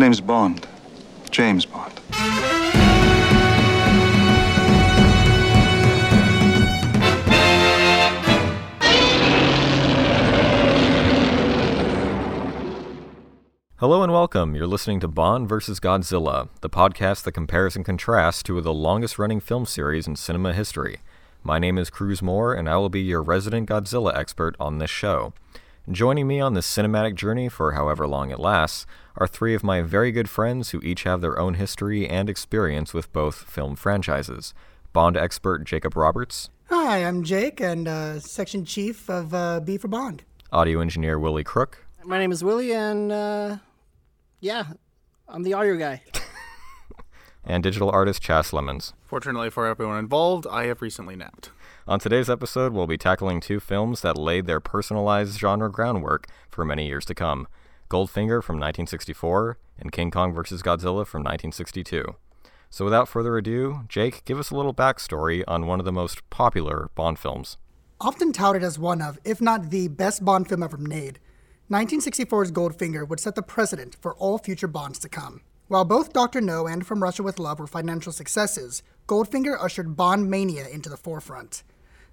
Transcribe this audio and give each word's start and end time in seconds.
Name's 0.00 0.22
Bond. 0.22 0.66
James 1.30 1.66
Bond. 1.66 1.92
Hello 13.76 14.02
and 14.02 14.10
welcome. 14.10 14.54
You're 14.54 14.66
listening 14.66 15.00
to 15.00 15.06
Bond 15.08 15.46
vs. 15.46 15.78
Godzilla, 15.80 16.48
the 16.62 16.70
podcast 16.70 17.24
that 17.24 17.32
compares 17.32 17.76
and 17.76 17.84
contrasts 17.84 18.42
two 18.42 18.56
of 18.56 18.64
the 18.64 18.72
longest 18.72 19.18
running 19.18 19.40
film 19.40 19.66
series 19.66 20.06
in 20.06 20.16
cinema 20.16 20.54
history. 20.54 21.00
My 21.42 21.58
name 21.58 21.76
is 21.76 21.90
Cruz 21.90 22.22
Moore, 22.22 22.54
and 22.54 22.70
I 22.70 22.78
will 22.78 22.88
be 22.88 23.02
your 23.02 23.22
resident 23.22 23.68
Godzilla 23.68 24.16
expert 24.16 24.56
on 24.58 24.78
this 24.78 24.88
show. 24.88 25.34
Joining 25.88 26.26
me 26.28 26.40
on 26.40 26.54
this 26.54 26.70
cinematic 26.70 27.14
journey 27.14 27.48
for 27.48 27.72
however 27.72 28.06
long 28.06 28.30
it 28.30 28.38
lasts 28.38 28.86
are 29.16 29.26
three 29.26 29.54
of 29.54 29.64
my 29.64 29.82
very 29.82 30.12
good 30.12 30.28
friends 30.28 30.70
who 30.70 30.80
each 30.82 31.02
have 31.04 31.20
their 31.20 31.38
own 31.38 31.54
history 31.54 32.06
and 32.08 32.28
experience 32.28 32.94
with 32.94 33.12
both 33.12 33.36
film 33.50 33.74
franchises. 33.76 34.54
Bond 34.92 35.16
expert 35.16 35.64
Jacob 35.64 35.96
Roberts, 35.96 36.50
Hi, 36.68 36.98
I'm 36.98 37.24
Jake, 37.24 37.60
and 37.60 37.88
uh, 37.88 38.20
section 38.20 38.64
chief 38.64 39.08
of 39.10 39.34
uh, 39.34 39.58
B 39.60 39.76
for 39.78 39.88
Bond. 39.88 40.22
audio 40.52 40.80
engineer 40.80 41.18
Willie 41.18 41.42
Crook, 41.42 41.84
My 42.04 42.18
name 42.18 42.30
is 42.30 42.44
Willie, 42.44 42.72
and 42.72 43.10
uh, 43.10 43.56
yeah, 44.38 44.64
I'm 45.28 45.42
the 45.42 45.54
audio 45.54 45.76
guy. 45.76 46.02
and 47.44 47.62
digital 47.62 47.90
artist 47.90 48.22
Chaz 48.22 48.50
Slemmons. 48.52 48.92
Fortunately 49.06 49.50
for 49.50 49.66
everyone 49.66 49.98
involved, 49.98 50.46
I 50.48 50.66
have 50.66 50.82
recently 50.82 51.16
napped. 51.16 51.50
On 51.90 51.98
today's 51.98 52.30
episode, 52.30 52.72
we'll 52.72 52.86
be 52.86 52.96
tackling 52.96 53.40
two 53.40 53.58
films 53.58 54.02
that 54.02 54.16
laid 54.16 54.46
their 54.46 54.60
personalized 54.60 55.36
genre 55.36 55.68
groundwork 55.68 56.28
for 56.48 56.64
many 56.64 56.86
years 56.86 57.04
to 57.06 57.16
come 57.16 57.48
Goldfinger 57.90 58.44
from 58.44 58.60
1964 58.60 59.58
and 59.76 59.90
King 59.90 60.12
Kong 60.12 60.32
vs. 60.32 60.62
Godzilla 60.62 61.04
from 61.04 61.24
1962. 61.24 62.14
So, 62.70 62.84
without 62.84 63.08
further 63.08 63.36
ado, 63.36 63.80
Jake, 63.88 64.24
give 64.24 64.38
us 64.38 64.52
a 64.52 64.54
little 64.54 64.72
backstory 64.72 65.42
on 65.48 65.66
one 65.66 65.80
of 65.80 65.84
the 65.84 65.90
most 65.90 66.22
popular 66.30 66.90
Bond 66.94 67.18
films. 67.18 67.56
Often 68.00 68.34
touted 68.34 68.62
as 68.62 68.78
one 68.78 69.02
of, 69.02 69.18
if 69.24 69.40
not 69.40 69.70
the 69.70 69.88
best 69.88 70.24
Bond 70.24 70.48
film 70.48 70.62
ever 70.62 70.76
made, 70.76 71.18
1964's 71.72 72.52
Goldfinger 72.52 73.08
would 73.08 73.18
set 73.18 73.34
the 73.34 73.42
precedent 73.42 73.96
for 74.00 74.14
all 74.14 74.38
future 74.38 74.68
Bonds 74.68 75.00
to 75.00 75.08
come. 75.08 75.40
While 75.66 75.84
both 75.84 76.12
Dr. 76.12 76.40
No 76.40 76.68
and 76.68 76.86
From 76.86 77.02
Russia 77.02 77.24
with 77.24 77.40
Love 77.40 77.58
were 77.58 77.66
financial 77.66 78.12
successes, 78.12 78.84
Goldfinger 79.08 79.60
ushered 79.60 79.96
Bond 79.96 80.30
mania 80.30 80.68
into 80.68 80.88
the 80.88 80.96
forefront. 80.96 81.64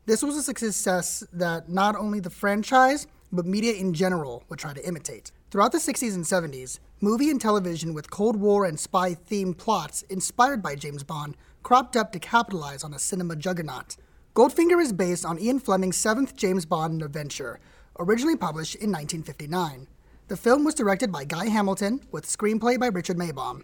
This 0.08 0.24
was 0.24 0.38
a 0.38 0.42
success 0.42 1.22
that 1.34 1.68
not 1.68 1.98
only 1.98 2.22
the 2.22 2.30
franchise, 2.30 3.08
but 3.30 3.46
media 3.46 3.74
in 3.74 3.94
general 3.94 4.42
would 4.48 4.58
try 4.58 4.72
to 4.72 4.88
imitate. 4.88 5.34
Throughout 5.52 5.74
the 5.74 5.80
60s 5.80 6.16
and 6.16 6.24
70s, 6.24 6.80
movie 7.02 7.30
and 7.30 7.42
television 7.42 7.94
with 7.94 8.10
Cold 8.10 8.38
War 8.38 8.64
and 8.64 8.80
spy 8.80 9.16
themed 9.16 9.58
plots 9.58 10.04
inspired 10.04 10.64
by 10.64 10.76
James 10.76 11.04
Bond 11.04 11.36
cropped 11.62 11.98
up 11.98 12.14
to 12.14 12.20
capitalize 12.20 12.86
on 12.86 12.94
a 12.94 13.00
cinema 13.00 13.36
juggernaut. 13.36 13.98
Goldfinger 14.34 14.82
is 14.82 14.94
based 14.94 15.26
on 15.26 15.40
Ian 15.40 15.60
Fleming's 15.60 15.98
seventh 15.98 16.38
James 16.38 16.66
Bond 16.66 17.04
adventure, 17.04 17.60
originally 18.00 18.38
published 18.38 18.76
in 18.76 18.90
1959. 18.90 19.88
The 20.30 20.38
film 20.38 20.64
was 20.64 20.74
directed 20.74 21.12
by 21.12 21.26
Guy 21.26 21.50
Hamilton, 21.50 22.00
with 22.14 22.26
screenplay 22.26 22.80
by 22.80 22.88
Richard 22.88 23.18
Maibaum. 23.18 23.64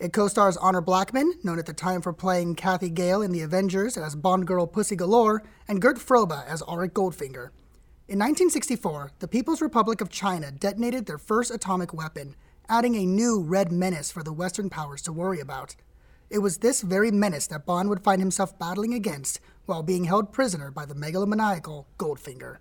It 0.00 0.14
co 0.14 0.28
stars 0.28 0.56
Honor 0.56 0.80
Blackman, 0.80 1.34
known 1.44 1.58
at 1.58 1.66
the 1.66 1.74
time 1.74 2.00
for 2.00 2.14
playing 2.14 2.54
Cathy 2.54 2.88
Gale 2.88 3.20
in 3.20 3.32
The 3.32 3.42
Avengers 3.42 3.98
as 3.98 4.16
Bond 4.16 4.46
girl 4.46 4.66
Pussy 4.66 4.96
Galore, 4.96 5.42
and 5.68 5.78
Gert 5.78 5.98
Frobe 5.98 6.42
as 6.46 6.62
Auric 6.62 6.94
Goldfinger. 6.94 7.50
In 8.08 8.18
1964, 8.18 9.10
the 9.18 9.28
People's 9.28 9.60
Republic 9.60 10.00
of 10.00 10.08
China 10.08 10.50
detonated 10.50 11.04
their 11.04 11.18
first 11.18 11.50
atomic 11.50 11.92
weapon, 11.92 12.34
adding 12.66 12.94
a 12.94 13.04
new 13.04 13.42
red 13.42 13.72
menace 13.72 14.10
for 14.10 14.22
the 14.22 14.32
Western 14.32 14.70
powers 14.70 15.02
to 15.02 15.12
worry 15.12 15.38
about. 15.38 15.76
It 16.30 16.38
was 16.38 16.58
this 16.58 16.80
very 16.80 17.10
menace 17.10 17.46
that 17.48 17.66
Bond 17.66 17.90
would 17.90 18.02
find 18.02 18.22
himself 18.22 18.58
battling 18.58 18.94
against 18.94 19.38
while 19.66 19.82
being 19.82 20.04
held 20.04 20.32
prisoner 20.32 20.70
by 20.70 20.86
the 20.86 20.94
megalomaniacal 20.94 21.84
Goldfinger. 21.98 22.56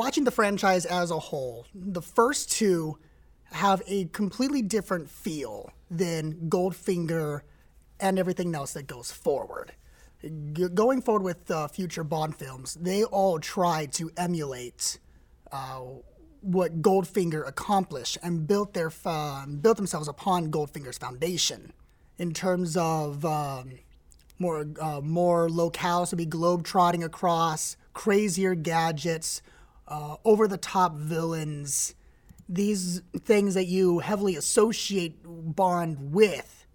Watching 0.00 0.24
the 0.24 0.30
franchise 0.30 0.86
as 0.86 1.10
a 1.10 1.18
whole, 1.18 1.66
the 1.74 2.00
first 2.00 2.50
two 2.50 2.96
have 3.52 3.82
a 3.86 4.06
completely 4.06 4.62
different 4.62 5.10
feel 5.10 5.70
than 5.90 6.48
Goldfinger 6.48 7.42
and 8.00 8.18
everything 8.18 8.54
else 8.54 8.72
that 8.72 8.86
goes 8.86 9.12
forward. 9.12 9.72
G- 10.22 10.68
going 10.72 11.02
forward 11.02 11.22
with 11.22 11.50
uh, 11.50 11.68
future 11.68 12.02
Bond 12.02 12.34
films, 12.34 12.78
they 12.80 13.04
all 13.04 13.38
try 13.38 13.84
to 13.98 14.10
emulate 14.16 14.98
uh, 15.52 15.80
what 16.40 16.80
Goldfinger 16.80 17.46
accomplished 17.46 18.16
and 18.22 18.46
built 18.46 18.72
their 18.72 18.90
uh, 19.04 19.44
built 19.44 19.76
themselves 19.76 20.08
upon 20.08 20.50
Goldfinger's 20.50 20.96
foundation 20.96 21.74
in 22.16 22.32
terms 22.32 22.74
of 22.74 23.22
um, 23.26 23.72
more 24.38 24.66
uh, 24.80 25.02
more 25.02 25.50
locales 25.50 26.08
to 26.08 26.16
be 26.16 26.24
globe 26.24 26.64
trotting 26.64 27.04
across, 27.04 27.76
crazier 27.92 28.54
gadgets, 28.54 29.42
uh, 29.90 30.16
over 30.24 30.46
the 30.46 30.56
top 30.56 30.94
villains, 30.94 31.94
these 32.48 33.02
things 33.18 33.54
that 33.54 33.66
you 33.66 33.98
heavily 33.98 34.36
associate 34.36 35.16
Bond 35.24 36.12
with 36.12 36.66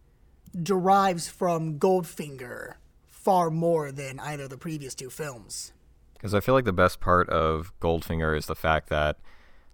derives 0.62 1.28
from 1.28 1.80
Goldfinger 1.80 2.76
far 3.08 3.50
more 3.50 3.92
than 3.92 4.20
either 4.20 4.44
of 4.44 4.50
the 4.50 4.58
previous 4.58 4.94
two 4.94 5.10
films. 5.10 5.74
Because 6.14 6.34
I 6.34 6.40
feel 6.40 6.54
like 6.54 6.66
the 6.66 6.74
best 6.74 7.00
part 7.00 7.30
of 7.30 7.74
Goldfinger 7.80 8.38
is 8.38 8.46
the 8.46 8.56
fact 8.56 8.90
that 8.90 9.18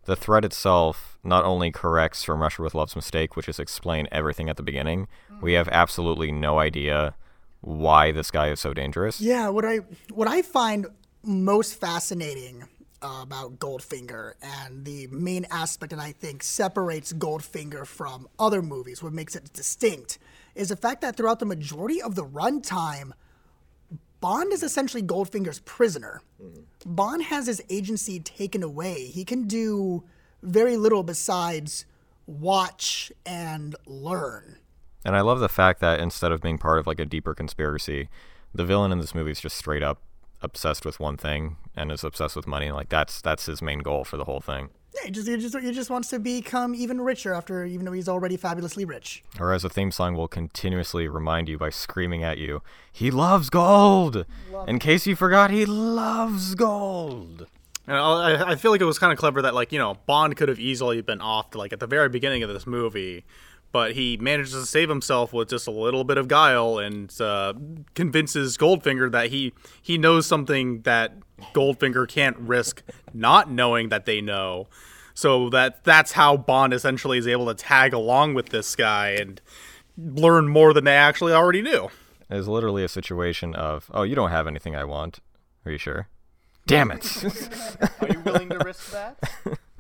the 0.06 0.16
threat 0.16 0.46
itself 0.46 1.20
not 1.24 1.46
only 1.46 1.72
corrects 1.72 2.24
From 2.24 2.42
Russia 2.42 2.64
with 2.64 2.74
Love's 2.74 2.96
mistake, 2.96 3.36
which 3.36 3.48
is 3.48 3.60
explain 3.60 4.08
everything 4.12 4.50
at 4.50 4.58
the 4.58 4.64
beginning, 4.64 5.08
we 5.42 5.54
have 5.54 5.68
absolutely 5.70 6.32
no 6.32 6.60
idea 6.60 7.16
why 7.62 8.12
this 8.12 8.32
guy 8.32 8.50
is 8.50 8.60
so 8.60 8.74
dangerous. 8.74 9.22
Yeah, 9.22 9.50
what 9.50 9.66
I 9.66 9.78
what 10.10 10.28
I 10.28 10.42
find 10.42 10.88
most 11.24 11.76
fascinating 11.76 12.68
uh, 13.02 13.20
about 13.22 13.60
Goldfinger 13.60 14.34
and 14.42 14.86
the 14.86 15.08
main 15.08 15.46
aspect 15.52 15.92
that 15.92 16.00
I 16.00 16.12
think 16.12 16.44
separates 16.44 17.14
Goldfinger 17.14 17.86
from 17.86 18.28
other 18.40 18.62
movies, 18.62 19.02
what 19.02 19.14
makes 19.14 19.36
it 19.36 19.52
distinct, 19.54 20.20
is 20.56 20.70
the 20.70 20.76
fact 20.76 21.02
that 21.02 21.16
throughout 21.16 21.40
the 21.40 21.46
majority 21.46 22.02
of 22.02 22.16
the 22.16 22.26
runtime, 22.26 23.12
Bond 24.20 24.54
is 24.54 24.62
essentially 24.62 25.02
Goldfinger's 25.02 25.60
prisoner. 25.60 26.22
Bond 26.86 27.24
has 27.24 27.48
his 27.48 27.62
agency 27.70 28.20
taken 28.20 28.62
away. 28.62 29.06
He 29.06 29.26
can 29.26 29.48
do 29.48 30.04
very 30.44 30.78
little 30.78 31.04
besides 31.04 31.86
watch 32.28 33.12
and 33.26 33.76
learn. 33.86 34.58
And 35.04 35.16
I 35.16 35.22
love 35.22 35.40
the 35.40 35.50
fact 35.50 35.80
that 35.82 36.00
instead 36.00 36.32
of 36.32 36.42
being 36.42 36.60
part 36.60 36.78
of 36.78 36.86
like 36.86 37.00
a 37.00 37.06
deeper 37.06 37.34
conspiracy, 37.34 38.10
the 38.54 38.64
villain 38.64 38.92
in 38.92 39.00
this 39.00 39.16
movie 39.16 39.32
is 39.32 39.42
just 39.42 39.58
straight 39.58 39.82
up 39.82 40.02
obsessed 40.42 40.86
with 40.86 41.00
one 41.00 41.18
thing 41.18 41.58
and 41.76 41.92
is 41.92 42.04
obsessed 42.04 42.36
with 42.36 42.48
money. 42.48 42.72
Like 42.72 42.90
that's 42.90 43.22
that's 43.22 43.46
his 43.46 43.62
main 43.62 43.80
goal 43.80 44.04
for 44.04 44.18
the 44.18 44.26
whole 44.26 44.42
thing. 44.42 44.70
Yeah, 44.94 45.06
he 45.06 45.12
just, 45.12 45.28
he 45.28 45.38
just 45.38 45.58
he 45.58 45.72
just 45.72 45.90
wants 45.90 46.10
to 46.10 46.20
become 46.20 46.76
even 46.76 47.00
richer 47.00 47.34
after 47.34 47.64
even 47.66 47.86
though 47.86 47.94
he's 47.94 48.10
already 48.10 48.36
fabulously 48.36 48.84
rich. 48.84 49.24
Or 49.40 49.54
as 49.54 49.64
a 49.64 49.70
theme 49.70 49.92
song 49.92 50.16
will 50.16 50.28
continuously 50.28 51.08
remind 51.08 51.48
you 51.48 51.58
by 51.58 51.70
screaming 51.70 52.24
at 52.24 52.38
you, 52.38 52.62
he 52.92 53.10
loves 53.10 53.50
gold. 53.50 54.26
In 54.68 54.80
case 54.80 55.08
you 55.08 55.16
forgot, 55.16 55.50
he 55.50 55.66
loves 55.66 56.56
gold. 56.56 57.48
And 57.88 57.98
I, 57.98 58.52
I 58.52 58.56
feel 58.56 58.72
like 58.72 58.80
it 58.80 58.86
was 58.86 59.00
kind 59.00 59.12
of 59.12 59.18
clever 59.18 59.42
that, 59.42 59.56
like, 59.56 59.72
you 59.72 59.80
know, 59.80 59.98
Bond 60.06 60.38
could 60.38 60.50
have 60.50 60.60
easily 60.60 61.02
been 61.02 61.20
off, 61.20 61.56
like, 61.56 61.74
at 61.74 61.80
the 61.80 61.88
very 61.88 62.10
beginning 62.10 62.44
of 62.44 62.50
this 62.50 62.68
movie, 62.68 63.26
but 63.72 63.94
he 63.94 64.18
manages 64.18 64.54
to 64.54 64.66
save 64.66 64.90
himself 64.90 65.34
with 65.34 65.50
just 65.50 65.68
a 65.68 65.72
little 65.72 66.04
bit 66.04 66.18
of 66.18 66.28
guile 66.28 66.78
and 66.78 67.20
uh, 67.22 67.54
convinces 67.96 68.58
Goldfinger 68.58 69.12
that 69.12 69.30
he 69.30 69.54
he 69.82 69.98
knows 69.98 70.26
something 70.26 70.82
that 70.82 71.14
Goldfinger 71.54 72.08
can't 72.08 72.38
risk 72.38 72.84
not 73.14 73.50
knowing 73.50 73.90
that 73.90 74.06
they 74.06 74.22
know. 74.22 74.68
So 75.14 75.50
that 75.50 75.84
that's 75.84 76.14
how 76.14 76.38
Bond 76.38 76.74
essentially 76.74 77.18
is 77.18 77.28
able 77.28 77.48
to 77.48 77.54
tag 77.54 77.94
along 77.94 78.34
with 78.34 78.50
this 78.50 78.76
guy 78.76 79.10
and 79.12 79.42
learn 79.98 80.48
more 80.48 80.74
than 80.74 80.84
they 80.84 80.96
actually 80.96 81.34
already 81.34 81.62
knew. 81.62 81.90
It 82.30 82.38
is 82.38 82.48
literally 82.48 82.84
a 82.84 82.90
situation 82.90 83.54
of, 83.56 83.92
oh, 83.94 84.04
you 84.04 84.16
don't 84.16 84.32
have 84.32 84.48
anything 84.48 84.76
I 84.76 84.86
want. 84.86 85.20
Are 85.66 85.72
you 85.72 85.78
sure? 85.78 86.08
Damn 86.66 86.92
it. 86.92 87.24
Are 88.02 88.08
you 88.08 88.20
willing 88.22 88.50
to 88.50 88.60
risk 88.60 88.92
that? 88.92 89.18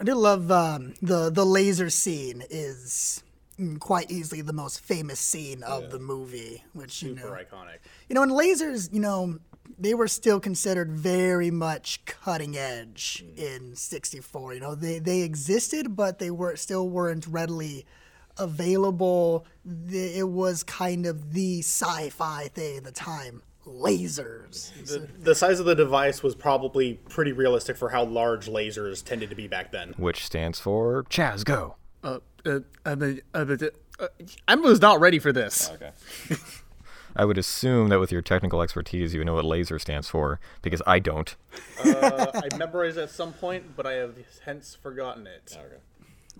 I 0.00 0.04
do 0.04 0.14
love 0.14 0.50
um, 0.52 0.94
the 1.02 1.28
the 1.30 1.44
laser 1.44 1.90
scene 1.90 2.44
is 2.50 3.22
mm, 3.58 3.80
quite 3.80 4.10
easily 4.10 4.42
the 4.42 4.52
most 4.52 4.80
famous 4.80 5.18
scene 5.18 5.64
of 5.64 5.90
the 5.90 5.98
movie, 5.98 6.62
which 6.72 7.02
you 7.02 7.14
know, 7.14 7.30
iconic. 7.32 7.78
you 8.08 8.14
know, 8.14 8.22
and 8.22 8.30
lasers, 8.30 8.92
you 8.92 9.00
know, 9.00 9.38
they 9.76 9.94
were 9.94 10.06
still 10.06 10.38
considered 10.38 10.92
very 10.92 11.50
much 11.50 12.04
cutting 12.04 12.56
edge 12.56 13.24
in 13.36 13.74
'64. 13.74 14.54
You 14.54 14.60
know, 14.60 14.74
they 14.76 15.00
they 15.00 15.22
existed, 15.22 15.96
but 15.96 16.20
they 16.20 16.30
were 16.30 16.54
still 16.54 16.88
weren't 16.88 17.26
readily 17.26 17.84
available. 18.36 19.46
It 19.90 20.28
was 20.28 20.62
kind 20.62 21.06
of 21.06 21.32
the 21.32 21.58
sci-fi 21.58 22.48
thing 22.48 22.76
at 22.76 22.84
the 22.84 22.92
time. 22.92 23.42
Lasers. 23.68 24.72
The, 24.86 25.08
the 25.22 25.34
size 25.34 25.60
of 25.60 25.66
the 25.66 25.74
device 25.74 26.22
was 26.22 26.34
probably 26.34 26.94
pretty 27.08 27.32
realistic 27.32 27.76
for 27.76 27.90
how 27.90 28.04
large 28.04 28.46
lasers 28.46 29.04
tended 29.04 29.30
to 29.30 29.36
be 29.36 29.46
back 29.46 29.72
then. 29.72 29.94
Which 29.96 30.24
stands 30.24 30.58
for 30.58 31.04
Chaz, 31.04 31.44
go. 31.44 31.76
Uh, 32.02 32.18
uh, 32.46 32.60
uh, 32.86 32.96
uh, 33.34 33.56
uh, 34.00 34.08
I 34.46 34.54
was 34.54 34.80
not 34.80 35.00
ready 35.00 35.18
for 35.18 35.32
this. 35.32 35.70
Okay. 35.70 35.90
I 37.16 37.24
would 37.24 37.36
assume 37.36 37.88
that 37.88 37.98
with 37.98 38.12
your 38.12 38.22
technical 38.22 38.62
expertise, 38.62 39.12
you 39.12 39.20
would 39.20 39.26
know 39.26 39.34
what 39.34 39.44
laser 39.44 39.78
stands 39.78 40.08
for, 40.08 40.38
because 40.62 40.80
I 40.86 41.00
don't. 41.00 41.34
Uh, 41.84 42.26
I 42.34 42.56
memorized 42.56 42.96
it 42.96 43.02
at 43.02 43.10
some 43.10 43.32
point, 43.32 43.76
but 43.76 43.86
I 43.86 43.94
have 43.94 44.14
hence 44.44 44.76
forgotten 44.80 45.26
it. 45.26 45.58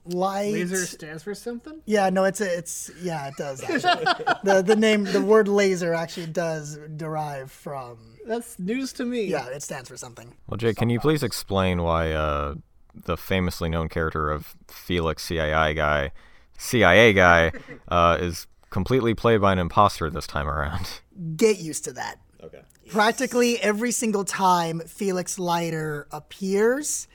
Light. 0.08 0.52
Laser 0.52 0.86
stands 0.86 1.22
for 1.22 1.34
something? 1.34 1.80
Yeah, 1.84 2.10
no, 2.10 2.24
it's 2.24 2.40
a, 2.40 2.58
it's 2.58 2.90
yeah, 3.02 3.28
it 3.28 3.34
does 3.36 3.62
actually. 3.62 4.04
the 4.44 4.62
the 4.62 4.76
name 4.76 5.04
the 5.04 5.20
word 5.20 5.48
laser 5.48 5.94
actually 5.94 6.26
does 6.26 6.78
derive 6.96 7.52
from 7.52 7.98
That's 8.26 8.58
news 8.58 8.92
to 8.94 9.04
me. 9.04 9.24
yeah, 9.24 9.46
it 9.48 9.62
stands 9.62 9.88
for 9.88 9.96
something. 9.96 10.34
Well, 10.46 10.56
Jake, 10.56 10.76
can 10.76 10.90
you 10.90 10.98
please 11.00 11.22
explain 11.22 11.82
why 11.82 12.12
uh, 12.12 12.54
the 12.94 13.16
famously 13.16 13.68
known 13.68 13.88
character 13.88 14.30
of 14.30 14.56
Felix 14.68 15.24
CIA 15.24 15.74
guy, 15.74 16.12
CIA 16.56 17.12
guy, 17.12 17.52
uh, 17.88 18.18
is 18.20 18.46
completely 18.70 19.14
played 19.14 19.40
by 19.40 19.52
an 19.52 19.58
imposter 19.58 20.10
this 20.10 20.26
time 20.26 20.48
around? 20.48 21.00
Get 21.36 21.58
used 21.58 21.84
to 21.84 21.92
that. 21.92 22.16
Okay. 22.42 22.62
Practically 22.88 23.60
every 23.60 23.90
single 23.90 24.24
time 24.24 24.80
Felix 24.86 25.38
Leiter 25.38 26.06
appears, 26.10 27.08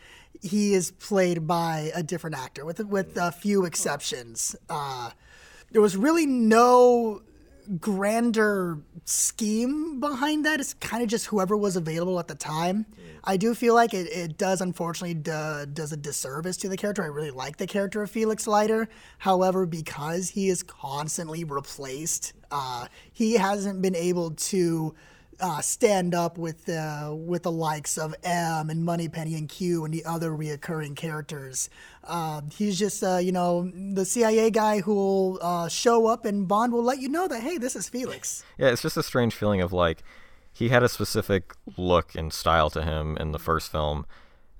he 0.44 0.74
is 0.74 0.92
played 0.92 1.48
by 1.48 1.92
a 1.96 2.04
different 2.04 2.36
actor, 2.36 2.66
with 2.66 2.80
with 2.86 3.18
a 3.18 3.32
few 3.32 3.66
exceptions. 3.66 4.56
Uh, 4.70 5.12
there 5.72 5.82
was 5.82 5.98
really 5.98 6.26
no 6.26 7.22
grander 7.80 8.78
scheme 9.06 10.00
behind 10.00 10.46
that. 10.46 10.60
It's 10.60 10.74
kind 10.76 11.02
of 11.02 11.10
just 11.10 11.28
whoever 11.28 11.56
was 11.56 11.76
available 11.76 12.20
at 12.20 12.28
the 12.28 12.36
time. 12.36 12.86
I 13.24 13.38
do 13.38 13.56
feel 13.56 13.74
like 13.74 13.94
it, 13.94 14.08
it 14.12 14.38
does 14.38 14.60
unfortunately 14.60 15.14
do, 15.14 15.66
does 15.72 15.94
a 15.94 15.98
disservice 15.98 16.58
to 16.58 16.70
the 16.70 16.76
character. 16.76 17.04
I 17.04 17.08
really 17.08 17.32
like 17.32 17.56
the 17.56 17.68
character 17.68 18.04
of 18.04 18.12
Felix 18.12 18.48
Leiter. 18.48 18.90
However, 19.18 19.66
because 19.66 20.30
he 20.30 20.50
is 20.50 20.62
constantly 20.62 21.46
replaced, 21.46 22.34
uh, 22.52 22.88
he 23.14 23.36
hasn't 23.36 23.82
been 23.82 23.96
able 23.96 24.32
to 24.32 24.94
uh, 25.40 25.62
stand 25.62 26.14
up 26.14 26.38
with 26.38 26.68
uh, 26.70 27.14
with 27.16 27.44
the 27.44 27.52
likes 27.52 27.98
of 27.98 28.16
M 28.24 28.70
and 28.70 28.84
Moneypenny 28.84 29.36
and 29.36 29.48
Q 29.50 29.86
and 29.86 29.94
the 29.94 30.06
other 30.06 30.32
reoccurring 30.32 30.96
characters. 30.96 31.70
Uh, 32.04 32.42
he's 32.56 32.78
just 32.78 33.04
uh, 33.04 33.18
you 33.18 33.32
know 33.32 33.72
the 33.74 34.06
CIA 34.06 34.52
guy 34.52 34.82
who 34.82 34.94
will 34.94 35.40
uh, 35.42 35.68
show 35.68 36.08
up 36.08 36.26
and 36.26 36.48
Bond 36.48 36.74
will 36.74 36.84
let 36.84 37.00
you 37.00 37.10
know 37.10 37.28
that 37.28 37.42
hey 37.42 37.58
this 37.58 37.76
is 37.76 37.90
Felix. 37.90 38.44
Yeah, 38.58 38.68
it's 38.70 38.82
just 38.82 38.98
a 38.98 39.04
strange 39.04 39.36
feeling 39.36 39.62
of 39.62 39.74
like 39.74 40.04
he 40.52 40.70
had 40.70 40.84
a 40.84 40.90
specific 40.90 41.54
look 41.78 42.16
and 42.16 42.32
style 42.32 42.70
to 42.70 42.84
him 42.84 43.18
in 43.18 43.32
the 43.32 43.40
first 43.40 43.72
film. 43.72 44.06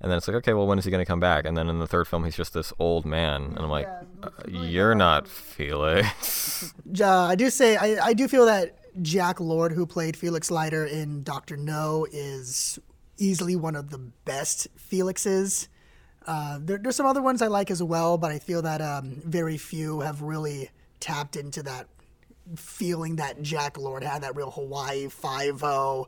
And 0.00 0.10
then 0.10 0.18
it's 0.18 0.28
like, 0.28 0.36
okay, 0.38 0.52
well, 0.52 0.66
when 0.66 0.78
is 0.78 0.84
he 0.84 0.90
going 0.90 1.00
to 1.00 1.08
come 1.08 1.20
back? 1.20 1.46
And 1.46 1.56
then 1.56 1.68
in 1.70 1.78
the 1.78 1.86
third 1.86 2.06
film, 2.06 2.24
he's 2.24 2.36
just 2.36 2.52
this 2.52 2.74
old 2.78 3.06
man. 3.06 3.44
And 3.44 3.60
I'm 3.60 3.70
like, 3.70 3.88
uh, 4.22 4.28
you're 4.46 4.94
not 4.94 5.26
Felix. 5.28 6.74
I 7.02 7.34
do 7.36 7.48
say 7.48 7.76
I, 7.76 8.08
I 8.08 8.12
do 8.12 8.28
feel 8.28 8.44
that 8.44 8.83
Jack 9.02 9.40
Lord, 9.40 9.72
who 9.72 9.86
played 9.86 10.16
Felix 10.16 10.50
Leiter 10.50 10.84
in 10.84 11.22
Doctor 11.22 11.56
No, 11.56 12.06
is 12.12 12.78
easily 13.18 13.56
one 13.56 13.76
of 13.76 13.90
the 13.90 13.98
best 13.98 14.68
Felixes. 14.90 15.68
Uh, 16.26 16.58
there, 16.60 16.78
there's 16.78 16.96
some 16.96 17.06
other 17.06 17.22
ones 17.22 17.42
I 17.42 17.48
like 17.48 17.70
as 17.70 17.82
well, 17.82 18.16
but 18.18 18.30
I 18.30 18.38
feel 18.38 18.62
that 18.62 18.80
um, 18.80 19.20
very 19.24 19.58
few 19.58 20.00
have 20.00 20.22
really 20.22 20.70
tapped 21.00 21.36
into 21.36 21.62
that 21.64 21.86
feeling 22.56 23.16
that 23.16 23.42
Jack 23.42 23.78
Lord 23.78 24.02
had, 24.02 24.22
that 24.22 24.36
real 24.36 24.50
Hawaii 24.50 25.08
Five 25.08 25.62
O, 25.62 26.06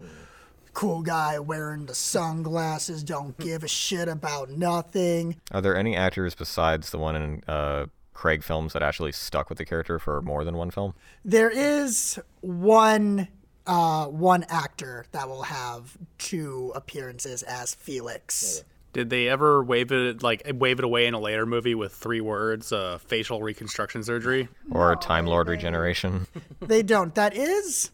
cool 0.75 1.03
guy 1.03 1.39
wearing 1.39 1.87
the 1.87 1.95
sunglasses, 1.95 3.03
don't 3.03 3.37
give 3.39 3.65
a 3.65 3.69
shit 3.69 4.09
about 4.09 4.51
nothing. 4.51 5.37
Are 5.51 5.61
there 5.61 5.77
any 5.77 5.97
actors 5.97 6.35
besides 6.35 6.91
the 6.91 6.99
one 6.99 7.17
in 7.17 7.43
uh, 7.49 7.87
Craig 8.17 8.43
films 8.43 8.73
that 8.73 8.83
actually 8.83 9.13
stuck 9.13 9.49
with 9.49 9.59
the 9.59 9.65
character 9.65 9.99
for 9.99 10.23
more 10.23 10.43
than 10.43 10.57
one 10.57 10.71
film? 10.71 10.95
There 11.25 11.51
is 11.51 12.19
one 12.41 13.29
uh, 13.67 14.07
one 14.07 14.45
actor 14.49 15.07
that 15.13 15.29
will 15.29 15.43
have 15.43 15.97
two 16.19 16.73
appearances 16.75 17.43
as 17.43 17.75
Felix. 17.75 18.65
Did 18.93 19.11
they 19.11 19.29
ever 19.29 19.63
wave 19.63 19.93
it 19.93 20.23
like 20.23 20.43
wave 20.55 20.79
it 20.79 20.85
away 20.85 21.07
in 21.07 21.13
a 21.13 21.21
later 21.21 21.45
movie 21.45 21.75
with 21.75 21.93
three 21.93 22.23
words, 22.23 22.73
uh, 22.73 22.99
facial 22.99 23.43
reconstruction 23.43 24.03
surgery? 24.03 24.49
Or 24.71 24.97
Time 24.97 25.27
Lord 25.27 25.49
Regeneration? 25.49 26.27
They 26.61 26.83
don't. 26.83 27.15
That 27.15 27.37
is 27.37 27.91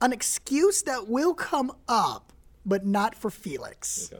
an 0.00 0.12
excuse 0.12 0.82
that 0.84 1.08
will 1.08 1.34
come 1.34 1.72
up, 1.88 2.32
but 2.64 2.86
not 2.86 3.14
for 3.16 3.30
Felix. 3.30 4.10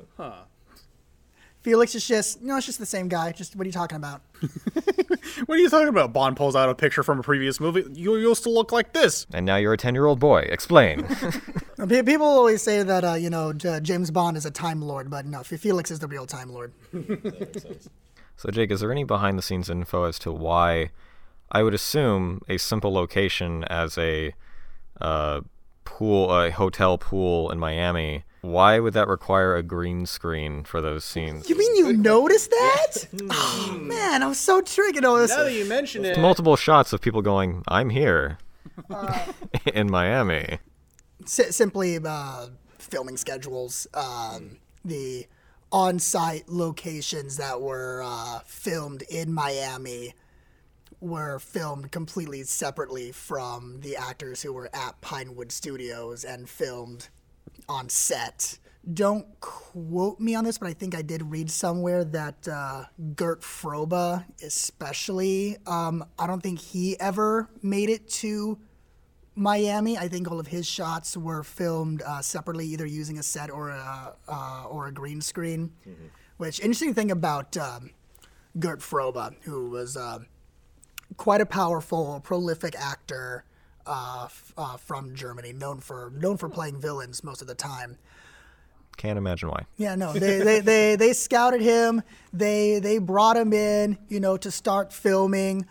Felix 1.62 1.94
is 1.94 2.06
just 2.06 2.40
no, 2.42 2.56
it's 2.56 2.66
just 2.66 2.78
the 2.78 2.86
same 2.86 3.08
guy. 3.08 3.32
Just 3.32 3.56
what 3.56 3.64
are 3.64 3.68
you 3.68 3.72
talking 3.72 3.96
about? 3.96 4.22
What 5.46 5.56
are 5.58 5.60
you 5.60 5.68
talking 5.68 5.88
about? 5.88 6.12
Bond 6.12 6.36
pulls 6.36 6.56
out 6.56 6.68
a 6.68 6.74
picture 6.74 7.02
from 7.02 7.20
a 7.20 7.22
previous 7.22 7.60
movie. 7.60 7.84
You 7.92 8.16
used 8.16 8.42
to 8.44 8.50
look 8.50 8.72
like 8.72 8.92
this. 8.92 9.26
and 9.32 9.44
now 9.46 9.56
you're 9.56 9.74
a 9.74 9.76
10 9.76 9.94
year 9.94 10.06
old 10.06 10.18
boy. 10.18 10.40
Explain. 10.40 11.06
People 11.88 12.26
always 12.26 12.62
say 12.62 12.82
that 12.82 13.04
uh, 13.04 13.12
you 13.14 13.30
know 13.30 13.52
J- 13.52 13.80
James 13.80 14.10
Bond 14.10 14.36
is 14.36 14.44
a 14.46 14.50
Time 14.50 14.80
Lord, 14.82 15.10
but 15.10 15.26
no, 15.26 15.42
Felix 15.42 15.90
is 15.90 15.98
the 16.00 16.08
real 16.08 16.26
Time 16.26 16.50
Lord. 16.50 16.72
so, 18.36 18.50
Jake, 18.50 18.70
is 18.70 18.80
there 18.80 18.90
any 18.90 19.04
behind 19.04 19.38
the 19.38 19.42
scenes 19.42 19.70
info 19.70 20.04
as 20.04 20.18
to 20.20 20.32
why 20.32 20.90
I 21.52 21.62
would 21.62 21.74
assume 21.74 22.40
a 22.48 22.56
simple 22.58 22.92
location 22.92 23.64
as 23.64 23.96
a 23.98 24.34
uh, 25.00 25.42
pool, 25.84 26.32
a 26.36 26.50
hotel 26.50 26.98
pool 26.98 27.50
in 27.50 27.58
Miami? 27.58 28.24
Why 28.40 28.78
would 28.78 28.92
that 28.94 29.08
require 29.08 29.56
a 29.56 29.62
green 29.62 30.06
screen 30.06 30.62
for 30.64 30.80
those 30.80 31.04
scenes? 31.04 31.48
You 31.48 31.58
mean 31.58 31.74
you 31.76 31.92
noticed 31.92 32.50
that? 32.50 33.08
oh 33.30 33.78
man, 33.80 34.22
I 34.22 34.26
was 34.26 34.38
so 34.38 34.60
tricked. 34.60 35.00
Oh, 35.02 35.18
this- 35.18 35.30
Now 35.30 35.44
that 35.44 35.52
you 35.52 35.64
mention 35.64 36.04
it, 36.04 36.18
Multiple 36.18 36.56
shots 36.56 36.92
of 36.92 37.00
people 37.00 37.20
going, 37.22 37.62
I'm 37.68 37.90
here 37.90 38.38
in 39.74 39.90
Miami. 39.90 40.58
si- 41.26 41.50
simply 41.50 41.98
uh, 42.04 42.46
filming 42.78 43.16
schedules, 43.16 43.86
um, 43.94 44.58
the 44.84 45.26
on-site 45.72 46.48
locations 46.48 47.36
that 47.36 47.60
were 47.60 48.02
uh, 48.04 48.40
filmed 48.46 49.02
in 49.10 49.32
Miami 49.32 50.14
were 51.00 51.38
filmed 51.38 51.92
completely 51.92 52.42
separately 52.42 53.12
from 53.12 53.80
the 53.80 53.96
actors 53.96 54.42
who 54.42 54.52
were 54.52 54.70
at 54.72 55.00
Pinewood 55.00 55.52
Studios 55.52 56.24
and 56.24 56.48
filmed 56.48 57.08
on 57.68 57.88
set. 57.88 58.58
Don't 58.94 59.26
quote 59.40 60.18
me 60.18 60.34
on 60.34 60.44
this, 60.44 60.56
but 60.56 60.68
I 60.68 60.72
think 60.72 60.94
I 60.94 61.02
did 61.02 61.22
read 61.22 61.50
somewhere 61.50 62.04
that 62.04 62.48
uh, 62.48 62.84
Gert 63.14 63.42
Frobe, 63.42 64.24
especially, 64.42 65.58
um, 65.66 66.04
I 66.18 66.26
don't 66.26 66.42
think 66.42 66.58
he 66.58 66.98
ever 66.98 67.50
made 67.62 67.90
it 67.90 68.08
to 68.08 68.58
Miami. 69.34 69.98
I 69.98 70.08
think 70.08 70.30
all 70.30 70.40
of 70.40 70.46
his 70.46 70.66
shots 70.66 71.16
were 71.16 71.42
filmed 71.42 72.02
uh, 72.02 72.22
separately, 72.22 72.66
either 72.66 72.86
using 72.86 73.18
a 73.18 73.22
set 73.22 73.50
or 73.50 73.70
a 73.70 74.14
uh, 74.26 74.64
or 74.68 74.86
a 74.86 74.92
green 74.92 75.20
screen. 75.20 75.70
Which 76.38 76.60
interesting 76.60 76.94
thing 76.94 77.10
about 77.10 77.56
um, 77.56 77.90
Gert 78.58 78.80
Frobe, 78.80 79.34
who 79.42 79.68
was 79.70 79.96
uh, 79.96 80.20
quite 81.16 81.40
a 81.40 81.46
powerful, 81.46 82.20
prolific 82.20 82.74
actor 82.78 83.44
uh, 83.88 84.22
f- 84.26 84.52
uh, 84.56 84.76
from 84.76 85.14
Germany, 85.14 85.52
known 85.52 85.80
for 85.80 86.12
known 86.16 86.36
for 86.36 86.48
playing 86.48 86.80
villains 86.80 87.24
most 87.24 87.40
of 87.42 87.48
the 87.48 87.54
time. 87.54 87.96
Can't 88.96 89.16
imagine 89.16 89.48
why. 89.48 89.64
Yeah, 89.76 89.94
no, 89.94 90.12
they, 90.12 90.40
they, 90.40 90.60
they, 90.60 90.96
they 91.02 91.12
scouted 91.12 91.60
him. 91.60 92.02
They 92.32 92.80
they 92.80 92.98
brought 92.98 93.36
him 93.36 93.52
in, 93.52 93.96
you 94.08 94.20
know, 94.20 94.36
to 94.36 94.50
start 94.50 94.92
filming. 94.92 95.66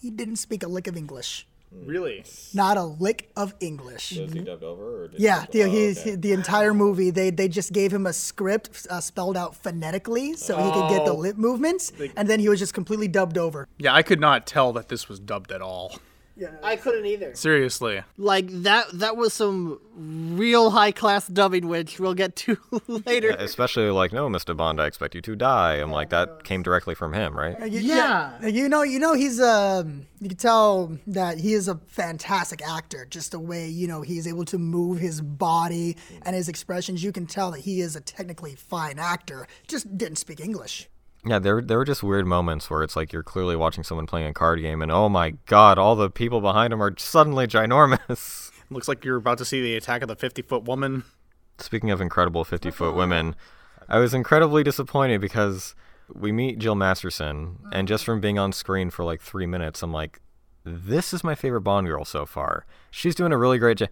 He 0.00 0.10
didn't 0.10 0.36
speak 0.36 0.62
a 0.62 0.68
lick 0.68 0.86
of 0.86 0.96
English. 0.96 1.46
really, 1.86 2.24
Not 2.52 2.76
a 2.76 2.82
lick 2.84 3.30
of 3.36 3.54
English. 3.60 4.10
he 4.10 4.26
dubbed 4.26 4.62
over? 4.62 5.04
Or 5.04 5.08
did 5.08 5.18
Yeah, 5.20 5.46
the, 5.50 5.66
he's, 5.68 6.04
the 6.04 6.32
entire 6.32 6.74
movie, 6.74 7.10
they, 7.10 7.30
they 7.30 7.48
just 7.48 7.72
gave 7.72 7.90
him 7.92 8.06
a 8.06 8.12
script 8.12 8.86
uh, 8.90 9.00
spelled 9.00 9.36
out 9.36 9.56
phonetically 9.56 10.34
so 10.34 10.56
he 10.58 10.70
could 10.72 10.90
get 10.90 11.04
the 11.06 11.14
lip 11.14 11.36
movements, 11.36 11.90
and 12.16 12.28
then 12.28 12.38
he 12.38 12.48
was 12.50 12.58
just 12.58 12.74
completely 12.74 13.08
dubbed 13.08 13.38
over. 13.38 13.66
yeah, 13.78 13.94
I 13.94 14.02
could 14.02 14.20
not 14.20 14.46
tell 14.46 14.72
that 14.74 14.88
this 14.88 15.08
was 15.08 15.18
dubbed 15.20 15.50
at 15.52 15.62
all. 15.62 15.96
I 16.62 16.76
couldn't 16.76 17.06
either. 17.06 17.34
Seriously. 17.34 18.02
Like 18.18 18.48
that 18.62 18.86
that 18.94 19.16
was 19.16 19.32
some 19.32 19.78
real 19.94 20.70
high 20.70 20.90
class 20.90 21.28
dubbing 21.28 21.68
which 21.68 22.00
we'll 22.00 22.14
get 22.14 22.34
to 22.36 22.56
later. 22.88 23.30
Especially 23.38 23.88
like, 23.90 24.12
no, 24.12 24.28
Mr. 24.28 24.56
Bond, 24.56 24.80
I 24.80 24.86
expect 24.86 25.14
you 25.14 25.20
to 25.22 25.36
die. 25.36 25.74
I'm 25.74 25.90
like, 25.92 26.10
that 26.10 26.42
came 26.42 26.62
directly 26.62 26.94
from 26.94 27.12
him, 27.12 27.36
right? 27.36 27.56
You- 27.70 27.80
Yeah. 27.80 28.44
You 28.46 28.68
know, 28.68 28.82
you 28.82 28.98
know, 28.98 29.14
he's 29.14 29.40
um. 29.40 30.06
You 30.20 30.28
can 30.30 30.38
tell 30.38 30.96
that 31.08 31.36
he 31.38 31.52
is 31.52 31.68
a 31.68 31.76
fantastic 31.86 32.66
actor. 32.66 33.06
Just 33.10 33.32
the 33.32 33.38
way 33.38 33.68
you 33.68 33.86
know 33.86 34.00
he's 34.02 34.26
able 34.26 34.44
to 34.46 34.58
move 34.58 34.98
his 34.98 35.20
body 35.20 35.96
and 36.22 36.34
his 36.34 36.48
expressions. 36.48 37.04
You 37.04 37.12
can 37.12 37.26
tell 37.26 37.50
that 37.50 37.60
he 37.60 37.80
is 37.82 37.94
a 37.94 38.00
technically 38.00 38.54
fine 38.54 38.98
actor. 38.98 39.46
Just 39.68 39.96
didn't 39.98 40.16
speak 40.16 40.40
English. 40.40 40.88
Yeah, 41.26 41.38
there 41.38 41.62
there 41.62 41.78
were 41.78 41.84
just 41.84 42.02
weird 42.02 42.26
moments 42.26 42.68
where 42.68 42.82
it's 42.82 42.96
like 42.96 43.12
you're 43.12 43.22
clearly 43.22 43.56
watching 43.56 43.82
someone 43.82 44.06
playing 44.06 44.26
a 44.26 44.34
card 44.34 44.60
game, 44.60 44.82
and 44.82 44.92
oh 44.92 45.08
my 45.08 45.30
god, 45.46 45.78
all 45.78 45.96
the 45.96 46.10
people 46.10 46.40
behind 46.40 46.72
him 46.72 46.82
are 46.82 46.94
suddenly 46.98 47.46
ginormous. 47.46 48.50
Looks 48.70 48.88
like 48.88 49.04
you're 49.04 49.16
about 49.16 49.38
to 49.38 49.44
see 49.44 49.62
the 49.62 49.76
attack 49.76 50.02
of 50.02 50.08
the 50.08 50.16
50 50.16 50.42
foot 50.42 50.64
woman. 50.64 51.04
Speaking 51.58 51.90
of 51.90 52.00
incredible 52.00 52.44
50 52.44 52.70
foot 52.70 52.94
women, 52.96 53.36
I 53.88 53.98
was 53.98 54.12
incredibly 54.12 54.62
disappointed 54.62 55.20
because 55.20 55.74
we 56.12 56.32
meet 56.32 56.58
Jill 56.58 56.74
Masterson, 56.74 57.58
and 57.72 57.88
just 57.88 58.04
from 58.04 58.20
being 58.20 58.38
on 58.38 58.52
screen 58.52 58.90
for 58.90 59.04
like 59.04 59.22
three 59.22 59.46
minutes, 59.46 59.82
I'm 59.82 59.92
like, 59.92 60.20
this 60.64 61.14
is 61.14 61.24
my 61.24 61.34
favorite 61.34 61.62
Bond 61.62 61.86
girl 61.86 62.04
so 62.04 62.26
far. 62.26 62.66
She's 62.90 63.14
doing 63.14 63.32
a 63.32 63.38
really 63.38 63.58
great 63.58 63.78
job. 63.78 63.88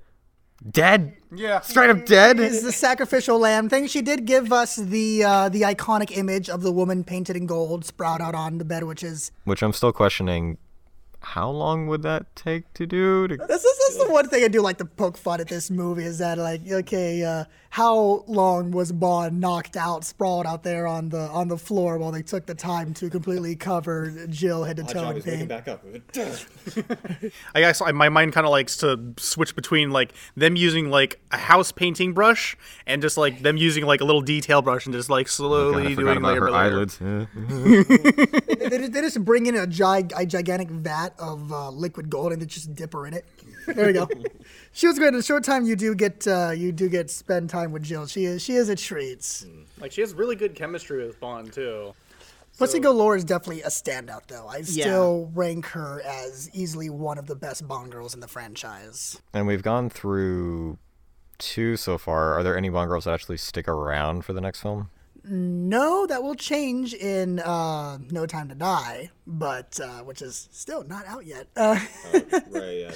Dead? 0.70 1.16
Yeah. 1.34 1.60
Straight 1.60 1.90
up 1.90 2.06
dead? 2.06 2.38
Is 2.38 2.62
the 2.62 2.72
sacrificial 2.72 3.38
lamb 3.38 3.68
thing? 3.68 3.88
She 3.88 4.00
did 4.00 4.26
give 4.26 4.52
us 4.52 4.76
the 4.76 5.24
uh, 5.24 5.48
the 5.48 5.62
iconic 5.62 6.16
image 6.16 6.48
of 6.48 6.62
the 6.62 6.70
woman 6.70 7.02
painted 7.02 7.36
in 7.36 7.46
gold, 7.46 7.84
sprout 7.84 8.20
out 8.20 8.34
on 8.34 8.58
the 8.58 8.64
bed, 8.64 8.84
which 8.84 9.02
is 9.02 9.32
Which 9.44 9.62
I'm 9.62 9.72
still 9.72 9.92
questioning. 9.92 10.58
How 11.20 11.50
long 11.50 11.86
would 11.86 12.02
that 12.02 12.34
take 12.34 12.72
to 12.74 12.86
do? 12.86 13.28
To... 13.28 13.36
This 13.36 13.64
is, 13.64 13.78
this 13.78 13.88
is 13.90 14.04
the 14.06 14.10
one 14.10 14.28
thing 14.28 14.44
I 14.44 14.48
do 14.48 14.60
like 14.60 14.78
to 14.78 14.84
poke 14.84 15.16
fun 15.16 15.40
at 15.40 15.48
this 15.48 15.70
movie 15.70 16.04
is 16.04 16.18
that 16.18 16.38
like 16.38 16.62
okay, 16.70 17.24
uh, 17.24 17.44
how 17.72 18.22
long 18.26 18.70
was 18.70 18.92
Bond 18.92 19.40
knocked 19.40 19.78
out, 19.78 20.04
sprawled 20.04 20.44
out 20.44 20.62
there 20.62 20.86
on 20.86 21.08
the 21.08 21.20
on 21.30 21.48
the 21.48 21.56
floor 21.56 21.96
while 21.96 22.12
they 22.12 22.20
took 22.20 22.44
the 22.44 22.54
time 22.54 22.92
to 22.92 23.08
completely 23.08 23.56
cover 23.56 24.12
Jill 24.28 24.64
head 24.64 24.76
to 24.76 24.84
toe 24.84 25.08
in 25.08 25.22
paint? 25.22 25.48
back 25.48 25.68
up. 25.68 25.82
I 27.54 27.60
guess 27.60 27.80
I, 27.80 27.92
my 27.92 28.10
mind 28.10 28.34
kind 28.34 28.44
of 28.46 28.50
likes 28.50 28.76
to 28.78 29.14
switch 29.16 29.56
between 29.56 29.90
like 29.90 30.12
them 30.36 30.54
using 30.54 30.90
like 30.90 31.18
a 31.30 31.38
house 31.38 31.72
painting 31.72 32.12
brush 32.12 32.58
and 32.86 33.00
just 33.00 33.16
like 33.16 33.40
them 33.40 33.56
using 33.56 33.86
like 33.86 34.02
a 34.02 34.04
little 34.04 34.20
detail 34.20 34.60
brush 34.60 34.84
and 34.84 34.94
just 34.94 35.08
like 35.08 35.26
slowly 35.28 35.86
I 35.86 35.94
forgot 35.94 36.14
doing 36.14 36.16
about 36.18 36.32
layer 36.32 36.40
her 36.42 36.50
by 36.50 36.68
layer. 36.68 36.72
eyelids. 36.74 36.98
Yeah. 37.00 37.26
They, 38.72 38.78
just- 38.78 38.92
they 38.92 39.00
just 39.00 39.24
bring 39.24 39.46
in 39.46 39.56
a, 39.56 39.66
gig, 39.66 40.12
a 40.16 40.24
gigantic 40.24 40.70
vat 40.70 41.10
of 41.18 41.52
uh, 41.52 41.70
liquid 41.70 42.08
gold 42.08 42.32
and 42.32 42.40
they 42.40 42.46
just 42.46 42.74
dip 42.74 42.92
her 42.92 43.06
in 43.06 43.14
it. 43.14 43.24
There 43.66 43.86
we 43.86 43.92
go. 43.92 44.08
She 44.72 44.86
was 44.86 44.98
great. 44.98 45.08
In 45.08 45.14
a 45.16 45.22
short 45.22 45.44
time, 45.44 45.64
you 45.64 45.76
do 45.76 45.94
get 45.94 46.26
uh, 46.26 46.50
you 46.50 46.72
do 46.72 46.88
get 46.88 47.10
spend 47.10 47.50
time 47.50 47.72
with 47.72 47.82
Jill. 47.82 48.06
She 48.06 48.24
is 48.24 48.42
she 48.42 48.54
is 48.54 48.68
a 48.68 48.76
treat. 48.76 49.44
Like 49.80 49.92
she 49.92 50.00
has 50.00 50.14
really 50.14 50.36
good 50.36 50.54
chemistry 50.54 51.06
with 51.06 51.18
Bond 51.20 51.52
too. 51.52 51.94
Pussy 52.58 52.78
Galore 52.80 53.16
is 53.16 53.24
definitely 53.24 53.62
a 53.62 53.68
standout, 53.68 54.26
though. 54.28 54.46
I 54.46 54.62
still 54.62 55.30
rank 55.34 55.66
her 55.68 56.02
as 56.04 56.50
easily 56.52 56.90
one 56.90 57.18
of 57.18 57.26
the 57.26 57.34
best 57.34 57.66
Bond 57.66 57.90
girls 57.90 58.14
in 58.14 58.20
the 58.20 58.28
franchise. 58.28 59.20
And 59.32 59.46
we've 59.46 59.62
gone 59.62 59.88
through 59.88 60.78
two 61.38 61.76
so 61.76 61.96
far. 61.98 62.34
Are 62.34 62.42
there 62.42 62.56
any 62.56 62.68
Bond 62.68 62.88
girls 62.90 63.04
that 63.04 63.14
actually 63.14 63.38
stick 63.38 63.66
around 63.68 64.24
for 64.24 64.32
the 64.32 64.40
next 64.40 64.60
film? 64.60 64.90
No, 65.24 66.06
that 66.06 66.22
will 66.22 66.34
change 66.34 66.94
in 66.94 67.38
uh, 67.38 67.98
No 68.10 68.26
Time 68.26 68.48
to 68.48 68.54
Die, 68.54 69.10
but 69.26 69.78
uh, 69.80 70.00
which 70.00 70.20
is 70.20 70.48
still 70.52 70.84
not 70.84 71.06
out 71.06 71.24
yet. 71.24 71.46
Uh, 71.56 71.78
right, 72.50 72.78
yeah. 72.80 72.92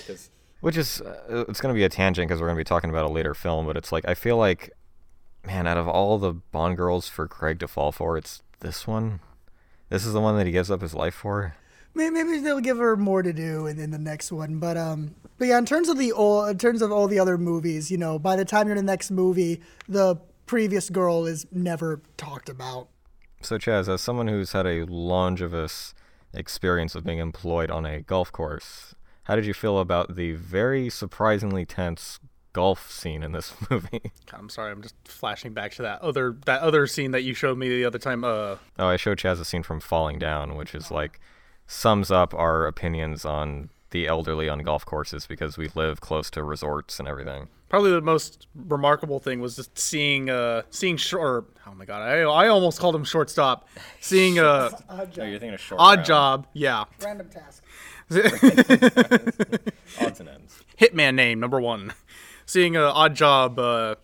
Which 0.60 0.76
is, 0.76 1.00
uh, 1.00 1.44
it's 1.48 1.60
going 1.60 1.74
to 1.74 1.78
be 1.78 1.84
a 1.84 1.88
tangent 1.88 2.28
because 2.28 2.40
we're 2.40 2.48
going 2.48 2.56
to 2.56 2.60
be 2.60 2.64
talking 2.64 2.90
about 2.90 3.04
a 3.04 3.12
later 3.12 3.34
film, 3.34 3.66
but 3.66 3.76
it's 3.76 3.92
like, 3.92 4.06
I 4.08 4.14
feel 4.14 4.36
like, 4.36 4.70
man, 5.44 5.66
out 5.66 5.76
of 5.76 5.86
all 5.86 6.18
the 6.18 6.32
Bond 6.32 6.76
girls 6.76 7.08
for 7.08 7.28
Craig 7.28 7.60
to 7.60 7.68
fall 7.68 7.92
for, 7.92 8.16
it's 8.16 8.42
this 8.60 8.86
one. 8.86 9.20
This 9.90 10.04
is 10.04 10.12
the 10.12 10.20
one 10.20 10.36
that 10.38 10.46
he 10.46 10.52
gives 10.52 10.70
up 10.70 10.80
his 10.80 10.94
life 10.94 11.14
for. 11.14 11.54
Maybe 11.94 12.40
they'll 12.40 12.60
give 12.60 12.78
her 12.78 12.96
more 12.96 13.22
to 13.22 13.32
do 13.32 13.66
in, 13.66 13.78
in 13.78 13.90
the 13.90 13.98
next 13.98 14.30
one, 14.30 14.58
but 14.58 14.76
um, 14.76 15.14
but 15.38 15.48
yeah, 15.48 15.56
in 15.56 15.64
terms 15.64 15.88
of 15.88 15.96
the 15.96 16.12
all, 16.12 16.44
in 16.44 16.58
terms 16.58 16.82
of 16.82 16.92
all 16.92 17.08
the 17.08 17.18
other 17.18 17.38
movies, 17.38 17.90
you 17.90 17.96
know, 17.96 18.18
by 18.18 18.36
the 18.36 18.44
time 18.44 18.66
you're 18.66 18.76
in 18.76 18.84
the 18.84 18.92
next 18.92 19.10
movie, 19.10 19.62
the 19.88 20.16
previous 20.44 20.90
girl 20.90 21.24
is 21.24 21.46
never 21.50 22.02
talked 22.18 22.50
about. 22.50 22.88
So, 23.40 23.58
Chaz, 23.58 23.88
as 23.88 24.02
someone 24.02 24.28
who's 24.28 24.52
had 24.52 24.66
a 24.66 24.84
longevous 24.84 25.94
experience 26.34 26.94
of 26.94 27.04
being 27.04 27.18
employed 27.18 27.70
on 27.70 27.86
a 27.86 28.00
golf 28.00 28.30
course, 28.30 28.94
how 29.26 29.36
did 29.36 29.46
you 29.46 29.54
feel 29.54 29.78
about 29.78 30.16
the 30.16 30.32
very 30.32 30.88
surprisingly 30.90 31.64
tense 31.64 32.18
golf 32.52 32.90
scene 32.90 33.22
in 33.22 33.32
this 33.32 33.52
movie? 33.70 34.12
I'm 34.32 34.48
sorry, 34.48 34.72
I'm 34.72 34.82
just 34.82 34.94
flashing 35.04 35.52
back 35.52 35.72
to 35.74 35.82
that 35.82 36.00
other 36.00 36.36
that 36.46 36.60
other 36.62 36.86
scene 36.86 37.10
that 37.10 37.22
you 37.22 37.34
showed 37.34 37.58
me 37.58 37.68
the 37.68 37.84
other 37.84 37.98
time. 37.98 38.24
Uh, 38.24 38.56
Oh, 38.78 38.86
I 38.88 38.96
showed 38.96 39.18
Chaz 39.18 39.40
a 39.40 39.44
scene 39.44 39.62
from 39.62 39.80
Falling 39.80 40.18
Down, 40.18 40.56
which 40.56 40.74
is 40.74 40.90
like 40.90 41.20
sums 41.66 42.10
up 42.10 42.32
our 42.34 42.66
opinions 42.66 43.24
on 43.24 43.70
the 43.90 44.06
elderly 44.06 44.48
on 44.48 44.58
golf 44.60 44.84
courses 44.84 45.26
because 45.26 45.56
we 45.56 45.68
live 45.74 46.00
close 46.00 46.28
to 46.30 46.42
resorts 46.42 46.98
and 46.98 47.08
everything. 47.08 47.48
probably 47.68 47.90
the 47.92 48.00
most 48.00 48.46
remarkable 48.54 49.18
thing 49.20 49.40
was 49.40 49.54
just 49.56 49.76
seeing 49.78 50.28
uh 50.30 50.62
seeing 50.70 50.96
short. 50.96 51.46
Oh 51.66 51.74
my 51.74 51.84
god, 51.84 52.02
I 52.02 52.20
I 52.22 52.48
almost 52.48 52.78
called 52.80 52.94
him 52.94 53.04
shortstop. 53.04 53.68
Seeing 54.00 54.38
uh 54.38 54.70
Oh, 54.88 54.96
you're 55.14 55.38
thinking 55.38 55.54
of 55.54 55.60
short 55.60 55.80
odd 55.80 56.04
job, 56.04 56.46
yeah. 56.52 56.84
Random 57.02 57.28
task. 57.28 57.62
odds 60.00 60.20
and 60.20 60.28
ends. 60.28 60.62
Hitman 60.80 61.14
name 61.14 61.40
number 61.40 61.60
one. 61.60 61.92
Seeing 62.44 62.76
uh, 62.76 62.92
Oddjob 62.92 63.58
uh, 63.58 63.96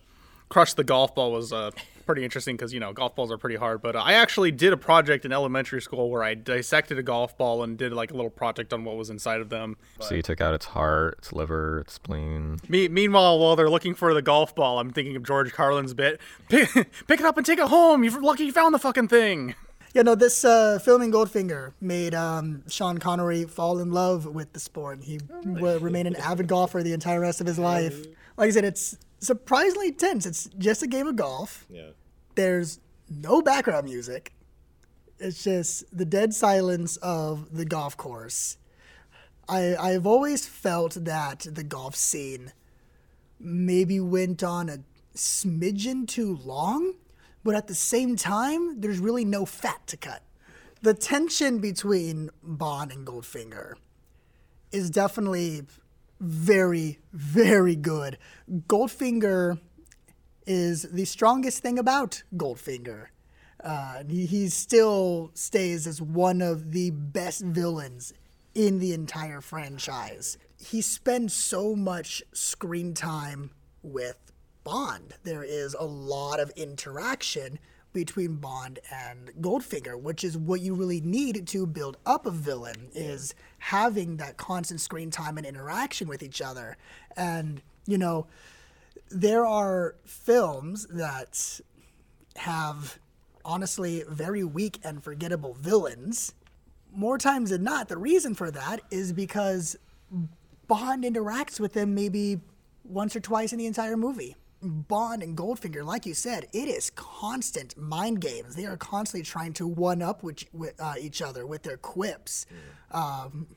crush 0.49 0.73
the 0.73 0.83
golf 0.83 1.15
ball 1.15 1.31
was 1.31 1.53
uh, 1.53 1.71
pretty 2.05 2.23
interesting 2.23 2.55
because 2.55 2.73
you 2.73 2.79
know 2.79 2.91
golf 2.91 3.15
balls 3.15 3.31
are 3.31 3.37
pretty 3.37 3.55
hard. 3.55 3.81
But 3.81 3.95
uh, 3.95 3.99
I 3.99 4.13
actually 4.13 4.51
did 4.51 4.73
a 4.73 4.77
project 4.77 5.23
in 5.25 5.31
elementary 5.31 5.81
school 5.81 6.09
where 6.09 6.23
I 6.23 6.33
dissected 6.33 6.99
a 6.99 7.03
golf 7.03 7.37
ball 7.37 7.63
and 7.63 7.77
did 7.77 7.93
like 7.93 8.11
a 8.11 8.13
little 8.13 8.29
project 8.29 8.73
on 8.73 8.83
what 8.83 8.97
was 8.97 9.09
inside 9.09 9.39
of 9.39 9.49
them. 9.49 9.77
So 10.01 10.15
you 10.15 10.21
took 10.21 10.41
out 10.41 10.53
its 10.53 10.65
heart, 10.65 11.15
its 11.19 11.31
liver, 11.31 11.79
its 11.79 11.93
spleen. 11.93 12.59
Me- 12.67 12.89
meanwhile, 12.89 13.39
while 13.39 13.55
they're 13.55 13.69
looking 13.69 13.95
for 13.95 14.13
the 14.13 14.21
golf 14.21 14.53
ball, 14.53 14.79
I'm 14.79 14.91
thinking 14.91 15.15
of 15.15 15.23
George 15.23 15.53
Carlin's 15.53 15.93
bit: 15.93 16.19
pick, 16.49 16.69
pick 17.07 17.19
it 17.19 17.25
up 17.25 17.37
and 17.37 17.45
take 17.45 17.59
it 17.59 17.67
home. 17.67 18.03
You're 18.03 18.21
lucky 18.21 18.45
you 18.45 18.51
found 18.51 18.73
the 18.73 18.79
fucking 18.79 19.07
thing. 19.07 19.55
Yeah, 19.93 20.01
no, 20.01 20.15
this 20.15 20.43
uh, 20.43 20.79
filming 20.79 21.11
Goldfinger 21.11 21.73
made 21.79 22.15
um, 22.15 22.63
Sean 22.67 22.97
Connery 22.97 23.43
fall 23.45 23.79
in 23.79 23.91
love 23.91 24.25
with 24.25 24.51
the 24.53 24.59
sport. 24.59 25.03
He 25.03 25.19
will 25.43 25.79
remain 25.79 26.07
an 26.07 26.15
avid 26.15 26.47
golfer 26.47 26.81
the 26.81 26.93
entire 26.93 27.19
rest 27.19 27.41
of 27.41 27.47
his 27.47 27.59
life. 27.59 28.03
Like 28.35 28.47
I 28.47 28.51
said, 28.51 28.65
it's 28.65 28.97
surprisingly 29.19 29.91
tense. 29.91 30.25
It's 30.25 30.49
just 30.57 30.81
a 30.81 30.87
game 30.87 31.05
of 31.07 31.15
golf. 31.15 31.67
Yeah. 31.69 31.89
There's 32.33 32.79
no 33.07 33.43
background 33.43 33.85
music. 33.85 34.33
It's 35.19 35.43
just 35.43 35.95
the 35.95 36.05
dead 36.05 36.33
silence 36.33 36.97
of 36.97 37.55
the 37.55 37.65
golf 37.65 37.95
course. 37.95 38.57
I 39.47 39.75
I've 39.75 40.07
always 40.07 40.47
felt 40.47 40.93
that 41.05 41.45
the 41.49 41.63
golf 41.63 41.95
scene 41.95 42.51
maybe 43.39 43.99
went 43.99 44.41
on 44.43 44.69
a 44.69 44.79
smidgen 45.15 46.07
too 46.07 46.39
long, 46.43 46.95
but 47.43 47.55
at 47.55 47.67
the 47.67 47.75
same 47.75 48.15
time, 48.15 48.79
there's 48.81 48.99
really 48.99 49.25
no 49.25 49.45
fat 49.45 49.85
to 49.87 49.97
cut. 49.97 50.23
The 50.81 50.93
tension 50.93 51.59
between 51.59 52.29
Bond 52.41 52.91
and 52.91 53.07
Goldfinger 53.07 53.75
is 54.71 54.89
definitely 54.89 55.63
very, 56.19 56.99
very 57.13 57.75
good. 57.75 58.17
Goldfinger 58.67 59.59
is 60.45 60.83
the 60.83 61.05
strongest 61.05 61.59
thing 61.59 61.79
about 61.79 62.23
Goldfinger. 62.35 63.07
Uh, 63.63 64.03
he, 64.09 64.25
he 64.25 64.49
still 64.49 65.31
stays 65.33 65.87
as 65.87 66.01
one 66.01 66.41
of 66.41 66.71
the 66.71 66.89
best 66.91 67.43
villains 67.43 68.13
in 68.53 68.79
the 68.79 68.93
entire 68.93 69.39
franchise. 69.39 70.37
He 70.57 70.81
spends 70.81 71.33
so 71.33 71.75
much 71.75 72.21
screen 72.33 72.93
time 72.93 73.51
with 73.81 74.32
Bond. 74.63 75.15
There 75.23 75.43
is 75.43 75.73
a 75.73 75.85
lot 75.85 76.39
of 76.39 76.51
interaction 76.55 77.59
between 77.91 78.37
Bond 78.37 78.79
and 78.91 79.31
Goldfinger, 79.39 79.99
which 79.99 80.23
is 80.23 80.37
what 80.37 80.61
you 80.61 80.73
really 80.73 80.99
need 81.01 81.47
to 81.47 81.67
build 81.67 81.97
up 82.05 82.25
a 82.25 82.31
villain 82.31 82.89
is 82.93 83.35
having 83.59 84.17
that 84.17 84.37
constant 84.37 84.81
screen 84.81 85.11
time 85.11 85.37
and 85.37 85.45
interaction 85.45 86.07
with 86.07 86.23
each 86.23 86.41
other. 86.41 86.75
And, 87.15 87.61
you 87.85 87.97
know, 87.97 88.25
there 89.09 89.45
are 89.45 89.95
films 90.05 90.87
that 90.87 91.61
have 92.37 92.97
honestly 93.45 94.03
very 94.09 94.43
weak 94.43 94.79
and 94.83 95.03
forgettable 95.03 95.53
villains. 95.53 96.33
More 96.95 97.17
times 97.17 97.51
than 97.51 97.63
not, 97.63 97.89
the 97.89 97.97
reason 97.97 98.33
for 98.33 98.49
that 98.51 98.81
is 98.89 99.13
because 99.13 99.77
Bond 100.67 101.03
interacts 101.03 101.59
with 101.59 101.73
them 101.73 101.93
maybe 101.93 102.39
once 102.83 103.15
or 103.15 103.19
twice 103.19 103.51
in 103.51 103.59
the 103.59 103.65
entire 103.67 103.97
movie. 103.97 104.35
Bond 104.63 105.21
and 105.21 105.37
Goldfinger, 105.37 105.83
like 105.85 106.05
you 106.05 106.13
said, 106.13 106.47
it 106.53 106.67
is 106.67 106.89
constant 106.95 107.77
mind 107.77 108.21
games. 108.21 108.55
They 108.55 108.65
are 108.65 108.77
constantly 108.77 109.23
trying 109.23 109.53
to 109.53 109.67
one 109.67 110.01
up 110.01 110.23
with, 110.23 110.43
with 110.53 110.73
uh, 110.79 110.93
each 110.99 111.21
other 111.21 111.45
with 111.45 111.63
their 111.63 111.77
quips. 111.77 112.45
Um, 112.91 113.47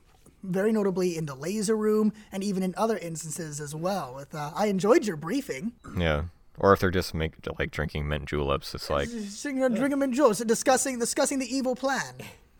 very 0.43 0.71
notably 0.71 1.17
in 1.17 1.25
the 1.25 1.35
laser 1.35 1.75
room 1.75 2.13
and 2.31 2.43
even 2.43 2.63
in 2.63 2.73
other 2.77 2.97
instances 2.97 3.59
as 3.59 3.73
well. 3.75 4.13
With 4.15 4.33
uh, 4.35 4.51
I 4.55 4.67
enjoyed 4.67 5.05
your 5.05 5.17
briefing. 5.17 5.73
Yeah. 5.97 6.25
Or 6.59 6.73
if 6.73 6.79
they're 6.79 6.91
just 6.91 7.13
make 7.13 7.33
like 7.59 7.71
drinking 7.71 8.07
mint 8.07 8.25
juleps, 8.25 8.73
it's 8.73 8.89
like 8.89 9.07
Sitting 9.09 9.59
there 9.59 9.69
drinking 9.69 10.01
and 10.01 10.13
Jules, 10.13 10.39
discussing 10.39 10.99
discussing 10.99 11.39
the 11.39 11.55
evil 11.55 11.75
plan. 11.75 12.15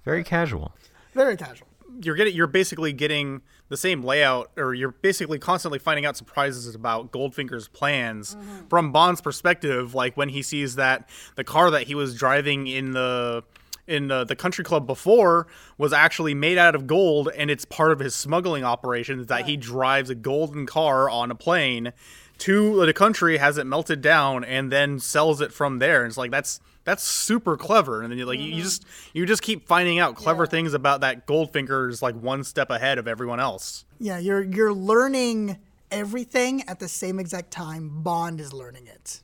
very 0.06 0.24
casual. 0.24 0.74
Very 1.14 1.36
casual. 1.38 1.68
you're 2.02 2.16
getting 2.16 2.36
you're 2.36 2.46
basically 2.48 2.94
getting 2.94 3.42
the 3.70 3.78
same 3.78 4.04
layout 4.04 4.52
or 4.58 4.74
you're 4.74 4.92
basically 4.92 5.40
constantly 5.40 5.80
finding 5.80 6.06
out 6.06 6.16
surprises 6.18 6.74
about 6.74 7.12
Goldfinger's 7.12 7.68
plans 7.68 8.36
mm-hmm. 8.36 8.68
from 8.68 8.92
Bond's 8.92 9.22
perspective 9.22 9.94
like 9.94 10.16
when 10.16 10.30
he 10.30 10.42
sees 10.42 10.76
that 10.76 11.10
the 11.36 11.44
car 11.44 11.72
that 11.72 11.84
he 11.84 11.96
was 11.96 12.16
driving 12.16 12.68
in 12.68 12.92
the 12.92 13.44
in 13.88 14.10
the, 14.10 14.26
the 14.26 14.36
country 14.36 14.66
club 14.66 14.86
before 14.86 15.48
was 15.78 15.94
actually 15.94 16.34
made 16.34 16.58
out 16.58 16.76
of 16.76 16.88
gold 16.88 17.30
and 17.38 17.50
it's 17.50 17.64
part 17.64 17.94
of 17.94 18.00
his 18.00 18.14
smuggling 18.14 18.64
operations 18.64 19.28
that 19.28 19.46
he 19.46 19.56
drives 19.56 20.10
a 20.10 20.16
golden 20.16 20.66
car 20.66 21.10
on 21.10 21.32
a 21.32 21.36
plane 21.36 21.94
to 22.40 22.86
the 22.86 22.94
country 22.94 23.38
has 23.38 23.58
it 23.58 23.66
melted 23.66 24.02
down 24.02 24.44
and 24.44 24.72
then 24.72 25.00
sells 25.00 25.42
it 25.42 25.52
from 25.52 25.80
there. 25.80 26.04
And 26.04 26.10
it's 26.10 26.18
like 26.18 26.32
that's 26.32 26.60
that's 26.88 27.04
super 27.04 27.58
clever 27.58 28.02
and 28.02 28.10
then 28.10 28.18
you 28.18 28.26
like 28.26 28.40
you- 28.40 28.46
you 28.56 28.64
just 28.64 28.86
you 29.14 29.26
just 29.26 29.42
keep 29.42 29.68
finding 29.68 30.00
out 30.00 30.16
clever 30.16 30.48
things 30.48 30.74
about 30.74 31.02
that 31.02 31.28
goldfinger's 31.28 32.02
like 32.02 32.16
one 32.16 32.46
step 32.46 32.70
ahead 32.70 32.98
of 32.98 33.08
everyone 33.10 33.42
else 33.42 33.84
Yeah, 34.00 34.18
you're 34.20 34.42
you're 34.42 34.74
learning 34.74 35.58
everything 35.92 36.64
at 36.68 36.80
the 36.80 36.88
same 36.88 37.20
exact 37.20 37.52
time 37.52 38.02
Bond 38.04 38.40
is 38.40 38.54
learning 38.54 38.88
it. 38.88 39.22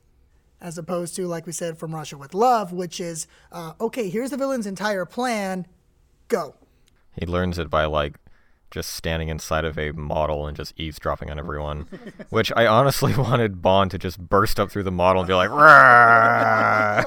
As 0.60 0.77
opposed 0.77 1.15
to, 1.17 1.27
like 1.27 1.46
we 1.46 1.51
said, 1.51 1.77
from 1.77 1.93
Russia 1.93 2.17
with 2.17 2.34
Love, 2.34 2.72
which 2.72 3.01
is, 3.01 3.27
uh, 3.51 3.74
okay, 3.82 4.08
here's 4.10 4.29
the 4.29 4.38
villain's 4.38 4.65
entire 4.65 5.03
plan, 5.05 5.67
go. 6.29 6.55
He 7.20 7.25
learns 7.25 7.60
it 7.60 7.70
by 7.70 7.84
like 7.86 8.15
just 8.73 8.89
standing 8.89 9.29
inside 9.29 9.65
of 9.65 9.77
a 9.77 9.91
model 9.91 10.47
and 10.47 10.57
just 10.57 10.73
eavesdropping 10.77 11.29
on 11.29 11.37
everyone. 11.37 11.87
Which 12.29 12.51
I 12.55 12.65
honestly 12.65 13.15
wanted 13.17 13.61
Bond 13.61 13.91
to 13.91 13.99
just 13.99 14.19
burst 14.19 14.59
up 14.59 14.71
through 14.71 14.83
the 14.83 14.91
model 14.91 15.21
and 15.21 15.27
be 15.27 15.35
like, 15.35 15.51
"Rah!" 15.51 17.03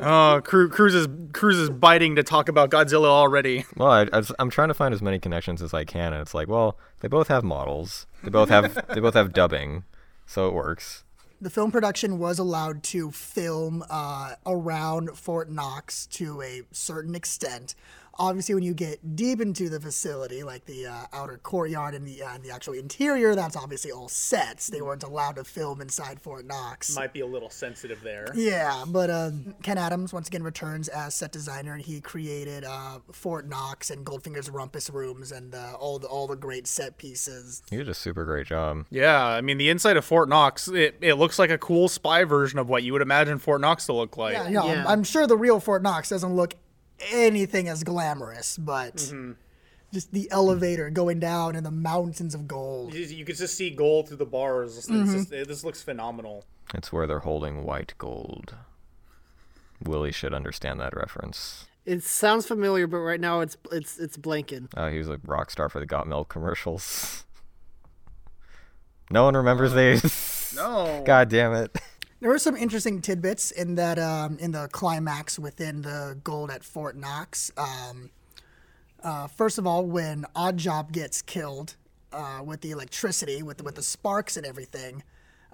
oh 0.00 0.40
cruz 0.42 0.94
is 0.94 1.06
cruz 1.32 1.58
is 1.58 1.68
biting 1.68 2.16
to 2.16 2.22
talk 2.22 2.48
about 2.48 2.70
godzilla 2.70 3.08
already 3.08 3.64
well, 3.76 3.90
I, 3.90 4.06
I, 4.12 4.22
am 4.38 4.50
trying 4.50 4.68
to 4.68 4.74
find 4.74 4.94
as 4.94 5.02
many 5.02 5.18
connections 5.18 5.60
as 5.62 5.74
I 5.74 5.84
can, 5.84 6.12
and 6.12 6.22
it's 6.22 6.34
like, 6.34 6.48
well, 6.48 6.78
they 7.00 7.08
both 7.08 7.28
have 7.28 7.44
models, 7.44 8.06
they 8.22 8.30
both 8.30 8.48
have 8.48 8.86
they 8.88 9.00
both 9.00 9.14
have 9.14 9.32
dubbing, 9.32 9.84
so 10.26 10.48
it 10.48 10.54
works. 10.54 11.04
The 11.42 11.50
film 11.50 11.70
production 11.70 12.18
was 12.18 12.38
allowed 12.38 12.82
to 12.84 13.10
film 13.10 13.82
uh, 13.88 14.34
around 14.44 15.16
Fort 15.16 15.50
Knox 15.50 16.06
to 16.08 16.42
a 16.42 16.62
certain 16.70 17.14
extent. 17.14 17.74
Obviously, 18.20 18.54
when 18.54 18.62
you 18.64 18.74
get 18.74 19.16
deep 19.16 19.40
into 19.40 19.70
the 19.70 19.80
facility, 19.80 20.42
like 20.42 20.66
the 20.66 20.86
uh, 20.86 21.04
outer 21.14 21.38
courtyard 21.38 21.94
and 21.94 22.06
the 22.06 22.22
uh, 22.22 22.34
and 22.34 22.44
the 22.44 22.50
actual 22.50 22.74
interior, 22.74 23.34
that's 23.34 23.56
obviously 23.56 23.90
all 23.90 24.08
sets. 24.08 24.66
They 24.66 24.82
weren't 24.82 25.02
allowed 25.02 25.36
to 25.36 25.44
film 25.44 25.80
inside 25.80 26.20
Fort 26.20 26.44
Knox. 26.44 26.94
might 26.94 27.14
be 27.14 27.20
a 27.20 27.26
little 27.26 27.48
sensitive 27.48 28.02
there 28.02 28.26
Yeah, 28.34 28.84
but 28.86 29.08
uh, 29.08 29.30
Ken 29.62 29.78
Adams 29.78 30.12
once 30.12 30.28
again 30.28 30.42
returns 30.42 30.88
as 30.88 31.14
set 31.14 31.32
designer, 31.32 31.72
and 31.72 31.82
he 31.82 32.00
created 32.02 32.62
uh, 32.64 32.98
Fort 33.10 33.48
Knox 33.48 33.90
and 33.90 34.04
Goldfinger's 34.04 34.50
Rumpus 34.50 34.92
rooms 34.92 35.32
and 35.32 35.54
uh, 35.54 35.74
all 35.80 35.98
the 35.98 36.06
all 36.06 36.26
the 36.26 36.36
great 36.36 36.66
set 36.66 36.98
pieces. 36.98 37.62
He 37.70 37.76
did 37.78 37.88
a 37.88 37.94
super 37.94 38.24
great 38.26 38.46
job. 38.46 38.84
yeah 38.90 39.24
i 39.24 39.40
mean 39.40 39.56
the 39.56 39.70
inside 39.70 39.96
of 39.96 40.04
fort 40.04 40.28
knox 40.28 40.68
it, 40.68 40.96
it 41.00 41.14
looks 41.14 41.38
like 41.38 41.50
a 41.50 41.56
cool 41.58 41.88
spy 41.88 42.24
version 42.24 42.58
of 42.58 42.68
what 42.68 42.82
you 42.82 42.92
would 42.92 43.00
imagine 43.02 43.38
fort 43.38 43.60
knox 43.60 43.86
to 43.86 43.92
look 43.92 44.16
like 44.16 44.34
Yeah, 44.34 44.48
you 44.48 44.54
know, 44.54 44.62
I'm- 44.66 44.76
Yeah. 44.78 44.84
I'm, 44.88 45.04
sure 45.04 45.26
the 45.26 45.36
real 45.36 45.60
Fort 45.60 45.82
Knox 45.82 46.08
doesn't 46.10 46.34
look 46.34 46.54
anything 47.10 47.68
as 47.68 47.82
glamorous, 47.84 48.56
but 48.58 49.12
just 49.92 50.12
the 50.12 50.30
elevator 50.30 50.88
going 50.90 51.18
down 51.18 51.56
and 51.56 51.64
the 51.66 51.70
mountains 51.70 52.34
of 52.34 52.46
gold. 52.46 52.94
you 52.94 53.04
you 53.06 53.24
could 53.24 53.36
just 53.36 53.54
see 53.56 53.70
gold 53.70 54.08
through 54.08 54.16
the 54.18 54.26
bars 54.26 54.76
It's 54.78 54.86
just- 54.88 55.32
it- 55.32 55.48
this 55.48 55.64
looks 55.64 55.82
phenomenal 55.82 56.44
It's 56.74 56.92
where 56.92 57.06
they're 57.06 57.20
holding 57.20 57.64
white 57.64 57.94
gold. 57.98 58.54
Willie 59.82 60.12
should 60.12 60.32
understand 60.34 60.78
that 60.80 60.94
reference. 60.94 61.66
It 61.86 62.04
sounds 62.04 62.46
familiar, 62.46 62.86
but 62.86 62.98
right 62.98 63.18
now 63.20 63.40
it's 63.40 63.56
it's 63.72 63.98
it's 63.98 64.16
blanking. 64.18 64.68
Uh, 64.76 64.90
he 64.90 64.98
was 64.98 65.08
a 65.08 65.18
rock 65.24 65.50
star 65.50 65.68
for 65.70 65.80
the 65.80 65.86
Got 65.86 66.06
Milk 66.06 66.28
commercials. 66.28 67.24
No 69.12 69.24
one 69.24 69.36
remembers 69.36 69.72
these. 69.74 70.52
no 70.54 71.02
God 71.06 71.28
damn 71.28 71.52
it. 71.52 71.76
There 72.20 72.28
were 72.28 72.38
some 72.38 72.54
interesting 72.54 73.00
tidbits 73.00 73.50
in 73.50 73.76
that 73.76 73.98
um, 73.98 74.36
in 74.38 74.52
the 74.52 74.68
climax 74.72 75.38
within 75.38 75.82
the 75.82 76.18
gold 76.22 76.50
at 76.50 76.62
Fort 76.62 76.94
Knox. 76.96 77.50
Um, 77.56 78.10
uh, 79.02 79.26
first 79.26 79.56
of 79.56 79.66
all, 79.66 79.86
when 79.86 80.26
Oddjob 80.36 80.92
gets 80.92 81.22
killed 81.22 81.76
uh, 82.12 82.42
with 82.44 82.60
the 82.60 82.72
electricity, 82.72 83.42
with 83.42 83.56
the, 83.58 83.64
with 83.64 83.76
the 83.76 83.82
sparks 83.82 84.36
and 84.36 84.44
everything, 84.44 85.02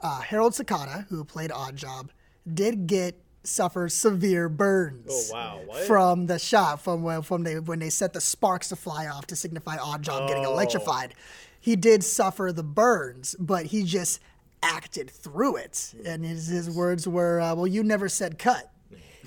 uh, 0.02 0.20
Harold 0.22 0.54
Sakata, 0.54 1.06
who 1.08 1.24
played 1.24 1.50
Oddjob, 1.50 2.08
did 2.52 2.88
get 2.88 3.14
suffer 3.44 3.88
severe 3.88 4.48
burns. 4.48 5.30
Oh, 5.32 5.34
wow. 5.34 5.60
What? 5.66 5.84
From 5.84 6.26
the 6.26 6.40
shot, 6.40 6.82
from 6.82 7.04
when 7.04 7.22
from 7.22 7.44
they 7.44 7.60
when 7.60 7.78
they 7.78 7.90
set 7.90 8.12
the 8.12 8.20
sparks 8.20 8.70
to 8.70 8.76
fly 8.76 9.06
off 9.06 9.28
to 9.28 9.36
signify 9.36 9.76
Oddjob 9.76 10.26
getting 10.26 10.44
Oh. 10.44 10.52
electrified, 10.52 11.14
he 11.60 11.76
did 11.76 12.02
suffer 12.02 12.50
the 12.52 12.64
burns, 12.64 13.36
but 13.38 13.66
he 13.66 13.84
just 13.84 14.18
acted 14.62 15.10
through 15.10 15.56
it, 15.56 15.94
and 16.04 16.24
his 16.24 16.46
his 16.48 16.70
words 16.70 17.06
were, 17.08 17.40
uh, 17.40 17.54
"Well, 17.54 17.66
you 17.66 17.82
never 17.82 18.08
said 18.08 18.38
cut." 18.38 18.70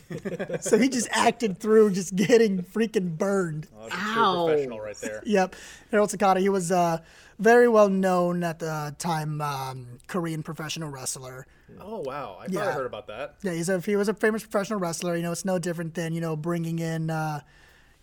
so 0.61 0.77
he 0.77 0.89
just 0.89 1.07
acted 1.11 1.59
through 1.59 1.91
just 1.91 2.15
getting 2.15 2.63
freaking 2.63 3.17
burned. 3.17 3.67
Ow. 3.91 4.45
professional 4.47 4.79
right 4.79 4.95
there 4.97 5.21
Yep, 5.25 5.55
Harold 5.91 6.09
Sakata. 6.09 6.39
He 6.39 6.49
was 6.49 6.71
uh, 6.71 6.97
very 7.37 7.67
well 7.67 7.89
known 7.89 8.43
at 8.43 8.57
the 8.59 8.95
time, 8.97 9.39
um, 9.41 9.99
Korean 10.07 10.41
professional 10.41 10.89
wrestler. 10.89 11.45
oh 11.79 11.99
wow 11.99 12.37
i 12.39 12.45
thought 12.47 12.51
Yeah. 12.53 12.69
i 12.69 12.71
heard 12.71 12.85
about 12.87 13.05
that 13.07 13.35
Yeah, 13.43 13.51
he's 13.53 13.69
a 13.69 13.79
he 13.81 13.95
was 13.95 14.09
a 14.09 14.13
famous 14.15 14.41
professional 14.43 14.79
wrestler. 14.79 15.15
You 15.15 15.21
know, 15.21 15.31
it's 15.31 15.45
no 15.45 15.59
different 15.59 15.93
than 15.93 16.13
you 16.13 16.21
know 16.21 16.35
bringing 16.35 16.79
in, 16.79 17.09
uh, 17.11 17.41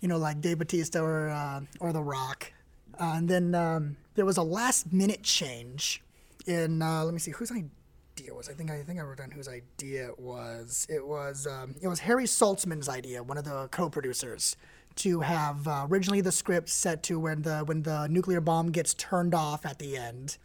you 0.01 0.07
know, 0.09 0.19
like 0.19 0.41
Dave 0.41 0.59
Batista 0.59 1.01
or 1.01 1.29
uh, 1.31 1.61
or 1.81 1.93
The 1.93 2.03
Rock. 2.03 2.53
Uh, 3.01 3.15
and 3.17 3.29
then 3.29 3.55
um, 3.55 3.97
there 4.15 4.25
was 4.25 4.37
a 4.37 4.43
last 4.43 4.93
minute 4.93 5.23
change 5.25 6.03
in. 6.47 6.83
Uh, 6.83 7.05
let 7.05 7.13
me 7.13 7.21
see 7.21 7.33
whose 7.33 7.51
idea 7.51 8.35
was. 8.35 8.49
I 8.49 8.53
think 8.53 8.71
I 8.71 8.83
think 8.83 8.99
I 9.01 9.03
wrote 9.03 9.19
down 9.19 9.31
whose 9.31 9.49
idea 9.49 10.09
it 10.09 10.19
was. 10.19 10.87
It 10.89 11.07
was 11.07 11.47
um, 11.47 11.75
it 11.81 11.89
was 11.89 12.01
Harry 12.01 12.25
Saltzman's 12.25 12.89
idea, 12.89 13.23
one 13.23 13.39
of 13.39 13.45
the 13.45 13.69
co-producers, 13.71 14.57
to 14.97 15.21
have 15.21 15.67
uh, 15.69 15.87
originally 15.91 16.21
the 16.21 16.33
script 16.33 16.69
set 16.69 17.03
to 17.05 17.19
when 17.21 17.43
the 17.43 17.61
when 17.61 17.83
the 17.83 18.07
nuclear 18.09 18.41
bomb 18.41 18.71
gets 18.71 18.95
turned 18.95 19.35
off 19.35 19.67
at 19.67 19.79
the 19.79 19.97
end 19.97 20.39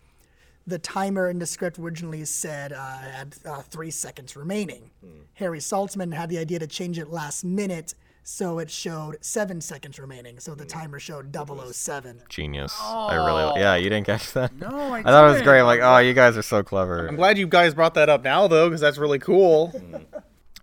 the 0.67 0.79
timer 0.79 1.29
in 1.29 1.39
the 1.39 1.45
script 1.45 1.79
originally 1.79 2.23
said 2.25 2.71
uh, 2.71 2.97
had 2.97 3.35
uh, 3.45 3.61
three 3.61 3.91
seconds 3.91 4.35
remaining. 4.35 4.91
Harry 5.33 5.59
Saltzman 5.59 6.13
had 6.13 6.29
the 6.29 6.37
idea 6.37 6.59
to 6.59 6.67
change 6.67 6.99
it 6.99 7.09
last 7.09 7.43
minute, 7.43 7.95
so 8.23 8.59
it 8.59 8.69
showed 8.69 9.17
seven 9.21 9.61
seconds 9.61 9.99
remaining. 9.99 10.39
So 10.39 10.55
the 10.55 10.65
timer 10.65 10.99
showed 10.99 11.35
007. 11.35 12.23
Genius. 12.29 12.77
I 12.81 13.15
really 13.15 13.59
yeah, 13.59 13.75
you 13.75 13.89
didn't 13.89 14.05
catch 14.05 14.31
that? 14.33 14.53
No, 14.55 14.67
I 14.93 14.99
I 14.99 15.03
thought 15.03 15.29
it 15.29 15.33
was 15.33 15.41
great. 15.41 15.59
I'm 15.59 15.65
like, 15.65 15.81
oh, 15.81 15.97
you 15.97 16.13
guys 16.13 16.37
are 16.37 16.41
so 16.41 16.63
clever. 16.63 17.07
i'm 17.07 17.15
glad 17.15 17.37
you 17.37 17.47
guys 17.47 17.73
brought 17.73 17.93
that 17.95 18.09
up 18.09 18.23
now 18.23 18.47
though 18.47 18.69
because 18.69 18.81
that's 18.81 18.97
really 18.97 19.19
cool 19.19 19.71
mm. 19.73 20.05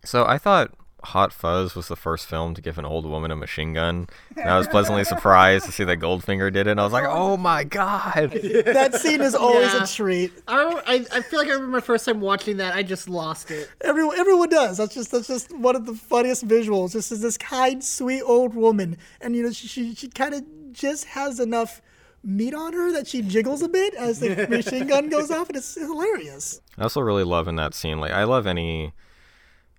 So 0.04 0.24
I 0.24 0.38
thought 0.38 0.70
Hot 1.04 1.32
Fuzz 1.32 1.74
was 1.76 1.86
the 1.88 1.94
first 1.96 2.26
film 2.26 2.54
to 2.54 2.60
give 2.60 2.76
an 2.76 2.84
old 2.84 3.06
woman 3.06 3.30
a 3.30 3.36
machine 3.36 3.72
gun. 3.72 4.08
And 4.36 4.48
I 4.50 4.58
was 4.58 4.66
pleasantly 4.66 5.04
surprised 5.04 5.64
to 5.66 5.72
see 5.72 5.84
that 5.84 5.98
Goldfinger 6.00 6.52
did 6.52 6.66
it. 6.66 6.70
And 6.72 6.80
I 6.80 6.84
was 6.84 6.92
like, 6.92 7.04
oh 7.08 7.36
my 7.36 7.62
god. 7.64 8.30
that 8.32 8.94
scene 8.96 9.20
is 9.20 9.34
always 9.34 9.72
Yeah. 9.72 9.84
a 9.84 9.86
treat. 9.86 10.32
I, 10.48 10.82
I 10.86 11.18
I 11.18 11.22
feel 11.22 11.38
like 11.38 11.48
I 11.48 11.52
remember 11.52 11.76
my 11.76 11.80
first 11.80 12.04
time 12.04 12.20
watching 12.20 12.56
that. 12.56 12.74
I 12.74 12.82
just 12.82 13.08
lost 13.08 13.50
it. 13.50 13.70
Everyone, 13.80 14.18
everyone 14.18 14.48
does. 14.48 14.78
That's 14.78 14.94
just 14.94 15.12
that's 15.12 15.28
just 15.28 15.56
one 15.56 15.76
of 15.76 15.86
the 15.86 15.94
funniest 15.94 16.46
visuals. 16.48 16.92
Just 16.92 17.12
is 17.12 17.20
this 17.22 17.38
kind, 17.38 17.82
sweet 17.84 18.22
old 18.22 18.54
woman, 18.54 18.96
and 19.20 19.36
you 19.36 19.42
know 19.44 19.52
she 19.52 19.68
she, 19.68 19.94
she 19.94 20.08
kind 20.08 20.34
of 20.34 20.44
just 20.72 21.04
has 21.06 21.38
enough 21.40 21.80
meat 22.24 22.54
on 22.54 22.72
her 22.72 22.90
that 22.92 23.06
she 23.06 23.22
jiggles 23.22 23.62
a 23.62 23.68
bit 23.68 23.94
as 23.94 24.18
the 24.18 24.46
machine 24.50 24.88
gun 24.88 25.08
goes 25.08 25.30
off, 25.30 25.48
and 25.48 25.56
it's 25.56 25.74
hilarious. 25.76 26.60
I 26.76 26.82
also 26.82 27.00
really 27.00 27.24
love 27.24 27.46
in 27.46 27.54
that 27.56 27.72
scene. 27.72 28.00
Like 28.00 28.10
I 28.12 28.24
love 28.24 28.46
any 28.48 28.92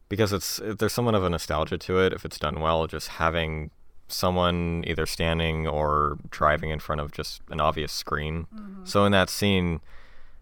because 0.10 0.34
it's 0.34 0.60
there's 0.64 0.94
somewhat 0.94 1.16
of 1.16 1.24
a 1.24 1.30
nostalgia 1.30 1.78
to 1.78 2.00
it 2.00 2.14
if 2.14 2.26
it's 2.26 2.38
done 2.38 2.60
well. 2.60 2.88
Just 2.88 3.08
having 3.08 3.72
someone 4.08 4.84
either 4.88 5.06
standing 5.06 5.68
or 5.68 6.18
driving 6.32 6.72
in 6.72 6.80
front 6.80 7.00
of 7.00 7.12
just 7.12 7.42
an 7.50 7.62
obvious 7.62 7.92
screen. 7.94 8.48
So 8.84 9.06
in 9.06 9.12
that 9.12 9.30
scene, 9.30 9.82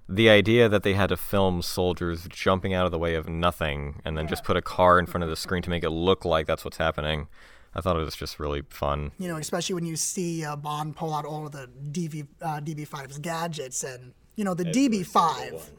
the 0.09 0.29
idea 0.29 0.69
that 0.69 0.83
they 0.83 0.93
had 0.93 1.09
to 1.09 1.17
film 1.17 1.61
soldiers 1.61 2.27
jumping 2.29 2.73
out 2.73 2.85
of 2.85 2.91
the 2.91 2.97
way 2.97 3.15
of 3.15 3.27
nothing 3.27 4.01
and 4.05 4.17
then 4.17 4.27
just 4.27 4.45
put 4.45 4.55
a 4.55 4.61
car 4.61 4.97
in 4.99 5.05
front 5.05 5.23
of 5.23 5.29
the 5.29 5.35
screen 5.35 5.61
to 5.63 5.69
make 5.69 5.83
it 5.83 5.89
look 5.89 6.23
like 6.23 6.47
that's 6.47 6.63
what's 6.63 6.77
happening. 6.77 7.27
I 7.75 7.81
thought 7.81 7.97
it 7.97 8.03
was 8.03 8.15
just 8.15 8.39
really 8.39 8.63
fun. 8.69 9.11
You 9.19 9.27
know, 9.27 9.35
especially 9.35 9.75
when 9.75 9.85
you 9.85 9.97
see 9.97 10.45
uh, 10.45 10.55
Bond 10.55 10.95
pull 10.95 11.13
out 11.13 11.25
all 11.25 11.45
of 11.45 11.51
the 11.51 11.69
DV, 11.91 12.25
uh, 12.41 12.61
DB5's 12.61 13.19
gadgets, 13.19 13.83
and 13.83 14.13
you 14.35 14.45
know 14.45 14.53
the 14.53 14.65
DB5, 14.65 15.69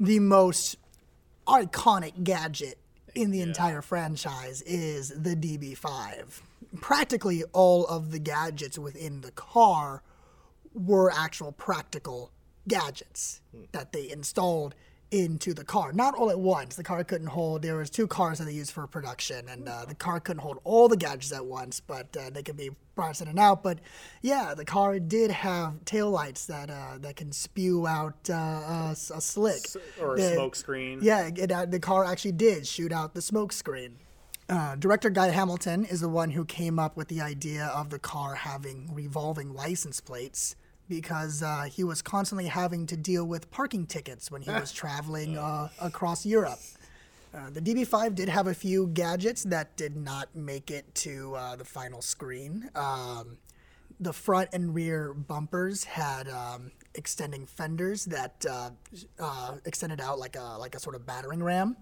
the 0.00 0.18
most 0.18 0.76
iconic 1.46 2.24
gadget 2.24 2.78
in 3.14 3.30
the 3.30 3.40
entire 3.40 3.82
franchise 3.82 4.62
is 4.62 5.08
the 5.10 5.36
DB5. 5.36 6.40
Practically 6.80 7.44
all 7.52 7.86
of 7.86 8.10
the 8.10 8.18
gadgets 8.18 8.78
within 8.78 9.20
the 9.20 9.32
car 9.32 10.02
were 10.74 11.10
actual 11.10 11.52
practical 11.52 12.32
gadgets 12.66 13.40
hmm. 13.54 13.64
that 13.72 13.92
they 13.92 14.10
installed 14.10 14.74
into 15.12 15.52
the 15.54 15.62
car. 15.64 15.92
Not 15.92 16.14
all 16.14 16.30
at 16.30 16.40
once. 16.40 16.74
The 16.74 16.82
car 16.82 17.04
couldn't 17.04 17.26
hold. 17.28 17.62
There 17.62 17.76
was 17.76 17.90
two 17.90 18.06
cars 18.06 18.38
that 18.38 18.46
they 18.46 18.52
used 18.52 18.72
for 18.72 18.86
production, 18.86 19.48
and 19.48 19.68
uh, 19.68 19.84
the 19.86 19.94
car 19.94 20.18
couldn't 20.18 20.40
hold 20.42 20.58
all 20.64 20.88
the 20.88 20.96
gadgets 20.96 21.32
at 21.32 21.44
once, 21.44 21.80
but 21.80 22.16
uh, 22.16 22.30
they 22.30 22.42
could 22.42 22.56
be 22.56 22.70
brought 22.94 23.20
in 23.20 23.28
and 23.28 23.38
out. 23.38 23.62
But 23.62 23.78
yeah, 24.22 24.54
the 24.54 24.64
car 24.64 24.98
did 24.98 25.30
have 25.30 25.84
taillights 25.84 26.46
that 26.46 26.70
uh, 26.70 26.98
that 27.00 27.16
can 27.16 27.30
spew 27.30 27.86
out 27.86 28.28
uh, 28.30 28.32
a, 28.34 28.90
a 28.92 29.20
slick 29.20 29.60
or 30.00 30.14
a 30.14 30.16
The- 30.16 30.32
smoke 30.34 30.56
screen. 30.56 31.00
Yeah, 31.02 31.28
it, 31.34 31.52
uh, 31.52 31.66
the 31.66 31.80
car 31.80 32.04
actually 32.04 32.32
did 32.32 32.66
shoot 32.66 32.90
out 32.92 33.14
the 33.14 33.22
smoke 33.22 33.52
screen. 33.52 33.98
Uh, 34.48 34.74
director 34.76 35.08
Guy 35.08 35.28
Hamilton 35.28 35.84
is 35.84 36.00
the 36.00 36.08
one 36.08 36.30
who 36.30 36.44
came 36.44 36.78
up 36.78 36.96
with 36.96 37.08
the 37.08 37.20
idea 37.20 37.66
of 37.66 37.90
the 37.90 37.98
car 37.98 38.34
having 38.34 38.90
revolving 38.92 39.54
license 39.54 40.00
plates 40.00 40.56
because 40.88 41.42
uh, 41.42 41.68
he 41.70 41.84
was 41.84 42.02
constantly 42.02 42.46
having 42.46 42.86
to 42.86 42.96
deal 42.96 43.24
with 43.24 43.50
parking 43.50 43.86
tickets 43.86 44.30
when 44.30 44.42
he 44.42 44.50
was 44.50 44.72
traveling 44.82 45.38
uh, 45.38 45.68
across 45.80 46.26
Europe. 46.26 46.58
Uh, 47.34 47.48
the 47.50 47.60
DB5 47.60 48.14
did 48.14 48.28
have 48.28 48.46
a 48.46 48.54
few 48.54 48.88
gadgets 48.88 49.42
that 49.44 49.74
did 49.76 49.96
not 49.96 50.34
make 50.36 50.70
it 50.70 50.94
to 50.94 51.34
uh, 51.34 51.56
the 51.56 51.64
final 51.64 52.02
screen. 52.02 52.68
Um, 52.74 53.38
the 54.00 54.12
front 54.12 54.50
and 54.52 54.74
rear 54.74 55.14
bumpers 55.14 55.84
had 55.84 56.28
um, 56.28 56.72
extending 56.94 57.46
fenders 57.46 58.04
that 58.06 58.44
uh, 58.50 58.70
uh, 59.18 59.54
extended 59.64 60.00
out 60.00 60.18
like 60.18 60.36
a 60.36 60.56
like 60.58 60.74
a 60.74 60.80
sort 60.80 60.94
of 60.96 61.06
battering 61.06 61.42
ram, 61.42 61.76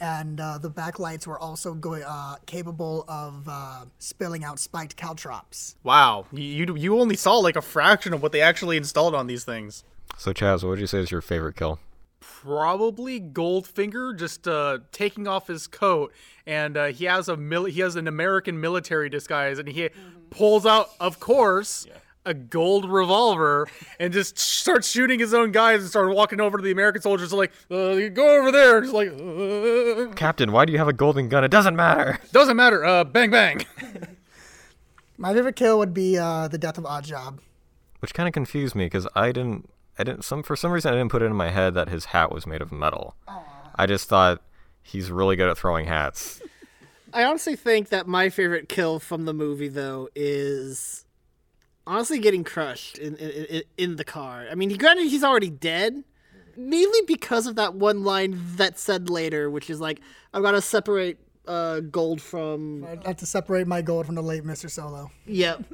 and 0.00 0.40
uh, 0.40 0.58
the 0.58 0.70
backlights 0.70 1.26
were 1.26 1.38
also 1.38 1.74
going 1.74 2.02
uh, 2.06 2.36
capable 2.46 3.04
of 3.08 3.48
uh, 3.48 3.84
spilling 3.98 4.44
out 4.44 4.58
spiked 4.58 4.96
caltrops. 4.96 5.76
Wow, 5.82 6.26
you, 6.32 6.42
you 6.42 6.76
you 6.76 7.00
only 7.00 7.16
saw 7.16 7.36
like 7.38 7.56
a 7.56 7.62
fraction 7.62 8.12
of 8.14 8.22
what 8.22 8.32
they 8.32 8.40
actually 8.40 8.76
installed 8.76 9.14
on 9.14 9.26
these 9.26 9.44
things. 9.44 9.84
So, 10.16 10.32
Chaz, 10.32 10.62
what 10.62 10.70
would 10.70 10.80
you 10.80 10.86
say 10.86 10.98
is 10.98 11.10
your 11.10 11.20
favorite 11.20 11.56
kill? 11.56 11.78
Probably 12.20 13.20
Goldfinger 13.20 14.18
just 14.18 14.48
uh, 14.48 14.78
taking 14.90 15.28
off 15.28 15.46
his 15.46 15.66
coat, 15.66 16.12
and 16.46 16.76
uh, 16.76 16.86
he 16.86 17.04
has 17.04 17.28
a 17.28 17.36
mil- 17.36 17.66
he 17.66 17.80
has 17.80 17.96
an 17.96 18.08
American 18.08 18.60
military 18.60 19.08
disguise, 19.08 19.58
and 19.58 19.68
he 19.68 19.90
pulls 20.30 20.66
out, 20.66 20.90
of 21.00 21.20
course, 21.20 21.86
a 22.28 22.34
gold 22.34 22.90
revolver, 22.90 23.66
and 23.98 24.12
just 24.12 24.38
starts 24.38 24.88
shooting 24.90 25.18
his 25.18 25.32
own 25.34 25.50
guys, 25.50 25.80
and 25.80 25.88
started 25.88 26.14
walking 26.14 26.40
over 26.40 26.58
to 26.58 26.62
the 26.62 26.70
American 26.70 27.02
soldiers, 27.02 27.32
like, 27.32 27.50
uh, 27.70 27.94
"Go 28.08 28.38
over 28.38 28.52
there!" 28.52 28.80
Just 28.82 28.92
like, 28.92 29.08
uh, 29.08 30.12
Captain, 30.14 30.52
why 30.52 30.64
do 30.64 30.72
you 30.72 30.78
have 30.78 30.88
a 30.88 30.92
golden 30.92 31.28
gun? 31.28 31.42
It 31.44 31.50
doesn't 31.50 31.74
matter. 31.76 32.18
doesn't 32.32 32.56
matter. 32.56 32.84
Uh, 32.84 33.04
bang 33.04 33.30
bang. 33.30 33.64
My 35.18 35.34
favorite 35.34 35.56
kill 35.56 35.78
would 35.78 35.92
be 35.92 36.16
uh, 36.16 36.48
the 36.48 36.58
death 36.58 36.78
of 36.78 36.84
Oddjob. 36.84 37.40
Which 38.00 38.14
kind 38.14 38.28
of 38.28 38.32
confused 38.32 38.76
me 38.76 38.86
because 38.86 39.08
I 39.16 39.32
didn't, 39.32 39.68
I 39.98 40.04
didn't. 40.04 40.24
Some 40.24 40.44
for 40.44 40.54
some 40.54 40.70
reason 40.70 40.92
I 40.92 40.96
didn't 40.96 41.10
put 41.10 41.22
it 41.22 41.26
in 41.26 41.34
my 41.34 41.50
head 41.50 41.74
that 41.74 41.88
his 41.88 42.06
hat 42.06 42.30
was 42.30 42.46
made 42.46 42.62
of 42.62 42.70
metal. 42.70 43.16
I 43.74 43.86
just 43.86 44.08
thought 44.08 44.42
he's 44.82 45.10
really 45.10 45.34
good 45.34 45.48
at 45.48 45.58
throwing 45.58 45.86
hats. 45.86 46.40
I 47.12 47.24
honestly 47.24 47.56
think 47.56 47.88
that 47.88 48.06
my 48.06 48.28
favorite 48.28 48.68
kill 48.68 48.98
from 48.98 49.24
the 49.24 49.32
movie, 49.32 49.68
though, 49.68 50.08
is 50.14 51.04
honestly 51.88 52.18
getting 52.18 52.44
crushed 52.44 52.98
in 52.98 53.16
in, 53.16 53.30
in, 53.30 53.62
in 53.76 53.96
the 53.96 54.04
car. 54.04 54.46
I 54.50 54.54
mean, 54.54 54.70
he 54.70 54.76
granted 54.76 55.08
he's 55.08 55.24
already 55.24 55.50
dead, 55.50 56.04
mainly 56.56 57.00
because 57.06 57.46
of 57.46 57.56
that 57.56 57.74
one 57.74 58.04
line 58.04 58.40
that 58.56 58.78
said 58.78 59.10
later, 59.10 59.50
which 59.50 59.70
is 59.70 59.80
like, 59.80 60.00
"I've 60.32 60.42
got 60.42 60.52
to 60.52 60.62
separate 60.62 61.18
uh, 61.46 61.80
gold 61.80 62.20
from." 62.20 62.84
I'd 62.84 63.06
have 63.06 63.16
to 63.16 63.26
separate 63.26 63.66
my 63.66 63.82
gold 63.82 64.06
from 64.06 64.14
the 64.14 64.22
late 64.22 64.44
Mr. 64.44 64.70
Solo. 64.70 65.10
Yep. 65.26 65.64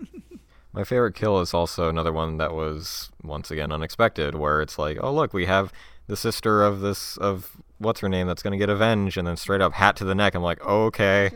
My 0.73 0.83
favorite 0.83 1.15
kill 1.15 1.41
is 1.41 1.55
also 1.55 1.89
another 1.89 2.13
one 2.13 2.39
that 2.39 2.53
was 2.53 3.11
once 3.23 3.51
again 3.51 3.71
unexpected, 3.71 4.35
where 4.35 4.61
it's 4.61 4.79
like, 4.79 4.99
oh 5.01 5.13
look, 5.13 5.33
we 5.33 5.47
have 5.47 5.73
the 6.07 6.17
sister 6.17 6.65
of 6.65 6.81
this 6.81 7.17
of 7.17 7.57
what's 7.79 8.01
her 8.01 8.09
name 8.09 8.27
that's 8.27 8.43
gonna 8.43 8.57
get 8.57 8.69
avenged, 8.69 9.17
and 9.17 9.27
then 9.27 9.37
straight 9.37 9.61
up 9.61 9.73
hat 9.75 9.97
to 9.97 10.05
the 10.05 10.15
neck. 10.15 10.35
I'm 10.35 10.43
like, 10.43 10.65
okay. 10.65 11.31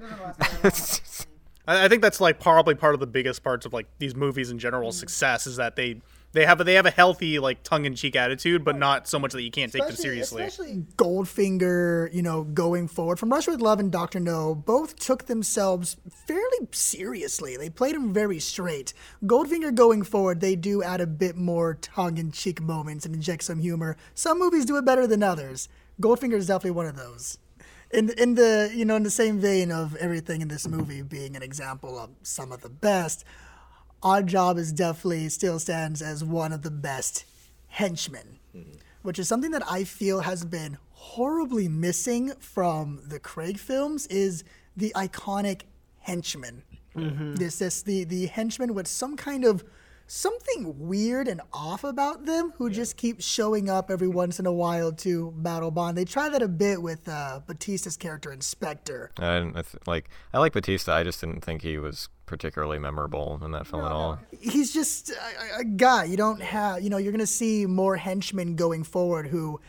I, 1.68 1.88
think 1.88 2.02
that's 2.02 2.20
like 2.20 2.40
probably 2.40 2.74
part 2.74 2.94
of 2.94 3.00
the 3.00 3.07
biggest 3.07 3.42
parts 3.42 3.66
of 3.66 3.72
like 3.72 3.87
these 3.98 4.14
movies 4.14 4.50
in 4.50 4.59
general 4.59 4.90
mm-hmm. 4.90 4.98
success 4.98 5.46
is 5.46 5.57
that 5.57 5.76
they 5.76 6.00
they 6.33 6.44
have 6.44 6.61
a, 6.61 6.64
they 6.64 6.74
have 6.74 6.87
a 6.87 6.90
healthy 6.90 7.38
like 7.38 7.62
tongue 7.62 7.85
in 7.85 7.94
cheek 7.94 8.14
attitude, 8.14 8.64
but 8.64 8.76
not 8.76 9.09
so 9.09 9.18
much 9.18 9.33
that 9.33 9.42
you 9.42 9.50
can't 9.50 9.72
take 9.72 9.87
them 9.87 9.96
seriously. 9.96 10.42
Especially 10.42 10.85
Goldfinger, 10.96 12.12
you 12.12 12.22
know, 12.22 12.44
going 12.44 12.87
forward 12.88 13.18
from 13.18 13.31
Russia 13.31 13.50
with 13.50 13.61
Love 13.61 13.81
and 13.81 13.90
Doctor 13.90 14.20
No, 14.20 14.54
both 14.54 14.96
took 14.96 15.26
themselves 15.26 15.96
fairly 16.26 16.68
seriously. 16.70 17.57
They 17.57 17.70
played 17.70 17.94
them 17.94 18.12
very 18.12 18.40
straight. 18.40 18.92
Goldfinger 19.24 19.74
going 19.74 20.02
forward, 20.02 20.40
they 20.40 20.54
do 20.54 20.83
add 20.83 21.00
a 21.00 21.07
bit 21.07 21.37
more 21.37 21.74
tongue-in-cheek 21.74 22.61
moments 22.61 23.07
and 23.07 23.14
inject 23.14 23.44
some 23.44 23.59
humor. 23.59 23.96
Some 24.14 24.38
movies 24.38 24.66
do 24.66 24.76
it 24.76 24.85
better 24.85 25.07
than 25.07 25.22
others. 25.22 25.68
Goldfinger 26.00 26.35
is 26.35 26.46
definitely 26.46 26.72
one 26.72 26.87
of 26.87 26.96
those. 26.96 27.38
In 27.90 28.11
in 28.11 28.35
the 28.35 28.70
you 28.74 28.85
know 28.85 28.96
in 28.96 29.03
the 29.03 29.11
same 29.11 29.38
vein 29.38 29.72
of 29.72 29.96
everything 29.96 30.42
in 30.42 30.48
this 30.48 30.68
movie 30.68 31.03
being 31.03 31.37
an 31.37 31.42
example 31.42 31.98
of 31.98 32.11
some 32.22 32.53
of 32.53 32.61
the 32.61 32.68
best, 32.68 33.24
Odd 34.03 34.27
Job 34.27 34.59
is 34.59 34.72
definitely 34.72 35.29
still 35.31 35.59
stands 35.59 36.03
as 36.03 36.22
one 36.22 36.53
of 36.53 36.62
the 36.62 36.70
best 36.70 37.24
henchmen, 37.68 38.38
mm-hmm. 38.55 38.77
which 39.03 39.18
is 39.18 39.27
something 39.27 39.53
that 39.53 39.62
I 39.70 39.85
feel 39.85 40.20
has 40.20 40.44
been 40.44 40.77
horribly 40.90 41.68
missing 41.68 42.33
from 42.38 43.01
the 43.07 43.18
Craig 43.18 43.59
films. 43.59 44.07
Is 44.09 44.44
the 44.77 44.92
iconic 44.94 45.62
henchman? 46.01 46.62
Mm-hmm. 46.94 47.37
This 47.37 47.59
this 47.59 47.83
the 47.83 48.05
the 48.05 48.27
henchman 48.27 48.74
with 48.74 48.87
some 48.87 49.16
kind 49.16 49.44
of 49.44 49.64
something 50.09 50.88
weird 50.88 51.29
and 51.29 51.40
off 51.53 51.85
about 51.85 52.25
them 52.25 52.53
who 52.57 52.71
just 52.71 52.97
keep 52.97 53.21
showing 53.21 53.71
up 53.71 53.90
every 53.90 54.09
once 54.09 54.40
in 54.40 54.47
a 54.47 54.53
while 54.53 54.90
to 54.90 55.33
battle 55.37 55.71
Bond. 55.71 55.97
They 55.97 56.05
try 56.05 56.29
that 56.31 56.42
a 56.42 56.49
bit 56.49 56.83
with 56.83 57.09
uh, 57.09 57.40
Batista's 57.47 57.97
character 57.97 58.33
Inspector. 58.33 59.12
I 59.18 59.37
I 59.37 59.53
th- 59.53 59.77
like 59.87 60.09
I 60.33 60.38
like 60.38 60.53
Batista. 60.53 60.94
I 60.94 61.05
just 61.05 61.21
didn't 61.21 61.42
think 61.42 61.62
he 61.62 61.79
was 61.79 62.09
particularly 62.27 62.79
memorable 62.79 63.40
in 63.44 63.53
that 63.53 63.66
film 63.66 63.85
at 63.85 63.92
all. 63.92 64.18
he's 64.40 64.73
just 64.73 65.11
a, 65.11 65.61
a 65.61 65.64
guy. 65.64 66.05
You 66.05 66.16
don't 66.16 66.42
have, 66.42 66.83
you 66.83 66.90
know, 66.90 66.99
you're 66.99 67.12
going 67.12 67.21
to 67.21 67.27
see 67.27 67.64
more 67.66 67.97
henchmen 67.97 68.55
going 68.55 68.85
forward 68.85 69.29
who 69.29 69.61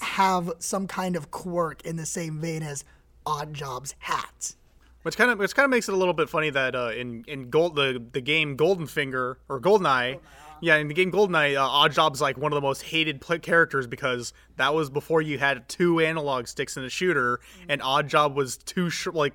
have 0.00 0.50
some 0.58 0.86
kind 0.86 1.14
of 1.16 1.30
quirk 1.30 1.82
in 1.82 1.96
the 1.96 2.06
same 2.06 2.40
vein 2.40 2.62
as 2.62 2.84
Odd 3.26 3.54
Job's 3.54 3.94
hat. 3.98 4.54
Which 5.02 5.16
kind 5.16 5.30
of 5.30 5.38
which 5.38 5.54
kind 5.54 5.64
of 5.64 5.70
makes 5.70 5.88
it 5.88 5.94
a 5.94 5.96
little 5.96 6.12
bit 6.12 6.28
funny 6.28 6.50
that 6.50 6.74
uh, 6.74 6.90
in 6.94 7.24
in 7.26 7.48
gold 7.48 7.74
the 7.74 8.02
the 8.12 8.20
game 8.20 8.56
Golden 8.56 8.86
Finger 8.86 9.38
or 9.48 9.58
Goldeneye, 9.58 10.20
yeah, 10.60 10.76
in 10.76 10.88
the 10.88 10.94
game 10.94 11.10
Goldeneye, 11.10 11.56
uh, 11.56 11.66
Oddjob's 11.66 12.20
like 12.20 12.36
one 12.36 12.52
of 12.52 12.56
the 12.56 12.60
most 12.60 12.82
hated 12.82 13.24
characters 13.40 13.86
because 13.86 14.34
that 14.56 14.74
was 14.74 14.90
before 14.90 15.22
you 15.22 15.38
had 15.38 15.66
two 15.68 16.00
analog 16.00 16.46
sticks 16.46 16.76
in 16.76 16.84
a 16.84 16.90
shooter, 16.90 17.40
and 17.66 17.80
Oddjob 17.80 18.34
was 18.34 18.58
too 18.58 18.90
short. 18.90 19.16
Like 19.16 19.32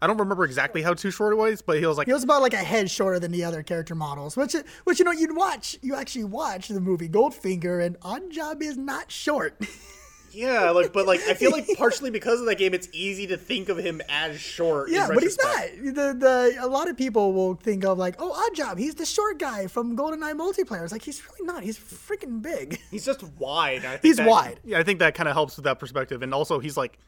I 0.00 0.06
don't 0.06 0.18
remember 0.18 0.44
exactly 0.44 0.82
how 0.82 0.94
too 0.94 1.10
short 1.10 1.32
it 1.32 1.36
was, 1.36 1.62
but 1.62 1.78
he 1.78 1.86
was 1.86 1.98
like 1.98 2.06
He 2.06 2.12
was 2.12 2.22
about 2.22 2.40
like 2.40 2.54
a 2.54 2.58
head 2.58 2.88
shorter 2.88 3.18
than 3.18 3.32
the 3.32 3.42
other 3.42 3.64
character 3.64 3.96
models, 3.96 4.36
which 4.36 4.54
which 4.84 5.00
you 5.00 5.04
know 5.04 5.10
you'd 5.10 5.36
watch. 5.36 5.76
You 5.82 5.96
actually 5.96 6.24
watch 6.24 6.68
the 6.68 6.80
movie 6.80 7.08
Goldfinger, 7.08 7.84
and 7.84 7.98
Oddjob 8.00 8.62
is 8.62 8.76
not 8.76 9.10
short. 9.10 9.60
yeah, 10.32 10.70
like 10.70 10.92
but 10.92 11.06
like 11.06 11.20
I 11.28 11.34
feel 11.34 11.50
like 11.50 11.66
partially 11.76 12.10
because 12.10 12.40
of 12.40 12.46
that 12.46 12.56
game, 12.58 12.74
it's 12.74 12.88
easy 12.92 13.26
to 13.28 13.36
think 13.36 13.68
of 13.68 13.78
him 13.78 14.00
as 14.08 14.40
short. 14.40 14.90
yeah, 14.90 15.08
but 15.12 15.22
he's 15.22 15.38
not. 15.38 15.64
The 15.82 16.14
the 16.18 16.56
a 16.60 16.66
lot 16.66 16.88
of 16.88 16.96
people 16.96 17.32
will 17.32 17.54
think 17.54 17.84
of 17.84 17.98
like, 17.98 18.16
oh, 18.18 18.32
Odd 18.32 18.54
Job, 18.56 18.78
he's 18.78 18.94
the 18.96 19.06
short 19.06 19.38
guy 19.38 19.66
from 19.66 19.96
GoldenEye 19.96 20.34
multiplayer. 20.34 20.82
It's 20.82 20.92
like 20.92 21.02
he's 21.02 21.22
really 21.28 21.46
not. 21.46 21.62
He's 21.62 21.78
freaking 21.78 22.42
big. 22.42 22.78
He's 22.90 23.04
just 23.04 23.22
wide. 23.38 23.84
I 23.84 23.90
think 23.92 24.02
He's 24.02 24.16
that- 24.16 24.28
wide. 24.28 24.60
Yeah, 24.64 24.78
I 24.78 24.82
think 24.82 24.98
that 25.00 25.14
kind 25.14 25.28
of 25.28 25.34
helps 25.34 25.56
with 25.56 25.64
that 25.64 25.78
perspective, 25.78 26.22
and 26.22 26.32
also 26.34 26.58
he's 26.58 26.76
like, 26.76 26.98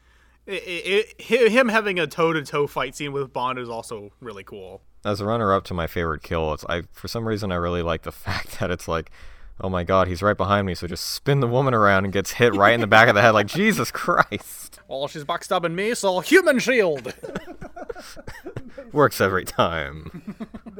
i 0.47 0.51
i 0.51 1.23
hi 1.23 1.49
him 1.49 1.69
having 1.69 1.99
a 1.99 2.07
toe 2.07 2.33
to 2.33 2.41
toe 2.43 2.67
fight 2.67 2.95
scene 2.95 3.11
with 3.13 3.31
Bond 3.33 3.59
is 3.59 3.69
also 3.69 4.11
really 4.19 4.43
cool. 4.43 4.81
As 5.03 5.19
a 5.21 5.25
runner 5.25 5.53
up 5.53 5.63
to 5.65 5.73
my 5.73 5.87
favorite 5.87 6.21
kill, 6.23 6.53
it's 6.53 6.65
I 6.69 6.83
for 6.93 7.07
some 7.07 7.27
reason 7.27 7.51
I 7.51 7.55
really 7.55 7.81
like 7.81 8.03
the 8.03 8.11
fact 8.27 8.59
that 8.59 8.69
it's 8.71 8.87
like, 8.87 9.11
oh 9.61 9.69
my 9.69 9.83
god, 9.83 10.07
he's 10.07 10.21
right 10.21 10.35
behind 10.35 10.67
me, 10.67 10.75
so 10.75 10.87
just 10.87 11.05
spin 11.05 11.39
the 11.39 11.47
woman 11.47 11.73
around 11.73 12.03
and 12.03 12.11
gets 12.13 12.31
hit 12.31 12.53
right 12.55 12.73
in 12.73 12.81
the 12.81 12.87
back 12.87 13.07
of 13.07 13.15
the 13.15 13.21
head. 13.21 13.31
Like 13.31 13.47
Jesus 13.61 13.91
Christ, 13.91 14.79
Well, 14.87 15.07
she's 15.07 15.23
backstabbing 15.23 15.73
me, 15.73 15.93
so 15.95 16.19
human 16.19 16.59
shield. 16.59 17.13
works 18.91 19.21
every 19.21 19.45
time. 19.45 20.35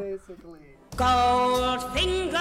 Goldfinger. 0.96 2.38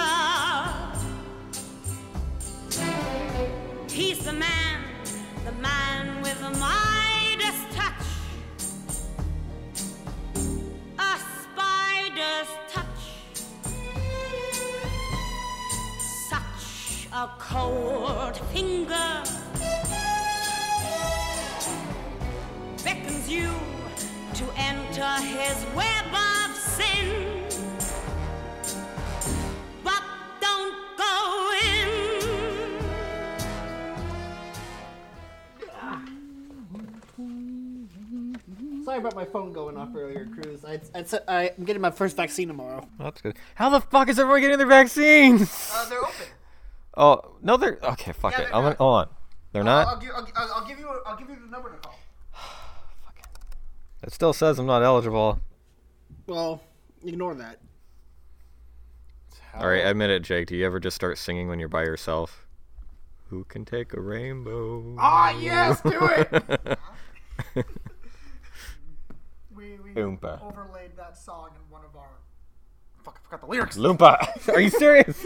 He's 3.89 4.23
the 4.25 4.33
man, 4.33 4.81
the 5.45 5.51
man 5.53 6.21
with 6.21 6.39
the 6.39 6.49
Midas 6.57 6.90
a 17.13 17.29
cold 17.37 18.37
finger 18.53 19.23
beckons 22.85 23.29
you 23.29 23.51
to 24.33 24.45
enter 24.55 25.21
his 25.21 25.65
web 25.75 26.05
of 26.13 26.55
sin. 26.55 27.43
But 29.83 30.01
don't 30.39 30.73
go 30.97 31.51
in. 31.65 32.39
Sorry 38.85 38.99
about 38.99 39.15
my 39.15 39.25
phone 39.25 39.51
going 39.51 39.75
off 39.75 39.89
earlier, 39.95 40.27
Cruz. 40.27 40.63
I, 40.63 40.79
I, 41.27 41.51
am 41.57 41.65
getting 41.65 41.81
my 41.81 41.91
first 41.91 42.15
vaccine 42.15 42.47
tomorrow. 42.47 42.87
That's 42.97 43.19
good. 43.19 43.35
How 43.55 43.69
the 43.69 43.81
fuck 43.81 44.07
is 44.07 44.17
everyone 44.17 44.39
getting 44.39 44.57
their 44.57 44.65
vaccines? 44.65 45.71
Uh, 45.73 45.89
they're 45.89 45.99
open. 45.99 46.27
Oh 46.95 47.37
no, 47.41 47.57
they're 47.57 47.79
okay. 47.83 48.11
Fuck 48.13 48.33
Yeah, 48.33 48.41
it. 48.41 48.45
I'm 48.53 48.63
gonna, 48.63 48.75
hold 48.75 48.95
on. 48.95 49.09
They're 49.53 49.63
not. 49.63 49.87
I'll, 49.87 49.97
give, 49.99 50.11
I'll, 50.15 50.27
I'll, 50.35 50.53
I'll 50.55 50.67
give 50.67 50.79
you. 50.79 50.87
I'll 51.05 51.17
give 51.17 51.29
you 51.29 51.35
the 51.35 51.47
number 51.51 51.71
to 51.71 51.77
call. 51.77 51.95
Fuck 53.05 53.19
it 53.19 54.07
It 54.07 54.13
still 54.13 54.33
says 54.33 54.59
I'm 54.59 54.65
not 54.65 54.83
eligible. 54.83 55.39
Well, 56.27 56.61
ignore 57.05 57.35
that. 57.35 57.59
All 59.55 59.67
right, 59.67 59.85
admit 59.85 60.09
it, 60.09 60.21
Jake. 60.23 60.47
Do 60.47 60.55
you 60.55 60.65
ever 60.65 60.79
just 60.79 60.95
start 60.95 61.17
singing 61.17 61.49
when 61.49 61.59
you're 61.59 61.67
by 61.67 61.83
yourself? 61.83 62.45
Who 63.29 63.43
can 63.45 63.65
take 63.65 63.93
a 63.93 63.99
rainbow? 63.99 64.95
Ah, 64.97 65.31
yes, 65.37 65.81
do 65.81 65.91
it. 66.01 66.29
we 69.55 69.77
we 69.79 69.93
Oompa. 69.95 70.41
overlaid 70.41 70.91
that 70.97 71.17
song 71.17 71.49
in 71.55 71.69
one 71.71 71.83
of 71.83 71.95
our. 71.95 72.19
Fuck, 73.03 73.19
I 73.19 73.23
forgot 73.25 73.41
the 73.41 73.47
lyrics. 73.47 73.77
Loompa. 73.77 74.49
Are 74.53 74.59
you 74.59 74.69
serious? 74.69 75.17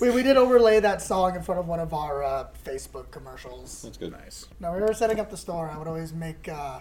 We, 0.00 0.10
we 0.10 0.22
did 0.22 0.36
overlay 0.36 0.80
that 0.80 1.00
song 1.00 1.34
in 1.34 1.42
front 1.42 1.60
of 1.60 1.66
one 1.68 1.80
of 1.80 1.94
our 1.94 2.22
uh, 2.22 2.48
Facebook 2.64 3.10
commercials. 3.10 3.82
That's 3.82 3.96
good. 3.96 4.12
Nice. 4.12 4.46
Now, 4.60 4.72
when 4.72 4.80
we 4.80 4.86
were 4.86 4.94
setting 4.94 5.20
up 5.20 5.30
the 5.30 5.36
store, 5.36 5.70
I 5.70 5.78
would 5.78 5.88
always 5.88 6.12
make, 6.12 6.48
uh, 6.48 6.80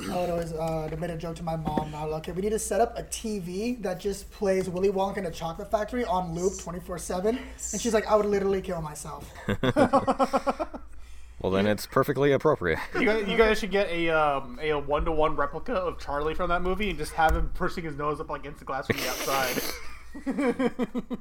I 0.00 0.16
would 0.16 0.30
always 0.30 0.52
uh, 0.52 0.88
made 0.98 1.10
a 1.10 1.16
joke 1.16 1.36
to 1.36 1.42
my 1.42 1.56
mom. 1.56 1.94
I 1.94 2.04
was 2.04 2.12
like, 2.12 2.22
okay, 2.22 2.32
we 2.32 2.42
need 2.42 2.50
to 2.50 2.58
set 2.58 2.80
up 2.80 2.98
a 2.98 3.02
TV 3.04 3.80
that 3.82 4.00
just 4.00 4.30
plays 4.30 4.68
Willy 4.68 4.90
Wonka 4.90 5.18
and 5.18 5.26
the 5.26 5.30
Chocolate 5.30 5.70
Factory 5.70 6.04
on 6.04 6.34
loop 6.34 6.58
24 6.60 6.98
7. 6.98 7.38
And 7.72 7.80
she's 7.80 7.94
like, 7.94 8.06
I 8.06 8.14
would 8.16 8.26
literally 8.26 8.60
kill 8.60 8.82
myself. 8.82 9.32
Well, 11.42 11.50
then 11.50 11.66
it's 11.66 11.86
perfectly 11.86 12.32
appropriate. 12.32 12.78
You 12.94 13.06
guys, 13.06 13.28
you 13.28 13.36
guys 13.36 13.58
should 13.58 13.72
get 13.72 13.88
a 13.88 14.10
um, 14.10 14.60
a 14.62 14.74
one 14.74 15.04
to 15.06 15.12
one 15.12 15.34
replica 15.34 15.74
of 15.74 15.98
Charlie 15.98 16.34
from 16.34 16.50
that 16.50 16.62
movie 16.62 16.90
and 16.90 16.98
just 16.98 17.14
have 17.14 17.34
him 17.34 17.50
pushing 17.54 17.82
his 17.82 17.96
nose 17.96 18.20
up 18.20 18.30
against 18.30 18.60
the 18.60 18.64
glass 18.64 18.86
from 18.86 18.96
the 18.96 19.08
outside. 19.08 19.60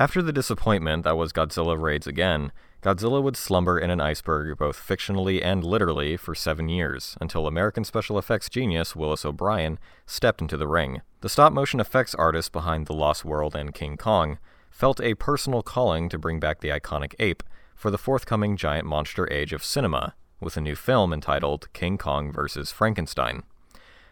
After 0.00 0.22
the 0.22 0.32
disappointment 0.32 1.04
that 1.04 1.18
was 1.18 1.30
Godzilla 1.30 1.78
Raids 1.78 2.06
Again, 2.06 2.52
Godzilla 2.80 3.22
would 3.22 3.36
slumber 3.36 3.78
in 3.78 3.90
an 3.90 4.00
iceberg 4.00 4.56
both 4.56 4.78
fictionally 4.78 5.44
and 5.44 5.62
literally 5.62 6.16
for 6.16 6.34
seven 6.34 6.70
years, 6.70 7.18
until 7.20 7.46
American 7.46 7.84
special 7.84 8.16
effects 8.16 8.48
genius 8.48 8.96
Willis 8.96 9.26
O'Brien 9.26 9.78
stepped 10.06 10.40
into 10.40 10.56
the 10.56 10.66
ring. 10.66 11.02
The 11.20 11.28
stop 11.28 11.52
motion 11.52 11.80
effects 11.80 12.14
artist 12.14 12.50
behind 12.50 12.86
The 12.86 12.94
Lost 12.94 13.26
World 13.26 13.54
and 13.54 13.74
King 13.74 13.98
Kong 13.98 14.38
felt 14.70 15.02
a 15.02 15.16
personal 15.16 15.62
calling 15.62 16.08
to 16.08 16.18
bring 16.18 16.40
back 16.40 16.60
the 16.60 16.70
iconic 16.70 17.14
ape 17.18 17.42
for 17.74 17.90
the 17.90 17.98
forthcoming 17.98 18.56
giant 18.56 18.86
monster 18.86 19.30
age 19.30 19.52
of 19.52 19.62
cinema, 19.62 20.14
with 20.40 20.56
a 20.56 20.62
new 20.62 20.76
film 20.76 21.12
entitled 21.12 21.70
King 21.74 21.98
Kong 21.98 22.32
vs. 22.32 22.72
Frankenstein. 22.72 23.42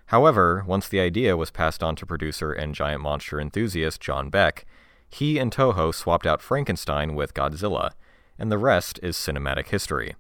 However, 0.09 0.65
once 0.67 0.87
the 0.87 1.01
idea 1.01 1.35
was 1.35 1.51
passed 1.51 1.83
on 1.83 1.97
to 1.97 2.05
producer 2.05 2.53
and 2.53 2.75
giant 2.75 3.01
monster 3.01 3.41
enthusiast 3.41 4.03
John 4.03 4.29
Beck, 4.29 4.67
he 5.11 5.39
and 5.39 5.53
Toho 5.53 5.95
swapped 5.95 6.27
out 6.27 6.43
Frankenstein 6.43 7.15
with 7.15 7.35
Godzilla, 7.35 7.93
and 8.39 8.53
the 8.53 8.59
rest 8.59 9.01
is 9.03 9.17
cinematic 9.17 9.69
history. 9.69 10.15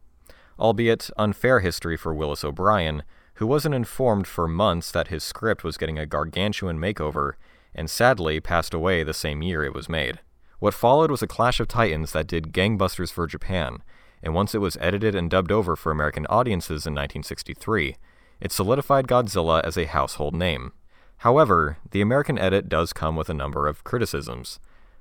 Albeit 0.58 1.10
unfair 1.16 1.60
history 1.60 1.96
for 1.96 2.14
Willis 2.14 2.44
O'Brien, 2.44 3.02
who 3.34 3.46
wasn't 3.46 3.74
informed 3.74 4.26
for 4.26 4.48
months 4.48 4.90
that 4.90 5.08
his 5.08 5.22
script 5.22 5.62
was 5.62 5.76
getting 5.76 5.98
a 5.98 6.06
gargantuan 6.06 6.78
makeover, 6.78 7.34
and 7.74 7.88
sadly 7.88 8.40
passed 8.40 8.74
away 8.74 9.02
the 9.02 9.14
same 9.14 9.42
year 9.42 9.62
it 9.62 9.74
was 9.74 9.88
made. 9.88 10.18
What 10.58 10.74
followed 10.74 11.10
was 11.10 11.22
a 11.22 11.28
clash 11.28 11.60
of 11.60 11.68
titans 11.68 12.12
that 12.12 12.26
did 12.26 12.52
gangbusters 12.52 13.12
for 13.12 13.28
Japan, 13.28 13.84
and 14.22 14.34
once 14.34 14.54
it 14.54 14.58
was 14.58 14.76
edited 14.80 15.14
and 15.14 15.30
dubbed 15.30 15.52
over 15.52 15.76
for 15.76 15.92
American 15.92 16.26
audiences 16.26 16.86
in 16.86 16.94
1963, 16.94 17.96
it 18.40 18.50
solidified 18.50 19.06
Godzilla 19.06 19.62
as 19.62 19.76
a 19.76 19.84
household 19.84 20.34
name. 20.34 20.72
However, 21.18 21.78
the 21.90 22.00
American 22.00 22.38
edit 22.38 22.68
does 22.68 22.92
come 22.92 23.14
with 23.14 23.28
a 23.28 23.34
number 23.34 23.68
of 23.68 23.84
criticisms. 23.84 24.58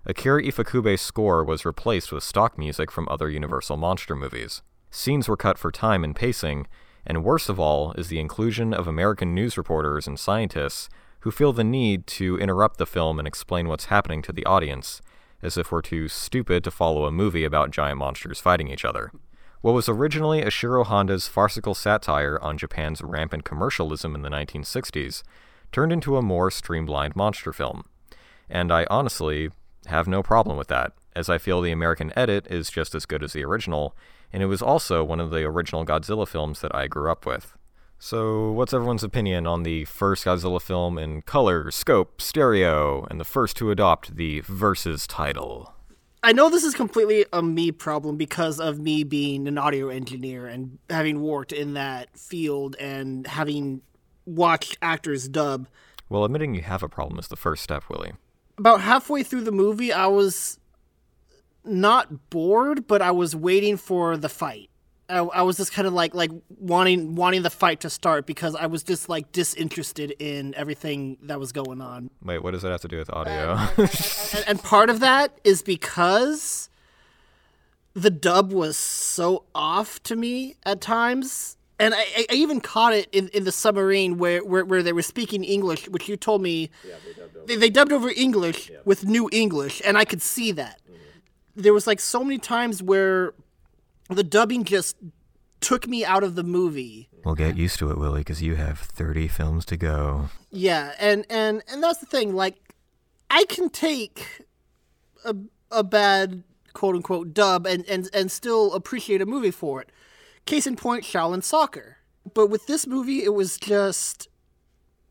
Akira 0.09 0.41
Ifukube's 0.41 1.01
score 1.01 1.43
was 1.43 1.65
replaced 1.65 2.13
with 2.13 2.23
stock 2.23 2.57
music 2.57 2.89
from 2.91 3.09
other 3.11 3.29
Universal 3.29 3.75
monster 3.75 4.15
movies. 4.15 4.61
Scenes 4.89 5.27
were 5.27 5.35
cut 5.35 5.57
for 5.57 5.69
time 5.69 6.01
and 6.05 6.15
pacing, 6.15 6.65
and 7.05 7.25
worst 7.25 7.49
of 7.49 7.59
all 7.59 7.91
is 7.97 8.07
the 8.07 8.17
inclusion 8.17 8.73
of 8.73 8.87
American 8.87 9.35
news 9.35 9.57
reporters 9.57 10.07
and 10.07 10.17
scientists 10.17 10.87
who 11.21 11.29
feel 11.29 11.51
the 11.51 11.63
need 11.65 12.07
to 12.07 12.39
interrupt 12.39 12.77
the 12.77 12.85
film 12.85 13.19
and 13.19 13.27
explain 13.27 13.67
what's 13.67 13.85
happening 13.85 14.21
to 14.21 14.31
the 14.31 14.45
audience, 14.45 15.01
as 15.41 15.57
if 15.57 15.73
we're 15.73 15.81
too 15.81 16.07
stupid 16.07 16.63
to 16.63 16.71
follow 16.71 17.03
a 17.03 17.11
movie 17.11 17.43
about 17.43 17.71
giant 17.71 17.97
monsters 17.97 18.39
fighting 18.39 18.69
each 18.69 18.85
other. 18.85 19.11
What 19.59 19.73
was 19.73 19.89
originally 19.89 20.41
Ishiro 20.41 20.85
Honda's 20.85 21.27
farcical 21.27 21.75
satire 21.75 22.39
on 22.41 22.57
Japan's 22.57 23.01
rampant 23.01 23.43
commercialism 23.43 24.15
in 24.15 24.21
the 24.21 24.29
1960s 24.29 25.23
turned 25.73 25.91
into 25.91 26.15
a 26.15 26.21
more 26.21 26.49
streamlined 26.49 27.17
monster 27.17 27.51
film. 27.51 27.83
And 28.49 28.71
I 28.71 28.87
honestly 28.89 29.49
have 29.87 30.07
no 30.07 30.23
problem 30.23 30.57
with 30.57 30.67
that, 30.67 30.93
as 31.15 31.29
I 31.29 31.37
feel 31.37 31.61
the 31.61 31.71
American 31.71 32.13
edit 32.15 32.47
is 32.47 32.69
just 32.69 32.95
as 32.95 33.05
good 33.05 33.23
as 33.23 33.33
the 33.33 33.43
original, 33.43 33.95
and 34.31 34.43
it 34.43 34.47
was 34.47 34.61
also 34.61 35.03
one 35.03 35.19
of 35.19 35.31
the 35.31 35.43
original 35.43 35.85
Godzilla 35.85 36.27
films 36.27 36.61
that 36.61 36.75
I 36.75 36.87
grew 36.87 37.11
up 37.11 37.25
with. 37.25 37.53
So, 37.99 38.51
what's 38.51 38.73
everyone's 38.73 39.03
opinion 39.03 39.47
on 39.47 39.63
the 39.63 39.85
first 39.85 40.25
Godzilla 40.25 40.61
film 40.61 40.99
in 40.99 41.23
color, 41.23 41.71
scope, 41.71 42.21
stereo, 42.21 43.07
and 43.09 43.19
the 43.19 43.25
first 43.25 43.57
to 43.57 43.71
adopt 43.71 44.15
the 44.15 44.41
Versus 44.41 45.07
title? 45.07 45.73
I 46.21 46.31
know 46.31 46.49
this 46.49 46.63
is 46.63 46.75
completely 46.75 47.25
a 47.31 47.41
me 47.41 47.71
problem 47.71 48.17
because 48.17 48.59
of 48.59 48.79
me 48.79 49.03
being 49.03 49.47
an 49.47 49.57
audio 49.57 49.89
engineer 49.89 50.45
and 50.45 50.77
having 50.89 51.21
worked 51.21 51.51
in 51.51 51.73
that 51.73 52.17
field 52.17 52.75
and 52.79 53.25
having 53.25 53.81
watched 54.25 54.77
actors 54.81 55.27
dub. 55.27 55.67
Well, 56.09 56.23
admitting 56.23 56.53
you 56.53 56.61
have 56.61 56.83
a 56.83 56.89
problem 56.89 57.17
is 57.17 57.27
the 57.27 57.35
first 57.35 57.63
step, 57.63 57.83
Willie. 57.89 58.13
About 58.57 58.81
halfway 58.81 59.23
through 59.23 59.41
the 59.41 59.51
movie, 59.51 59.93
I 59.93 60.07
was 60.07 60.59
not 61.63 62.29
bored, 62.29 62.87
but 62.87 63.01
I 63.01 63.11
was 63.11 63.35
waiting 63.35 63.77
for 63.77 64.17
the 64.17 64.29
fight. 64.29 64.69
I, 65.09 65.19
I 65.19 65.41
was 65.43 65.57
just 65.57 65.71
kind 65.71 65.87
of 65.87 65.93
like 65.93 66.13
like 66.13 66.31
wanting 66.57 67.15
wanting 67.15 67.41
the 67.41 67.49
fight 67.49 67.79
to 67.81 67.89
start 67.89 68.25
because 68.25 68.55
I 68.55 68.65
was 68.65 68.83
just 68.83 69.07
like 69.07 69.31
disinterested 69.31 70.13
in 70.19 70.53
everything 70.55 71.17
that 71.23 71.39
was 71.39 71.51
going 71.53 71.81
on. 71.81 72.09
Wait, 72.21 72.43
what 72.43 72.51
does 72.51 72.63
that 72.63 72.71
have 72.71 72.81
to 72.81 72.87
do 72.89 72.97
with 72.97 73.09
audio? 73.11 73.53
Um, 73.53 73.69
and, 73.77 74.43
and 74.47 74.63
part 74.63 74.89
of 74.89 74.99
that 74.99 75.39
is 75.45 75.61
because 75.61 76.69
the 77.93 78.09
dub 78.11 78.51
was 78.51 78.77
so 78.77 79.45
off 79.55 80.01
to 80.03 80.15
me 80.15 80.55
at 80.65 80.81
times. 80.81 81.57
And 81.79 81.93
I, 81.93 82.25
I 82.29 82.33
even 82.33 82.59
caught 82.59 82.93
it 82.93 83.07
in, 83.11 83.27
in 83.29 83.43
the 83.43 83.51
submarine 83.51 84.17
where, 84.17 84.43
where, 84.43 84.65
where 84.65 84.81
they 84.81 84.93
were 84.93 85.03
speaking 85.03 85.43
English, 85.43 85.87
which 85.89 86.09
you 86.09 86.17
told 86.17 86.41
me 86.41 86.71
they, 87.45 87.55
they 87.55 87.69
dubbed 87.69 87.91
over 87.91 88.09
English 88.15 88.71
with 88.85 89.05
new 89.05 89.29
English, 89.31 89.81
and 89.85 89.97
I 89.97 90.05
could 90.05 90.21
see 90.21 90.51
that. 90.53 90.81
Mm-hmm. 90.85 91.61
There 91.61 91.73
was 91.73 91.87
like 91.87 91.99
so 91.99 92.23
many 92.23 92.37
times 92.37 92.81
where 92.81 93.33
the 94.09 94.23
dubbing 94.23 94.63
just 94.63 94.95
took 95.59 95.87
me 95.87 96.05
out 96.05 96.23
of 96.23 96.35
the 96.35 96.43
movie. 96.43 97.09
we'll 97.25 97.35
get 97.35 97.57
used 97.57 97.79
to 97.79 97.89
it, 97.91 97.97
Willie, 97.97 98.21
because 98.21 98.41
you 98.41 98.55
have 98.55 98.79
30 98.79 99.27
films 99.27 99.65
to 99.65 99.77
go. 99.77 100.29
Yeah, 100.51 100.93
and 100.99 101.25
and 101.29 101.63
and 101.67 101.81
that's 101.81 101.99
the 101.99 102.05
thing. 102.05 102.35
Like, 102.35 102.55
I 103.29 103.45
can 103.45 103.69
take 103.69 104.43
a 105.25 105.35
a 105.71 105.83
bad 105.83 106.43
quote 106.73 106.95
unquote 106.95 107.33
dub 107.33 107.65
and 107.65 107.85
and 107.87 108.09
and 108.13 108.31
still 108.31 108.73
appreciate 108.73 109.21
a 109.21 109.25
movie 109.25 109.51
for 109.51 109.81
it. 109.81 109.91
Case 110.45 110.67
in 110.67 110.75
point, 110.75 111.03
Shaolin 111.03 111.43
Soccer. 111.43 111.97
But 112.33 112.47
with 112.47 112.67
this 112.67 112.87
movie, 112.87 113.23
it 113.23 113.33
was 113.33 113.57
just. 113.57 114.27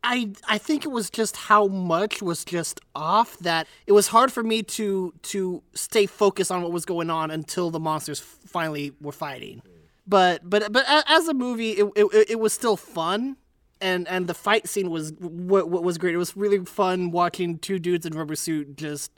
I 0.07 0.31
I 0.47 0.57
think 0.57 0.85
it 0.85 0.89
was 0.89 1.09
just 1.09 1.35
how 1.35 1.67
much 1.67 2.21
was 2.21 2.45
just 2.45 2.79
off 2.95 3.37
that 3.39 3.67
it 3.85 3.91
was 3.91 4.07
hard 4.07 4.31
for 4.31 4.41
me 4.41 4.63
to 4.63 5.13
to 5.23 5.61
stay 5.73 6.05
focused 6.05 6.49
on 6.49 6.61
what 6.61 6.71
was 6.71 6.85
going 6.85 7.09
on 7.09 7.29
until 7.29 7.69
the 7.71 7.79
monsters 7.79 8.19
finally 8.19 8.93
were 9.01 9.11
fighting. 9.11 9.61
But 10.07 10.49
but 10.49 10.71
but 10.71 10.85
as 10.87 11.27
a 11.27 11.33
movie, 11.33 11.71
it 11.71 11.91
it, 11.97 12.29
it 12.31 12.39
was 12.39 12.53
still 12.53 12.77
fun 12.77 13.35
and 13.81 14.07
and 14.07 14.27
the 14.27 14.33
fight 14.33 14.69
scene 14.69 14.89
was 14.89 15.11
what, 15.19 15.69
what 15.69 15.83
was 15.83 15.97
great. 15.97 16.15
It 16.15 16.17
was 16.17 16.37
really 16.37 16.63
fun 16.63 17.11
watching 17.11 17.59
two 17.59 17.77
dudes 17.77 18.05
in 18.05 18.13
rubber 18.13 18.35
suit 18.35 18.77
just 18.77 19.11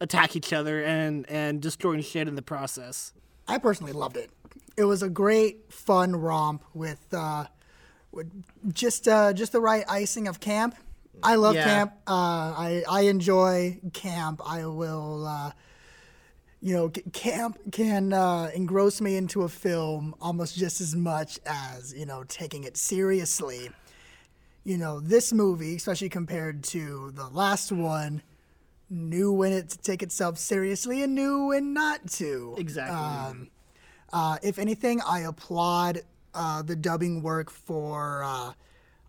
attack 0.00 0.36
each 0.36 0.54
other 0.54 0.82
and 0.82 1.28
and 1.28 1.60
destroying 1.60 2.00
shit 2.00 2.28
in 2.28 2.34
the 2.34 2.42
process. 2.42 3.12
I 3.46 3.58
personally 3.58 3.92
loved 3.92 4.16
it. 4.16 4.30
It 4.76 4.84
was 4.84 5.02
a 5.02 5.08
great, 5.08 5.72
fun 5.72 6.14
romp 6.14 6.64
with 6.72 7.12
uh, 7.12 7.46
just 8.72 9.06
uh, 9.08 9.32
just 9.32 9.52
the 9.52 9.60
right 9.60 9.84
icing 9.88 10.28
of 10.28 10.40
camp. 10.40 10.74
I 11.22 11.34
love 11.34 11.54
Yeah. 11.54 11.64
camp. 11.64 11.92
Uh, 12.06 12.10
I 12.56 12.84
I 12.88 13.00
enjoy 13.02 13.80
camp. 13.92 14.40
I 14.44 14.66
will. 14.66 15.26
Uh, 15.26 15.52
you 16.60 16.74
know, 16.74 16.90
c- 16.94 17.02
camp 17.12 17.56
can 17.70 18.12
uh, 18.12 18.50
engross 18.52 19.00
me 19.00 19.16
into 19.16 19.42
a 19.42 19.48
film 19.48 20.12
almost 20.20 20.56
just 20.56 20.80
as 20.80 20.94
much 20.94 21.38
as 21.46 21.94
you 21.94 22.04
know 22.06 22.24
taking 22.24 22.64
it 22.64 22.76
seriously. 22.76 23.70
You 24.64 24.76
know, 24.76 25.00
this 25.00 25.32
movie, 25.32 25.76
especially 25.76 26.08
compared 26.08 26.62
to 26.64 27.12
the 27.14 27.28
last 27.28 27.70
one, 27.72 28.22
knew 28.90 29.32
when 29.32 29.52
it 29.52 29.70
to 29.70 29.78
take 29.78 30.02
itself 30.02 30.36
seriously 30.36 31.02
and 31.02 31.14
knew 31.14 31.46
when 31.46 31.72
not 31.72 32.06
to. 32.12 32.54
Exactly. 32.58 33.50
Uh, 34.12 34.38
if 34.42 34.58
anything, 34.58 35.00
I 35.06 35.20
applaud 35.20 36.00
uh, 36.34 36.62
the 36.62 36.76
dubbing 36.76 37.22
work 37.22 37.50
for 37.50 38.22
uh, 38.24 38.52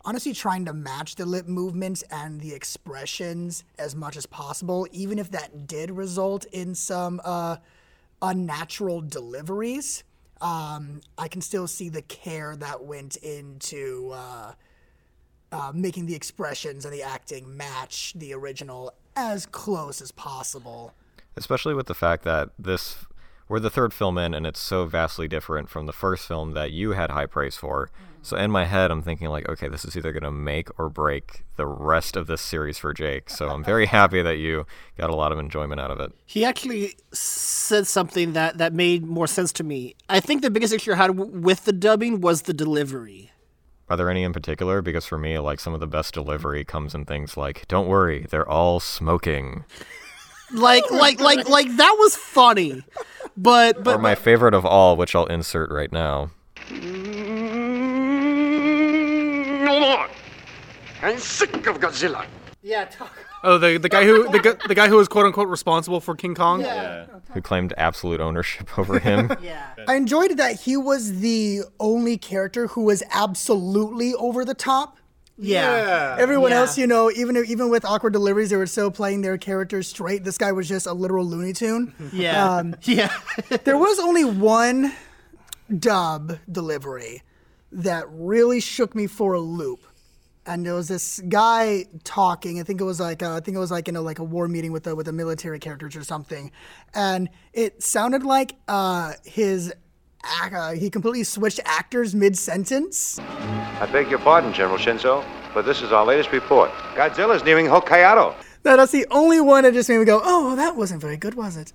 honestly 0.04 0.32
trying 0.32 0.64
to 0.64 0.72
match 0.72 1.16
the 1.16 1.26
lip 1.26 1.46
movements 1.46 2.02
and 2.10 2.40
the 2.40 2.54
expressions 2.54 3.64
as 3.78 3.94
much 3.94 4.16
as 4.16 4.26
possible, 4.26 4.86
even 4.92 5.18
if 5.18 5.30
that 5.30 5.66
did 5.66 5.90
result 5.90 6.44
in 6.46 6.74
some 6.74 7.20
uh, 7.24 7.56
unnatural 8.22 9.00
deliveries. 9.00 10.04
Um, 10.40 11.02
I 11.18 11.28
can 11.28 11.42
still 11.42 11.66
see 11.66 11.90
the 11.90 12.02
care 12.02 12.56
that 12.56 12.82
went 12.84 13.16
into 13.16 14.10
uh, 14.14 14.52
uh, 15.52 15.72
making 15.74 16.06
the 16.06 16.14
expressions 16.14 16.84
and 16.84 16.94
the 16.94 17.02
acting 17.02 17.56
match 17.56 18.14
the 18.16 18.32
original 18.32 18.94
as 19.16 19.44
close 19.44 20.00
as 20.00 20.12
possible. 20.12 20.94
especially 21.36 21.74
with 21.74 21.86
the 21.86 21.94
fact 21.94 22.24
that 22.24 22.50
this 22.58 22.96
we're 23.50 23.58
the 23.58 23.68
third 23.68 23.92
film 23.92 24.16
in 24.16 24.32
and 24.32 24.46
it's 24.46 24.60
so 24.60 24.86
vastly 24.86 25.26
different 25.26 25.68
from 25.68 25.86
the 25.86 25.92
first 25.92 26.26
film 26.26 26.52
that 26.52 26.70
you 26.70 26.92
had 26.92 27.10
high 27.10 27.26
praise 27.26 27.56
for. 27.56 27.86
Mm-hmm. 27.86 28.04
So 28.22 28.36
in 28.36 28.50
my 28.50 28.64
head 28.64 28.90
i'm 28.92 29.02
thinking 29.02 29.28
like 29.28 29.48
okay 29.48 29.66
this 29.66 29.84
is 29.84 29.96
either 29.96 30.12
going 30.12 30.22
to 30.22 30.30
make 30.30 30.68
or 30.78 30.88
break 30.88 31.42
the 31.56 31.66
rest 31.66 32.16
of 32.16 32.28
this 32.28 32.40
series 32.40 32.78
for 32.78 32.94
jake. 32.94 33.28
So 33.28 33.48
i'm 33.48 33.64
very 33.64 33.86
happy 33.98 34.22
that 34.22 34.36
you 34.36 34.66
got 34.96 35.10
a 35.10 35.16
lot 35.16 35.32
of 35.32 35.38
enjoyment 35.38 35.80
out 35.80 35.90
of 35.90 35.98
it. 35.98 36.12
He 36.26 36.44
actually 36.44 36.94
said 37.12 37.88
something 37.88 38.34
that, 38.34 38.58
that 38.58 38.72
made 38.72 39.04
more 39.04 39.26
sense 39.26 39.52
to 39.54 39.64
me. 39.64 39.96
I 40.08 40.20
think 40.20 40.42
the 40.42 40.50
biggest 40.50 40.72
issue 40.72 40.92
I 40.92 40.96
had 40.96 41.08
w- 41.08 41.32
with 41.32 41.64
the 41.64 41.72
dubbing 41.72 42.20
was 42.20 42.42
the 42.42 42.54
delivery. 42.54 43.32
are 43.88 43.96
there 43.96 44.10
any 44.10 44.22
in 44.22 44.32
particular? 44.32 44.80
Because 44.80 45.06
for 45.06 45.18
me 45.18 45.40
like 45.40 45.58
some 45.58 45.74
of 45.74 45.80
the 45.80 45.88
best 45.88 46.14
delivery 46.14 46.64
comes 46.64 46.94
in 46.94 47.04
things 47.04 47.36
like 47.36 47.66
don't 47.66 47.88
worry 47.88 48.26
they're 48.30 48.48
all 48.48 48.78
smoking 48.78 49.64
Like, 50.52 50.84
like, 50.90 51.20
like, 51.20 51.48
like 51.48 51.76
that 51.76 51.96
was 51.98 52.16
funny, 52.16 52.82
but 53.36 53.76
or 53.78 53.82
but 53.82 54.00
my 54.00 54.14
favorite 54.14 54.54
of 54.54 54.64
all 54.66 54.96
which 54.96 55.14
i'll 55.14 55.26
insert 55.26 55.70
right 55.70 55.92
now 55.92 56.30
No 59.62 59.80
more. 59.80 60.08
I'm 61.02 61.18
sick 61.18 61.66
of 61.66 61.78
Godzilla. 61.80 62.26
yeah, 62.62 62.84
talk. 62.86 63.16
Oh, 63.42 63.56
the 63.56 63.78
the 63.78 63.88
guy 63.88 64.04
who 64.04 64.24
the, 64.30 64.58
the 64.68 64.74
guy 64.74 64.88
who 64.88 64.96
was 64.96 65.08
quote 65.08 65.24
unquote 65.26 65.48
responsible 65.48 66.00
for 66.00 66.14
King 66.14 66.34
Kong. 66.34 66.62
who 67.32 67.40
claimed 67.40 67.72
absolute 67.78 68.20
ownership 68.20 68.76
over 68.78 68.98
him 68.98 69.30
Yeah, 69.42 69.66
I 69.88 69.94
enjoyed 69.94 70.36
that 70.36 70.60
he 70.60 70.76
was 70.76 71.20
the 71.20 71.62
only 71.78 72.18
character 72.18 72.66
who 72.68 72.82
was 72.84 73.02
absolutely 73.12 74.14
over 74.14 74.44
the 74.44 74.54
top. 74.54 74.96
Yeah, 75.40 76.16
Everyone 76.18 76.50
Yeah. 76.50 76.58
else, 76.58 76.76
you 76.78 76.86
know, 76.86 77.10
even 77.10 77.36
even 77.46 77.70
with 77.70 77.84
awkward 77.84 78.12
deliveries, 78.12 78.50
they 78.50 78.56
were 78.56 78.66
still 78.66 78.90
playing 78.90 79.22
their 79.22 79.38
characters 79.38 79.88
straight. 79.88 80.24
This 80.24 80.38
guy 80.38 80.52
was 80.52 80.68
just 80.68 80.86
a 80.86 80.92
literal 80.92 81.24
Looney 81.26 81.52
Tune. 81.52 81.94
yeah, 82.12 82.56
Um, 82.56 82.74
yeah. 82.82 83.12
there 83.64 83.78
was 83.78 83.98
only 83.98 84.24
one 84.24 84.92
dub 85.78 86.38
delivery 86.50 87.22
that 87.72 88.04
really 88.10 88.60
shook 88.60 88.94
me 88.94 89.06
for 89.06 89.34
a 89.34 89.40
loop. 89.40 89.80
And 90.46 90.66
there 90.66 90.74
was 90.74 90.88
this 90.88 91.20
guy 91.28 91.84
talking. 92.02 92.58
I 92.58 92.62
think 92.64 92.80
it 92.80 92.84
was 92.84 92.98
like 92.98 93.22
uh, 93.22 93.36
I 93.36 93.40
think 93.40 93.56
it 93.56 93.60
was 93.60 93.70
like 93.70 93.86
you 93.86 93.92
know 93.92 94.02
like 94.02 94.18
a 94.18 94.24
war 94.24 94.48
meeting 94.48 94.72
with 94.72 94.84
the 94.84 94.96
with 94.96 95.06
the 95.06 95.12
military 95.12 95.58
characters 95.58 95.94
or 95.94 96.02
something, 96.02 96.50
and 96.94 97.28
it 97.52 97.82
sounded 97.82 98.24
like 98.24 98.56
uh, 98.66 99.12
his 99.24 99.72
uh, 100.42 100.72
he 100.72 100.90
completely 100.90 101.24
switched 101.24 101.60
actors 101.64 102.14
mid 102.14 102.36
sentence. 102.38 103.20
I 103.80 103.86
beg 103.90 104.10
your 104.10 104.18
pardon, 104.18 104.52
General 104.52 104.76
Shinzo, 104.78 105.24
but 105.54 105.64
this 105.64 105.80
is 105.82 105.90
our 105.92 106.04
latest 106.04 106.32
report. 106.32 106.70
Godzilla's 106.94 107.44
nearing 107.44 107.66
Hokkaido. 107.66 108.34
No, 108.64 108.76
that's 108.76 108.92
the 108.92 109.06
only 109.10 109.40
one 109.40 109.64
that 109.64 109.72
just 109.72 109.88
made 109.88 109.98
me 109.98 110.04
go, 110.04 110.20
oh, 110.22 110.48
well, 110.48 110.56
that 110.56 110.76
wasn't 110.76 111.00
very 111.00 111.16
good, 111.16 111.34
was 111.34 111.56
it? 111.56 111.72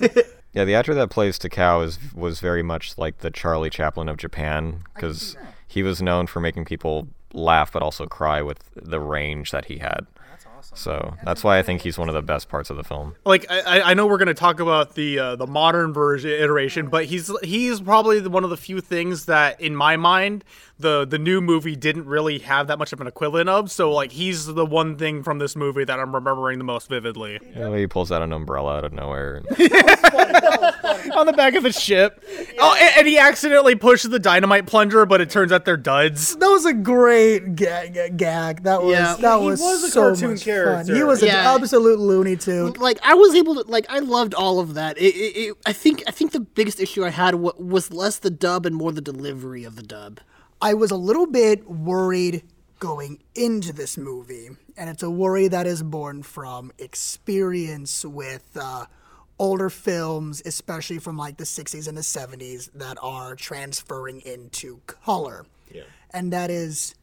Yeah, 0.00 0.22
yeah, 0.52 0.64
the 0.64 0.74
actor 0.76 0.94
that 0.94 1.10
plays 1.10 1.36
Takao 1.38 1.84
is 1.84 1.98
was 2.14 2.38
very 2.38 2.62
much 2.62 2.96
like 2.96 3.18
the 3.18 3.30
Charlie 3.32 3.70
Chaplin 3.70 4.08
of 4.08 4.16
Japan 4.16 4.84
because 4.94 5.36
he 5.66 5.82
was 5.82 6.00
known 6.00 6.28
for 6.28 6.38
making 6.40 6.66
people 6.66 7.08
laugh 7.34 7.72
but 7.72 7.82
also 7.82 8.06
cry 8.06 8.40
with 8.42 8.58
the 8.76 9.00
range 9.00 9.50
that 9.50 9.64
he 9.64 9.78
had. 9.78 10.06
That's 10.30 10.46
awesome. 10.56 10.76
So 10.76 11.14
that's 11.24 11.42
why 11.42 11.58
I 11.58 11.62
think 11.64 11.82
he's 11.82 11.98
one 11.98 12.08
of 12.08 12.14
the 12.14 12.22
best 12.22 12.48
parts 12.48 12.70
of 12.70 12.76
the 12.76 12.84
film. 12.84 13.16
Like 13.26 13.44
I, 13.50 13.80
I- 13.80 13.90
I 13.90 13.94
know 13.94 14.06
we're 14.06 14.18
gonna 14.18 14.34
talk 14.34 14.60
about 14.60 14.94
the 14.94 15.18
uh, 15.18 15.36
the 15.36 15.48
modern 15.48 15.92
version 15.92 16.30
iteration, 16.30 16.86
but 16.86 17.06
he's 17.06 17.28
he's 17.42 17.80
probably 17.80 18.20
one 18.26 18.44
of 18.44 18.50
the 18.50 18.56
few 18.56 18.80
things 18.80 19.24
that, 19.26 19.60
in 19.60 19.74
my 19.74 19.96
mind, 19.96 20.44
the 20.78 21.04
the 21.04 21.18
new 21.18 21.40
movie 21.40 21.74
didn't 21.76 22.06
really 22.06 22.38
have 22.40 22.68
that 22.68 22.78
much 22.78 22.92
of 22.92 23.00
an 23.00 23.06
equivalent 23.06 23.48
of. 23.48 23.70
So 23.70 23.90
like 23.92 24.12
he's 24.12 24.46
the 24.46 24.64
one 24.66 24.96
thing 24.96 25.22
from 25.22 25.38
this 25.38 25.56
movie 25.56 25.84
that 25.84 25.98
I'm 25.98 26.14
remembering 26.14 26.58
the 26.58 26.64
most 26.64 26.88
vividly. 26.88 27.38
You 27.54 27.60
know, 27.60 27.72
he 27.74 27.86
pulls 27.86 28.12
out 28.12 28.22
an 28.22 28.32
umbrella 28.32 28.76
out 28.78 28.84
of 28.84 28.92
nowhere. 28.92 29.42
On 31.16 31.26
the 31.26 31.32
back 31.36 31.54
of 31.54 31.62
the 31.62 31.72
ship. 31.72 32.22
Oh, 32.58 32.76
and, 32.80 32.92
and 32.98 33.06
he 33.08 33.18
accidentally 33.18 33.74
pushes 33.74 34.10
the 34.10 34.18
dynamite 34.18 34.66
plunger, 34.66 35.06
but 35.06 35.20
it 35.20 35.30
turns 35.30 35.52
out 35.52 35.64
they're 35.64 35.76
duds. 35.76 36.36
That 36.36 36.48
was 36.48 36.64
a 36.64 36.72
great 36.74 37.56
gag. 37.56 38.16
gag. 38.16 38.62
That 38.62 38.82
was 38.82 38.92
Yeah. 38.92 39.16
that 39.16 39.40
He 39.40 39.46
was, 39.46 39.60
was 39.60 39.84
a 39.84 39.88
so 39.88 40.00
cartoon 40.02 40.30
much 40.32 40.44
character. 40.44 40.84
fun. 40.86 40.96
He 40.96 41.02
was 41.02 41.22
Yeah. 41.22 41.54
an 41.54 41.60
absolute 41.62 41.98
Looney 41.98 42.36
Tune. 42.36 42.72
like 42.74 42.98
I 43.02 43.14
was 43.14 43.34
able 43.34 43.54
to 43.62 43.70
like 43.70 43.86
I 43.88 43.98
loved 44.00 44.34
all 44.34 44.60
of 44.60 44.74
that. 44.74 44.98
It, 44.98 45.14
it, 45.14 45.36
it, 45.48 45.56
I 45.66 45.72
think 45.72 46.02
I 46.06 46.10
think 46.10 46.32
the 46.32 46.40
biggest 46.40 46.80
issue 46.80 47.04
I 47.04 47.10
had 47.10 47.34
was 47.36 47.92
less 47.92 48.18
the 48.18 48.30
dub 48.30 48.66
and 48.66 48.76
more 48.76 48.92
the 48.92 49.00
delivery 49.00 49.64
of 49.64 49.76
the 49.76 49.82
dub. 49.82 50.20
I 50.60 50.74
was 50.74 50.90
a 50.90 50.96
little 50.96 51.26
bit 51.26 51.68
worried 51.70 52.42
going 52.80 53.22
into 53.34 53.72
this 53.72 53.96
movie, 53.96 54.48
and 54.76 54.90
it's 54.90 55.02
a 55.02 55.10
worry 55.10 55.46
that 55.48 55.66
is 55.66 55.82
born 55.82 56.22
from 56.22 56.72
experience 56.78 58.04
with 58.04 58.56
uh, 58.60 58.86
older 59.38 59.70
films, 59.70 60.42
especially 60.44 60.98
from 60.98 61.16
like 61.16 61.36
the 61.36 61.44
60s 61.44 61.86
and 61.86 61.96
the 61.96 62.02
70s, 62.02 62.70
that 62.74 62.98
are 63.00 63.36
transferring 63.36 64.20
into 64.22 64.80
color. 64.86 65.46
Yeah. 65.72 65.84
And 66.12 66.32
that 66.32 66.50
is 66.50 66.96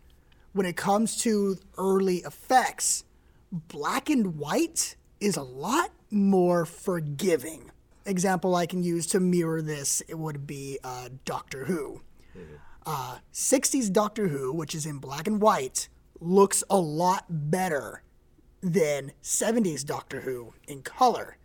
when 0.51 0.65
it 0.65 0.75
comes 0.75 1.17
to 1.21 1.57
early 1.77 2.17
effects, 2.17 3.05
black 3.51 4.09
and 4.09 4.37
white 4.37 4.97
is 5.21 5.37
a 5.37 5.43
lot 5.43 5.91
more 6.11 6.65
forgiving. 6.65 7.71
Example 8.05 8.53
I 8.53 8.65
can 8.65 8.83
use 8.83 9.07
to 9.07 9.19
mirror 9.21 9.61
this 9.61 10.01
it 10.09 10.19
would 10.19 10.45
be 10.45 10.77
uh, 10.83 11.09
Doctor 11.23 11.65
Who. 11.65 12.01
Uh, 12.85 13.17
60s 13.33 13.91
Doctor 13.91 14.27
Who, 14.27 14.53
which 14.53 14.75
is 14.75 14.85
in 14.85 14.99
black 14.99 15.27
and 15.27 15.41
white, 15.41 15.89
looks 16.19 16.63
a 16.69 16.77
lot 16.77 17.25
better 17.29 18.03
than 18.61 19.11
70s 19.23 19.85
Doctor 19.85 20.21
Who 20.21 20.53
in 20.67 20.81
color. 20.81 21.37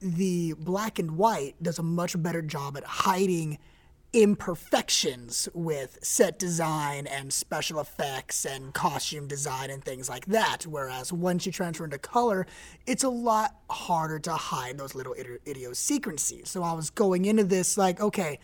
The 0.00 0.54
black 0.58 0.98
and 0.98 1.16
white 1.16 1.60
does 1.62 1.78
a 1.78 1.82
much 1.82 2.20
better 2.22 2.42
job 2.42 2.76
at 2.76 2.84
hiding 2.84 3.58
imperfections 4.12 5.48
with 5.52 5.98
set 6.02 6.38
design 6.38 7.06
and 7.06 7.32
special 7.32 7.78
effects 7.78 8.46
and 8.46 8.72
costume 8.72 9.26
design 9.26 9.70
and 9.70 9.84
things 9.84 10.08
like 10.08 10.26
that. 10.26 10.66
Whereas 10.66 11.12
once 11.12 11.44
you 11.44 11.52
transfer 11.52 11.84
into 11.84 11.98
color, 11.98 12.46
it's 12.86 13.04
a 13.04 13.08
lot 13.08 13.56
harder 13.68 14.18
to 14.20 14.32
hide 14.32 14.78
those 14.78 14.94
little 14.94 15.14
idi- 15.14 15.46
idiosyncrasies. 15.46 16.48
So 16.48 16.62
I 16.62 16.72
was 16.72 16.88
going 16.90 17.26
into 17.26 17.44
this 17.44 17.76
like, 17.76 18.00
okay, 18.00 18.38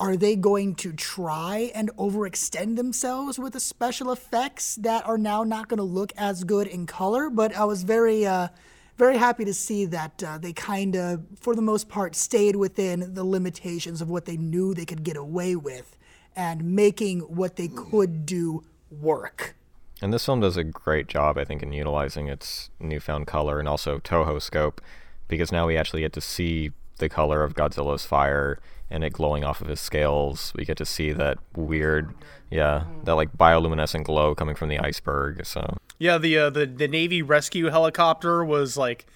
are 0.00 0.16
they 0.16 0.36
going 0.36 0.74
to 0.76 0.92
try 0.92 1.72
and 1.74 1.90
overextend 1.96 2.76
themselves 2.76 3.38
with 3.38 3.52
the 3.52 3.60
special 3.60 4.12
effects 4.12 4.76
that 4.76 5.06
are 5.06 5.18
now 5.18 5.42
not 5.42 5.68
going 5.68 5.78
to 5.78 5.84
look 5.84 6.12
as 6.16 6.44
good 6.44 6.66
in 6.66 6.86
color? 6.86 7.30
But 7.30 7.56
I 7.56 7.64
was 7.64 7.82
very, 7.82 8.24
uh, 8.24 8.48
very 8.96 9.16
happy 9.16 9.44
to 9.44 9.54
see 9.54 9.84
that 9.86 10.22
uh, 10.22 10.38
they 10.38 10.52
kind 10.52 10.94
of, 10.94 11.24
for 11.40 11.56
the 11.56 11.62
most 11.62 11.88
part, 11.88 12.14
stayed 12.14 12.56
within 12.56 13.14
the 13.14 13.24
limitations 13.24 14.00
of 14.00 14.08
what 14.08 14.24
they 14.24 14.36
knew 14.36 14.72
they 14.72 14.84
could 14.84 15.02
get 15.02 15.16
away 15.16 15.56
with 15.56 15.96
and 16.36 16.62
making 16.76 17.20
what 17.20 17.56
they 17.56 17.68
could 17.68 18.24
do 18.24 18.62
work. 18.90 19.56
And 20.00 20.12
this 20.12 20.24
film 20.24 20.40
does 20.40 20.56
a 20.56 20.62
great 20.62 21.08
job, 21.08 21.36
I 21.36 21.44
think, 21.44 21.60
in 21.60 21.72
utilizing 21.72 22.28
its 22.28 22.70
newfound 22.78 23.26
color 23.26 23.58
and 23.58 23.68
also 23.68 23.98
Toho 23.98 24.40
scope, 24.40 24.80
because 25.26 25.50
now 25.50 25.66
we 25.66 25.76
actually 25.76 26.02
get 26.02 26.12
to 26.12 26.20
see 26.20 26.70
the 26.98 27.08
color 27.08 27.42
of 27.42 27.54
Godzilla's 27.54 28.04
fire 28.04 28.58
and 28.90 29.04
it 29.04 29.12
glowing 29.12 29.44
off 29.44 29.60
of 29.60 29.68
his 29.68 29.80
scales. 29.80 30.52
We 30.56 30.64
get 30.64 30.76
to 30.78 30.86
see 30.86 31.12
that 31.12 31.38
weird, 31.54 32.14
yeah, 32.50 32.84
that 33.04 33.14
like 33.14 33.36
bioluminescent 33.36 34.04
glow 34.04 34.34
coming 34.34 34.54
from 34.54 34.68
the 34.68 34.78
iceberg. 34.78 35.44
So 35.44 35.76
Yeah, 35.98 36.18
the 36.18 36.38
uh, 36.38 36.50
the 36.50 36.66
the 36.66 36.88
Navy 36.88 37.22
rescue 37.22 37.66
helicopter 37.66 38.44
was 38.44 38.76
like, 38.76 39.06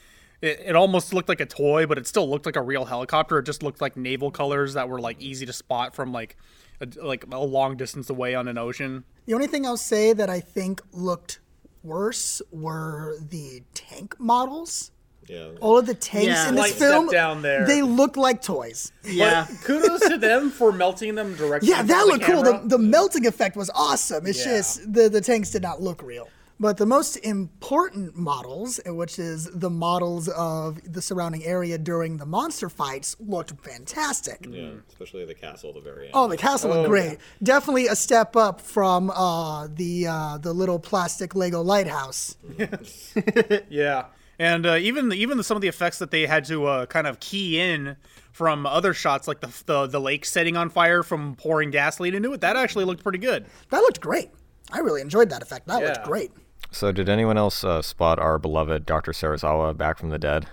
it, 0.41 0.61
it 0.67 0.77
almost 0.77 1.15
looked 1.15 1.29
like 1.29 1.41
a 1.41 1.47
toy, 1.47 1.87
but 1.87 1.99
it 1.99 2.07
still 2.07 2.29
looked 2.29 2.47
like 2.47 2.57
a 2.57 2.63
real 2.63 2.85
helicopter. 2.85 3.39
It 3.39 3.45
just 3.45 3.63
looked 3.63 3.81
like 3.81 3.97
naval 3.97 4.31
colors 4.31 4.75
that 4.75 4.89
were 4.89 5.01
like 5.01 5.21
easy 5.21 5.47
to 5.47 5.53
spot 5.53 5.95
from 5.95 6.13
like 6.13 6.37
a, 6.81 6.89
like 7.05 7.25
a 7.31 7.39
long 7.39 7.77
distance 7.77 8.11
away 8.11 8.35
on 8.35 8.49
an 8.49 8.59
ocean. 8.59 9.05
The 9.27 9.35
only 9.35 9.47
thing 9.47 9.65
I'll 9.67 9.77
say 9.77 10.13
that 10.13 10.29
I 10.29 10.41
think 10.41 10.81
looked 10.93 11.41
worse 11.83 12.43
were 12.51 13.17
the 13.21 13.63
tank 13.75 14.17
models. 14.19 14.92
Yeah. 15.29 15.49
All 15.61 15.79
of 15.79 15.87
the 15.87 15.95
tanks 15.95 16.27
Yeah. 16.27 16.49
in 16.49 16.55
this 16.55 16.67
Slight 16.77 16.79
film, 16.79 17.09
down 17.09 17.43
there. 17.43 17.67
they 17.67 17.83
look 17.83 18.17
like 18.17 18.43
toys. 18.43 18.93
Yeah. 19.05 19.47
But 19.49 19.61
kudos 19.63 20.01
to 20.09 20.19
them 20.19 20.51
for 20.51 20.73
melting 20.73 21.15
them 21.15 21.35
directly. 21.37 21.69
Yeah, 21.71 21.83
that 21.83 21.87
front 22.07 22.23
of 22.23 22.29
looked 22.29 22.45
cool. 22.45 22.61
The, 22.63 22.77
the 22.77 22.79
melting 22.79 23.27
effect 23.27 23.57
was 23.57 23.71
awesome. 23.75 24.27
It's 24.27 24.45
Yeah. 24.45 24.57
just 24.59 24.93
the, 24.93 25.09
the 25.09 25.21
tanks 25.21 25.51
did 25.51 25.63
not 25.63 25.81
look 25.81 26.03
real. 26.03 26.29
But 26.61 26.77
the 26.77 26.87
most 26.87 27.17
important 27.17 28.15
models, 28.15 28.79
uh, 28.87 28.95
which 28.95 29.19
is 29.19 29.47
the 29.53 29.71
models 29.71 30.29
of 30.29 30.81
the 30.93 31.03
surrounding 31.03 31.45
area 31.45 31.77
during 31.77 32.19
the 32.19 32.27
monster 32.27 32.69
fights, 32.69 33.17
looked 33.19 33.53
fantastic. 33.65 34.47
Yeah, 34.49 34.71
especially 34.89 35.25
the 35.25 35.35
castle 35.35 35.71
at 35.71 35.75
the 35.77 35.81
very 35.81 36.05
end. 36.05 36.13
Oh, 36.15 36.29
the 36.29 36.37
castle 36.37 36.71
looked 36.71 36.89
great. 36.89 37.19
Definitely 37.43 37.89
a 37.89 37.97
step 37.97 38.37
up 38.37 38.61
from 38.61 39.11
uh, 39.11 39.67
the 39.75 40.07
uh, 40.07 40.39
the 40.39 40.53
little 40.53 40.79
plastic 40.79 41.35
Lego 41.35 41.63
lighthouse. 41.63 42.37
Yeah, 43.69 44.05
and 44.43 44.67
uh, 44.67 44.75
even 44.75 45.13
even 45.13 45.39
the, 45.39 45.45
some 45.45 45.57
of 45.57 45.61
the 45.61 45.69
effects 45.69 46.01
that 46.01 46.11
they 46.11 46.27
had 46.27 46.45
to 46.47 46.67
uh, 46.67 46.87
kind 46.87 47.07
of 47.07 47.21
key 47.21 47.61
in 47.61 47.97
from 48.33 48.67
other 48.67 48.93
shots, 48.93 49.29
like 49.29 49.41
the, 49.41 49.63
the 49.67 49.87
the 49.87 50.01
lake 50.01 50.25
setting 50.25 50.57
on 50.57 50.69
fire 50.69 51.05
from 51.05 51.37
pouring 51.37 51.71
gasoline 51.71 52.13
into 52.17 52.33
it, 52.33 52.41
that 52.41 52.57
actually 52.57 52.85
looked 52.85 53.05
pretty 53.05 53.19
good. 53.21 53.47
That 53.71 53.79
looked 53.79 54.01
great. 54.01 54.31
I 54.73 54.81
really 54.81 55.01
enjoyed 55.01 55.31
that 55.31 55.43
effect. 55.43 55.69
That 55.69 55.81
looked 55.81 56.03
great. 56.03 56.33
So, 56.73 56.91
did 56.91 57.09
anyone 57.09 57.39
else 57.39 57.63
uh, 57.63 57.83
spot 57.83 58.19
our 58.19 58.37
beloved 58.37 58.85
Dr. 58.85 59.13
Serizawa 59.13 59.77
back 59.77 59.99
from 59.99 60.11
the 60.11 60.19
dead 60.19 60.49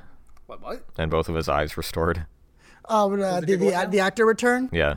What? 0.46 0.62
What? 0.62 0.84
and 0.96 1.10
both 1.10 1.28
of 1.28 1.34
his 1.34 1.50
eyes 1.50 1.76
restored? 1.76 2.28
Oh, 2.86 3.10
but, 3.10 3.22
uh, 3.22 3.42
did 3.42 3.60
the, 3.60 3.88
the 3.90 4.02
actor 4.02 4.26
return? 4.26 4.70
Yeah. 4.72 4.96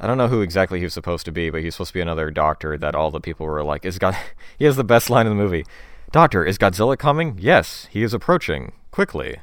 I 0.00 0.06
don't 0.06 0.18
know 0.18 0.28
who 0.28 0.40
exactly 0.40 0.78
he 0.78 0.84
was 0.84 0.94
supposed 0.94 1.26
to 1.26 1.32
be, 1.32 1.50
but 1.50 1.62
he's 1.62 1.74
supposed 1.74 1.90
to 1.90 1.94
be 1.94 2.00
another 2.00 2.30
doctor 2.30 2.78
that 2.78 2.94
all 2.94 3.10
the 3.10 3.20
people 3.20 3.44
were 3.44 3.62
like, 3.62 3.84
"Is 3.84 3.98
God?" 3.98 4.16
he 4.58 4.64
has 4.64 4.76
the 4.76 4.84
best 4.84 5.10
line 5.10 5.26
in 5.26 5.36
the 5.36 5.42
movie. 5.42 5.66
Doctor, 6.12 6.44
is 6.44 6.58
Godzilla 6.58 6.98
coming? 6.98 7.38
Yes, 7.40 7.88
he 7.90 8.02
is 8.02 8.12
approaching 8.12 8.72
quickly, 8.90 9.38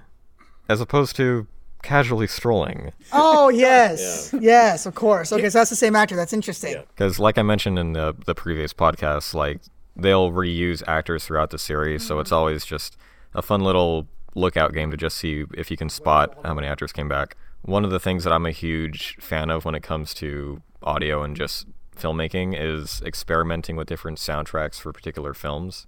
as 0.70 0.80
opposed 0.80 1.16
to 1.16 1.48
casually 1.82 2.28
strolling. 2.28 2.92
Oh 3.12 3.50
yes, 3.54 4.36
yes, 4.40 4.86
of 4.86 4.94
course. 4.94 5.34
Okay, 5.34 5.50
so 5.50 5.58
that's 5.58 5.72
the 5.72 5.76
same 5.76 5.96
actor. 5.96 6.16
That's 6.16 6.32
interesting. 6.32 6.76
Because, 6.90 7.18
like 7.18 7.40
I 7.40 7.42
mentioned 7.42 7.80
in 7.80 7.94
the 7.94 8.16
the 8.24 8.36
previous 8.36 8.72
podcast, 8.72 9.34
like 9.34 9.62
they'll 9.96 10.32
reuse 10.32 10.84
actors 10.88 11.26
throughout 11.26 11.50
the 11.50 11.58
series, 11.58 12.06
so 12.06 12.20
it's 12.20 12.28
mm-hmm. 12.28 12.38
always 12.38 12.66
just 12.66 12.98
a 13.34 13.42
fun 13.42 13.62
little 13.62 14.08
lookout 14.36 14.72
game 14.72 14.92
to 14.92 14.98
just 14.98 15.18
see 15.18 15.46
if 15.58 15.72
you 15.72 15.78
can 15.78 15.90
spot 15.90 16.38
how 16.46 16.54
many 16.54 16.68
actors 16.68 16.92
came 16.92 17.10
back. 17.10 17.36
One 17.64 17.84
of 17.84 17.90
the 17.90 18.00
things 18.00 18.24
that 18.26 18.32
I'm 18.32 18.46
a 18.46 18.52
huge 18.52 19.18
fan 19.20 19.50
of 19.50 19.66
when 19.66 19.74
it 19.74 19.82
comes 19.82 20.14
to 20.16 20.62
audio 20.84 21.24
and 21.24 21.36
just 21.36 21.66
filmmaking 21.98 22.56
is 22.56 23.02
experimenting 23.04 23.76
with 23.76 23.88
different 23.88 24.20
soundtracks 24.20 24.80
for 24.80 24.94
particular 24.94 25.34
films. 25.34 25.88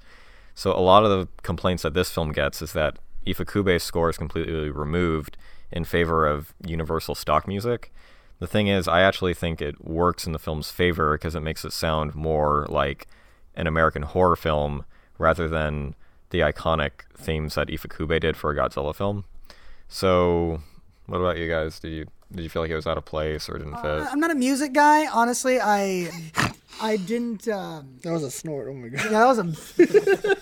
So 0.62 0.78
a 0.78 0.80
lot 0.80 1.03
of 1.03 1.09
the 1.09 1.28
complaints 1.41 1.82
that 1.82 1.95
this 1.95 2.12
film 2.12 2.32
gets 2.34 2.62
is 2.62 2.74
that 2.74 2.99
Ifukube's 3.26 3.82
score 3.82 4.12
is 4.12 4.18
completely 4.20 4.70
removed 4.70 5.36
in 5.72 5.86
favor 5.86 6.28
of 6.28 6.53
universal 6.64 7.16
stock 7.16 7.47
music. 7.47 7.91
The 8.38 8.45
thing 8.45 8.68
is, 8.68 8.88
I 8.88 9.01
actually 9.01 9.34
think 9.34 9.59
it 9.59 9.84
works 9.84 10.28
in 10.28 10.34
the 10.34 10.38
film's 10.38 10.70
favor 10.70 11.18
because 11.18 11.34
it 11.34 11.39
makes 11.39 11.66
it 11.66 11.74
sound 11.74 12.14
more 12.14 12.68
like 12.70 13.07
an 13.55 13.66
American 13.66 14.03
horror 14.03 14.36
film 14.36 14.86
rather 15.18 15.47
than 15.47 15.95
the 16.30 16.41
iconic 16.41 17.05
themes 17.18 17.55
that 17.55 17.70
Ifukube 17.70 18.20
did 18.20 18.38
for 18.38 18.51
a 18.51 18.55
Godzilla 18.55 18.95
film. 18.95 19.26
So, 19.88 20.62
what 21.07 21.18
about 21.18 21.39
you 21.39 21.49
guys? 21.49 21.80
Did 21.80 21.91
you 21.91 22.05
did 22.32 22.43
you 22.43 22.49
feel 22.49 22.62
like 22.62 22.70
it 22.70 22.76
was 22.76 22.86
out 22.86 22.99
of 22.99 23.05
place 23.05 23.49
or 23.49 23.57
didn't 23.57 23.74
uh, 23.74 24.03
fit? 24.03 24.14
I'm 24.14 24.20
not 24.20 24.30
a 24.30 24.36
music 24.36 24.74
guy, 24.74 25.07
honestly. 25.07 25.59
I 25.59 26.12
I 26.82 26.98
didn't. 26.98 27.48
Um, 27.48 27.98
That 28.04 28.12
was 28.12 28.24
a 28.24 28.32
snort. 28.32 28.68
Oh 28.70 28.74
my 28.74 28.90
god. 28.90 29.04
yeah, 29.06 29.12
that 29.12 29.26
was 29.28 29.40
a. 29.40 30.38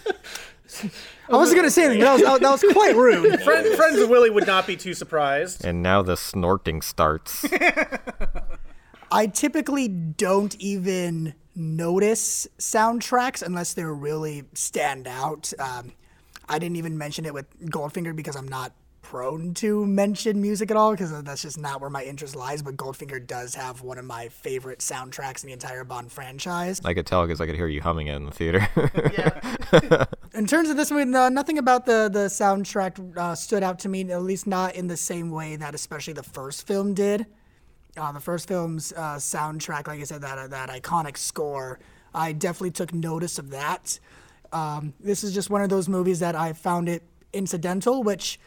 I 1.30 1.34
wasn't 1.36 1.58
gonna 1.58 1.72
say 1.72 1.86
anything. 1.86 2.02
That 2.02 2.14
was 2.14 2.22
that 2.40 2.42
was 2.52 2.64
quite 2.74 2.96
rude. 2.96 3.42
Friend, 3.44 3.76
friends 3.76 4.00
of 4.00 4.10
Willie 4.10 4.30
would 4.30 4.48
not 4.48 4.66
be 4.68 4.76
too 4.76 4.94
surprised. 4.94 5.66
And 5.66 5.82
now 5.84 6.02
the 6.02 6.16
snorting 6.16 6.82
starts. 6.82 7.46
I 9.12 9.26
typically 9.28 9.88
don't 9.88 10.56
even 10.60 11.34
notice 11.56 12.48
soundtracks 12.60 13.42
unless 13.42 13.74
they're 13.74 13.94
really 13.94 14.44
stand 14.54 15.08
out. 15.08 15.52
Um, 15.60 15.92
I 16.48 16.60
didn't 16.60 16.78
even 16.78 16.98
mention 16.98 17.26
it 17.26 17.34
with 17.34 17.48
Goldfinger 17.70 18.16
because 18.16 18.36
I'm 18.36 18.48
not 18.48 18.72
prone 19.10 19.56
to 19.56 19.88
mention 19.88 20.40
music 20.40 20.70
at 20.70 20.78
all 20.78 20.92
because 20.92 21.24
that's 21.24 21.42
just 21.42 21.60
not 21.60 21.82
where 21.82 21.90
my 21.90 22.04
interest 22.04 22.36
lies. 22.36 22.62
But 22.62 22.78
Goldfinger 22.78 23.26
does 23.26 23.56
have 23.56 23.82
one 23.82 23.98
of 23.98 24.06
my 24.06 24.30
favorite 24.30 24.80
soundtracks 24.80 25.44
in 25.44 25.48
the 25.48 25.54
entire 25.54 25.84
Bond 25.84 26.12
franchise. 26.12 26.80
I 26.86 26.94
could 26.94 27.08
tell 27.08 27.24
because 27.26 27.42
I 27.42 27.48
could 27.48 27.56
hear 27.56 27.68
you 27.68 27.82
humming 27.82 28.06
it 28.06 28.16
in 28.16 28.26
the 28.26 28.32
theater. 28.32 28.68
In 30.36 30.46
terms 30.46 30.70
of 30.70 30.78
this 30.78 30.92
movie, 30.92 31.06
no, 31.06 31.28
nothing 31.28 31.58
about 31.58 31.88
the 31.88 32.08
the 32.12 32.28
soundtrack 32.28 33.18
uh, 33.18 33.34
stood 33.34 33.64
out 33.64 33.80
to 33.80 33.90
me. 33.90 34.10
At 34.12 34.22
least 34.22 34.46
not 34.46 34.76
in 34.76 34.86
the 34.86 34.96
same 34.96 35.32
way 35.32 35.56
that 35.56 35.74
especially 35.74 36.14
the 36.14 36.24
first 36.24 36.68
film 36.68 36.94
did. 36.94 37.26
Uh, 37.98 38.12
the 38.12 38.20
first 38.20 38.48
film's 38.48 38.94
uh, 38.94 39.16
soundtrack, 39.16 39.88
like 39.88 40.00
I 40.00 40.04
said, 40.04 40.22
that 40.22 40.38
uh, 40.38 40.48
that 40.48 40.70
iconic 40.70 41.18
score, 41.18 41.80
I 42.14 42.32
definitely 42.34 42.72
took 42.72 42.94
notice 42.94 43.40
of 43.40 43.50
that. 43.50 44.00
Um, 44.54 44.94
this 45.00 45.24
is 45.24 45.34
just 45.34 45.50
one 45.50 45.64
of 45.64 45.70
those 45.70 45.90
movies 45.90 46.20
that 46.20 46.36
I 46.36 46.54
found 46.54 46.88
it 46.88 47.02
incidental, 47.34 48.04
which, 48.04 48.40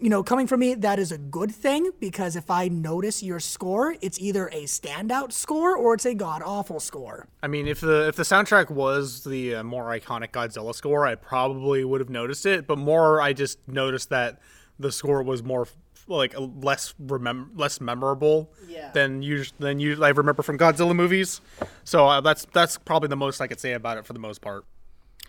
you 0.00 0.08
know, 0.08 0.22
coming 0.22 0.46
from 0.46 0.60
me, 0.60 0.74
that 0.74 0.98
is 0.98 1.12
a 1.12 1.18
good 1.18 1.50
thing 1.54 1.90
because 2.00 2.34
if 2.36 2.50
I 2.50 2.68
notice 2.68 3.22
your 3.22 3.38
score, 3.40 3.94
it's 4.00 4.18
either 4.20 4.48
a 4.48 4.64
standout 4.64 5.32
score 5.32 5.76
or 5.76 5.94
it's 5.94 6.06
a 6.06 6.14
god 6.14 6.42
awful 6.44 6.80
score. 6.80 7.26
I 7.42 7.46
mean, 7.48 7.66
if 7.68 7.80
the 7.80 8.08
if 8.08 8.16
the 8.16 8.22
soundtrack 8.22 8.70
was 8.70 9.24
the 9.24 9.56
uh, 9.56 9.62
more 9.62 9.84
iconic 9.86 10.30
Godzilla 10.30 10.74
score, 10.74 11.06
I 11.06 11.14
probably 11.14 11.84
would 11.84 12.00
have 12.00 12.10
noticed 12.10 12.46
it. 12.46 12.66
But 12.66 12.78
more, 12.78 13.20
I 13.20 13.32
just 13.32 13.58
noticed 13.68 14.08
that 14.10 14.40
the 14.78 14.90
score 14.90 15.22
was 15.22 15.42
more 15.42 15.68
like 16.06 16.34
less 16.36 16.94
remem- 17.00 17.50
less 17.54 17.80
memorable 17.80 18.50
Yeah. 18.66 18.90
than 18.92 19.22
you 19.22 19.44
than 19.58 19.78
you 19.78 20.02
I 20.02 20.08
remember 20.08 20.42
from 20.42 20.58
Godzilla 20.58 20.96
movies. 20.96 21.40
So 21.84 22.08
uh, 22.08 22.20
that's 22.20 22.46
that's 22.52 22.78
probably 22.78 23.08
the 23.08 23.16
most 23.16 23.40
I 23.40 23.46
could 23.46 23.60
say 23.60 23.74
about 23.74 23.98
it 23.98 24.06
for 24.06 24.12
the 24.14 24.18
most 24.18 24.40
part. 24.40 24.64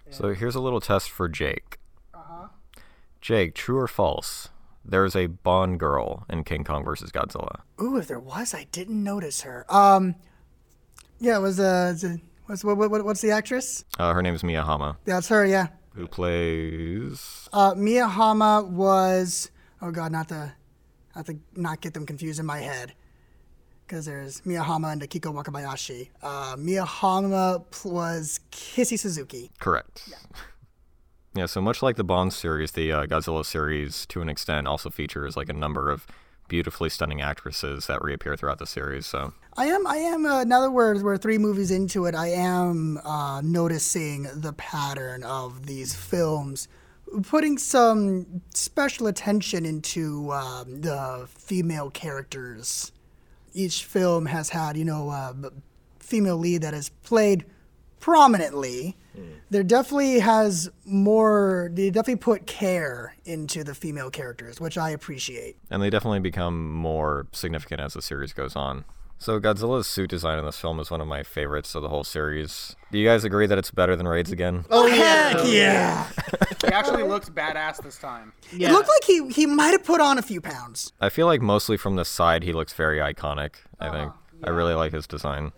So 0.10 0.34
here's 0.34 0.56
a 0.56 0.60
little 0.60 0.82
test 0.82 1.10
for 1.10 1.30
Jake. 1.30 1.78
Jake, 3.22 3.54
true 3.54 3.78
or 3.78 3.88
false? 3.88 4.50
There's 4.84 5.16
a 5.16 5.28
Bond 5.28 5.80
girl 5.80 6.26
in 6.30 6.44
King 6.44 6.64
Kong 6.64 6.84
versus 6.84 7.12
Godzilla. 7.12 7.62
Ooh, 7.82 7.98
if 7.98 8.08
there 8.08 8.20
was, 8.20 8.54
I 8.54 8.66
didn't 8.72 9.04
notice 9.04 9.42
her. 9.42 9.66
Um, 9.70 10.16
yeah, 11.20 11.38
it 11.38 11.42
was 11.42 11.60
uh, 11.60 11.94
what's 12.48 12.64
what, 12.64 12.78
what 12.78 13.06
what's 13.06 13.22
the 13.22 13.32
actress? 13.32 13.86
Uh, 14.00 14.12
her 14.14 14.22
is 14.22 14.44
Mie 14.44 14.56
Hama, 14.56 14.98
it's 15.06 15.28
her. 15.28 15.46
Yeah. 15.46 15.68
who 15.94 16.08
plays. 16.08 17.48
Uh, 17.54 17.74
Mie 17.76 17.98
Hama 18.00 18.64
was. 18.64 19.52
Oh 19.82 19.92
God, 19.92 20.12
not 20.12 20.28
the, 20.28 20.52
not 21.16 21.26
to 21.28 21.38
not 21.56 21.82
get 21.82 21.94
them 21.94 22.06
confused 22.06 22.40
in 22.40 22.46
my 22.46 22.60
head, 22.60 22.94
because 23.86 24.06
there's 24.06 24.44
Mie 24.46 24.56
Hama 24.56 24.90
and 24.90 25.02
Akiko 25.02 25.34
Wakabayashi. 25.34 26.10
Uh, 26.24 26.56
Mie 26.58 26.76
Hama 26.84 27.64
was 27.86 28.40
Kissy 28.52 28.98
Suzuki. 28.98 29.52
Correct. 29.60 30.04
Yeah. 30.10 30.18
So 31.46 31.62
much 31.62 31.82
like 31.82 31.96
the 31.96 32.04
Bond 32.04 32.34
series, 32.34 32.72
the 32.72 32.92
uh, 32.92 33.06
Godzilla 33.06 33.46
series, 33.46 34.06
to 34.08 34.22
an 34.22 34.30
extent, 34.30 34.68
also 34.68 34.90
features 34.90 35.38
like 35.38 35.50
a 35.50 35.54
number 35.54 35.90
of 35.90 36.06
beautifully 36.48 36.90
stunning 36.90 37.22
actresses 37.22 37.88
that 37.88 38.04
reappear 38.04 38.36
throughout 38.36 38.60
the 38.60 38.68
series. 38.68 39.06
So 39.06 39.34
I 39.56 39.68
am, 39.68 39.88
I 39.88 39.96
am. 39.96 40.26
Uh, 40.26 40.44
now 40.44 40.60
that 40.60 40.72
we're 40.72 41.02
we're 41.02 41.18
three 41.18 41.38
movies 41.38 41.72
into 41.72 42.06
it, 42.06 42.14
I 42.14 42.28
am 42.28 42.98
uh, 43.06 43.40
noticing 43.42 44.24
the 44.36 44.52
pattern 44.54 45.24
of 45.24 45.66
these 45.66 45.96
films, 45.96 46.68
putting 47.24 47.58
some 47.58 48.42
special 48.54 49.08
attention 49.08 49.66
into 49.66 50.32
um, 50.34 50.82
the 50.82 51.26
female 51.30 51.90
characters. 51.90 52.92
Each 53.54 53.86
film 53.86 54.26
has 54.26 54.50
had, 54.50 54.76
you 54.76 54.86
know, 54.86 55.10
a 55.10 55.34
female 56.00 56.38
lead 56.38 56.64
that 56.64 56.74
has 56.74 56.90
played 56.90 57.46
prominently. 58.02 58.98
Hmm. 59.16 59.36
There 59.50 59.64
definitely 59.64 60.20
has 60.20 60.70
more. 60.86 61.70
They 61.74 61.90
definitely 61.90 62.18
put 62.18 62.48
care 62.48 63.16
into 63.24 63.64
the 63.64 63.74
female 63.74 64.10
characters, 64.10 64.60
which 64.60 64.78
I 64.78 64.90
appreciate. 64.90 65.58
and 65.70 65.82
they 65.82 65.90
definitely 65.90 66.20
become 66.20 66.74
more 66.74 67.28
significant 67.32 67.80
as 67.80 67.94
the 67.94 68.02
series 68.02 68.34
goes 68.34 68.56
on. 68.56 68.84
So 69.22 69.40
Godzilla's 69.40 69.86
suit 69.86 70.10
design 70.10 70.40
in 70.40 70.46
this 70.46 70.58
film 70.58 70.80
is 70.80 70.90
one 70.90 71.00
of 71.00 71.08
my 71.08 71.22
favorites 71.22 71.76
of 71.76 71.84
the 71.84 71.90
whole 71.90 72.04
series. 72.04 72.76
Do 72.92 72.98
you 72.98 73.08
guys 73.08 73.24
agree 73.24 73.46
that 73.46 73.56
it's 73.56 73.70
better 73.70 73.96
than 73.96 74.08
Raids 74.08 74.32
again? 74.32 74.66
Oh 74.72 74.88
heck 74.88 75.36
oh, 75.38 75.46
yeah! 75.46 76.10
He 76.60 76.68
actually 76.70 77.04
looks 77.04 77.30
badass 77.30 77.84
this 77.84 78.00
time. 78.00 78.34
Yeah. 78.52 78.70
It 78.70 78.72
looked 78.72 78.90
like 78.90 79.04
he 79.04 79.28
he 79.30 79.46
might 79.46 79.72
have 79.72 79.84
put 79.84 80.02
on 80.02 80.18
a 80.18 80.24
few 80.24 80.42
pounds. 80.42 80.92
I 81.00 81.10
feel 81.10 81.28
like 81.28 81.40
mostly 81.40 81.78
from 81.78 81.98
the 81.98 82.06
side 82.06 82.42
he 82.42 82.52
looks 82.52 82.74
very 82.74 82.98
iconic. 82.98 83.58
I 83.80 83.90
ah, 83.90 83.92
think 83.92 84.12
I 84.44 84.50
really 84.50 84.74
like 84.74 84.92
his 84.92 85.06
design. 85.06 85.52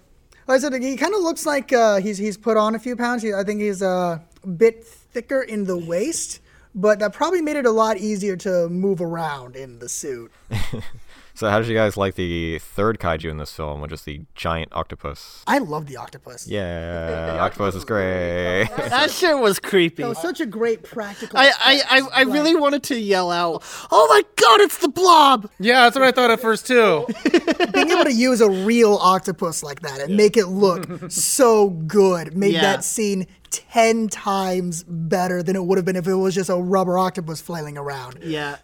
Like 0.47 0.57
I 0.57 0.59
said, 0.59 0.81
he 0.81 0.97
kind 0.97 1.13
of 1.13 1.21
looks 1.21 1.45
like 1.45 1.71
uh, 1.71 1.99
he's 1.99 2.17
he's 2.17 2.37
put 2.37 2.57
on 2.57 2.75
a 2.75 2.79
few 2.79 2.95
pounds. 2.95 3.23
He, 3.23 3.33
I 3.33 3.43
think 3.43 3.61
he's 3.61 3.81
a 3.81 4.21
bit 4.57 4.85
thicker 4.85 5.41
in 5.41 5.63
the 5.63 5.77
waist, 5.77 6.41
but 6.75 6.99
that 6.99 7.13
probably 7.13 7.41
made 7.41 7.55
it 7.55 7.65
a 7.65 7.71
lot 7.71 7.97
easier 7.97 8.35
to 8.37 8.67
move 8.69 9.01
around 9.01 9.55
in 9.55 9.79
the 9.79 9.87
suit. 9.87 10.31
So, 11.35 11.49
how 11.49 11.57
did 11.59 11.67
you 11.67 11.75
guys 11.75 11.97
like 11.97 12.13
the 12.13 12.59
third 12.59 12.99
kaiju 12.99 13.29
in 13.29 13.37
this 13.37 13.51
film, 13.51 13.81
which 13.81 13.91
is 13.91 14.03
the 14.03 14.21
giant 14.35 14.69
octopus? 14.71 15.43
I 15.47 15.57
love 15.57 15.87
the 15.87 15.97
octopus. 15.97 16.47
Yeah, 16.47 17.37
octopus 17.41 17.73
is 17.75 17.85
great. 17.85 18.69
That 18.93 19.09
shit 19.09 19.37
was 19.39 19.59
creepy. 19.59 20.03
That 20.03 20.09
was 20.09 20.21
such 20.21 20.39
a 20.39 20.45
great 20.45 20.83
practical. 20.83 21.39
I, 21.39 21.51
I, 21.59 21.81
I, 21.89 22.01
I 22.13 22.21
really 22.23 22.55
wanted 22.55 22.83
to 22.83 22.99
yell 22.99 23.31
out, 23.31 23.63
"Oh 23.91 24.05
my 24.09 24.21
god, 24.35 24.61
it's 24.61 24.77
the 24.77 24.87
blob!" 24.89 25.49
Yeah, 25.59 25.81
that's 25.83 25.95
what 25.95 26.03
I 26.05 26.11
thought 26.11 26.29
at 26.29 26.39
first 26.39 26.67
too. 26.67 27.07
being 27.73 27.89
able 27.89 28.03
to 28.03 28.13
use 28.13 28.39
a 28.39 28.49
real 28.49 28.95
octopus 29.01 29.63
like 29.63 29.81
that 29.81 30.01
and 30.01 30.15
make 30.15 30.37
it 30.37 30.47
look 30.47 31.09
so 31.11 31.69
good 31.71 32.37
made 32.37 32.53
Yeah. 32.53 32.61
that 32.61 32.83
scene 32.83 33.25
10 33.49 34.09
times 34.09 34.83
better 34.87 35.41
than 35.41 35.55
it 35.55 35.63
would 35.65 35.77
have 35.79 35.85
been 35.85 35.95
if 35.95 36.07
it 36.07 36.15
was 36.15 36.35
just 36.35 36.49
a 36.49 36.55
rubber 36.55 36.97
octopus 36.99 37.41
flailing 37.41 37.77
around. 37.77 38.19
Yeah. 38.23 38.57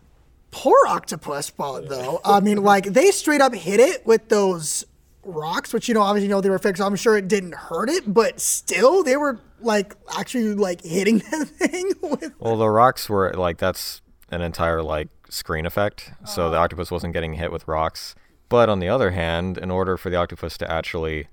Poor 0.51 0.77
octopus 0.87 1.49
ball, 1.49 1.81
though. 1.81 2.19
I 2.25 2.39
mean, 2.39 2.63
like, 2.63 2.85
they 2.85 3.11
straight 3.11 3.41
up 3.41 3.53
hit 3.53 3.79
it 3.79 4.05
with 4.05 4.29
those 4.29 4.85
rocks, 5.23 5.73
which, 5.73 5.87
you 5.87 5.93
know, 5.93 6.01
obviously, 6.01 6.27
you 6.27 6.33
know, 6.33 6.41
they 6.41 6.49
were 6.49 6.59
fixed. 6.59 6.81
I'm 6.81 6.95
sure 6.95 7.17
it 7.17 7.27
didn't 7.27 7.53
hurt 7.53 7.89
it, 7.89 8.11
but 8.11 8.39
still, 8.39 9.03
they 9.03 9.15
were, 9.15 9.39
like, 9.61 9.95
actually, 10.17 10.55
like, 10.55 10.81
hitting 10.81 11.19
that 11.31 11.47
thing 11.47 11.93
with. 12.01 12.33
well, 12.39 12.57
the 12.57 12.69
rocks 12.69 13.09
were 13.09 13.31
like 13.33 13.57
that's 13.57 14.01
an 14.31 14.41
entire 14.41 14.81
like 14.81 15.09
screen 15.29 15.65
effect, 15.65 16.11
so 16.25 16.49
the 16.49 16.55
uh-huh. 16.55 16.63
octopus 16.63 16.91
wasn't 16.91 17.13
getting 17.13 17.33
hit 17.33 17.51
with 17.51 17.67
rocks. 17.67 18.15
But 18.47 18.69
on 18.69 18.79
the 18.79 18.89
other 18.89 19.11
hand, 19.11 19.57
in 19.57 19.69
order 19.69 19.95
for 19.95 20.09
the 20.09 20.17
octopus 20.17 20.57
to 20.57 20.71
actually 20.71 21.27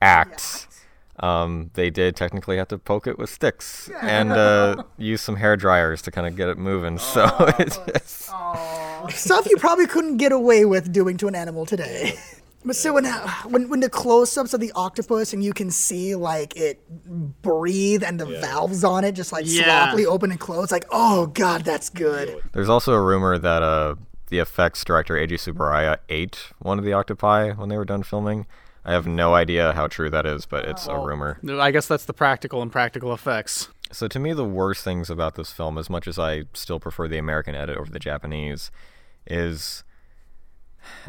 act, 0.00 0.68
um, 1.20 1.70
they 1.74 1.90
did 1.90 2.16
technically 2.16 2.56
have 2.56 2.68
to 2.68 2.78
poke 2.78 3.06
it 3.06 3.18
with 3.18 3.30
sticks 3.30 3.90
and 4.00 4.32
uh, 4.32 4.82
use 4.98 5.20
some 5.20 5.36
hair 5.36 5.56
dryers 5.56 6.02
to 6.02 6.10
kind 6.10 6.26
of 6.26 6.34
get 6.36 6.48
it 6.48 6.58
moving. 6.58 6.98
So 6.98 7.28
it's 7.58 7.78
just, 7.86 8.30
stuff 9.10 9.46
you 9.48 9.56
probably 9.58 9.86
couldn't 9.86 10.16
get 10.16 10.32
away 10.32 10.64
with 10.64 10.92
doing 10.92 11.16
to 11.18 11.28
an 11.28 11.34
animal 11.34 11.66
today. 11.66 12.14
But 12.62 12.76
so 12.76 12.92
when, 12.92 13.06
when 13.48 13.70
when 13.70 13.80
the 13.80 13.88
close-ups 13.88 14.52
of 14.52 14.60
the 14.60 14.70
octopus 14.72 15.32
and 15.32 15.42
you 15.42 15.54
can 15.54 15.70
see 15.70 16.14
like 16.14 16.54
it 16.58 16.78
breathe 17.40 18.02
and 18.04 18.20
the 18.20 18.26
valves 18.26 18.84
on 18.84 19.02
it 19.02 19.12
just 19.12 19.32
like 19.32 19.44
Yeah. 19.46 19.64
sloppily 19.64 20.04
open 20.04 20.30
and 20.30 20.38
close, 20.38 20.70
like 20.70 20.84
oh 20.90 21.28
god, 21.28 21.64
that's 21.64 21.88
good. 21.88 22.38
there's 22.52 22.68
also 22.68 22.92
a 22.92 23.00
rumor 23.00 23.38
that 23.38 23.62
uh, 23.62 23.94
the 24.28 24.40
effects 24.40 24.84
director 24.84 25.14
Eiji 25.14 25.32
Tsuburaya 25.38 25.98
ate 26.10 26.38
one 26.58 26.78
of 26.78 26.84
the 26.84 26.92
octopi 26.92 27.52
when 27.52 27.70
they 27.70 27.78
were 27.78 27.86
done 27.86 28.02
filming. 28.02 28.46
I 28.84 28.92
have 28.92 29.06
no 29.06 29.34
idea 29.34 29.72
how 29.72 29.86
true 29.86 30.10
that 30.10 30.26
is, 30.26 30.46
but 30.46 30.64
it's 30.64 30.86
a 30.86 30.98
rumor. 30.98 31.38
I 31.48 31.70
guess 31.70 31.86
that's 31.86 32.06
the 32.06 32.12
practical 32.12 32.62
and 32.62 32.72
practical 32.72 33.12
effects. 33.12 33.68
So 33.92 34.08
to 34.08 34.18
me, 34.18 34.32
the 34.32 34.44
worst 34.44 34.84
things 34.84 35.10
about 35.10 35.34
this 35.34 35.52
film, 35.52 35.76
as 35.76 35.90
much 35.90 36.06
as 36.08 36.18
I 36.18 36.44
still 36.54 36.80
prefer 36.80 37.08
the 37.08 37.18
American 37.18 37.54
edit 37.54 37.76
over 37.76 37.90
the 37.90 37.98
Japanese, 37.98 38.70
is, 39.26 39.84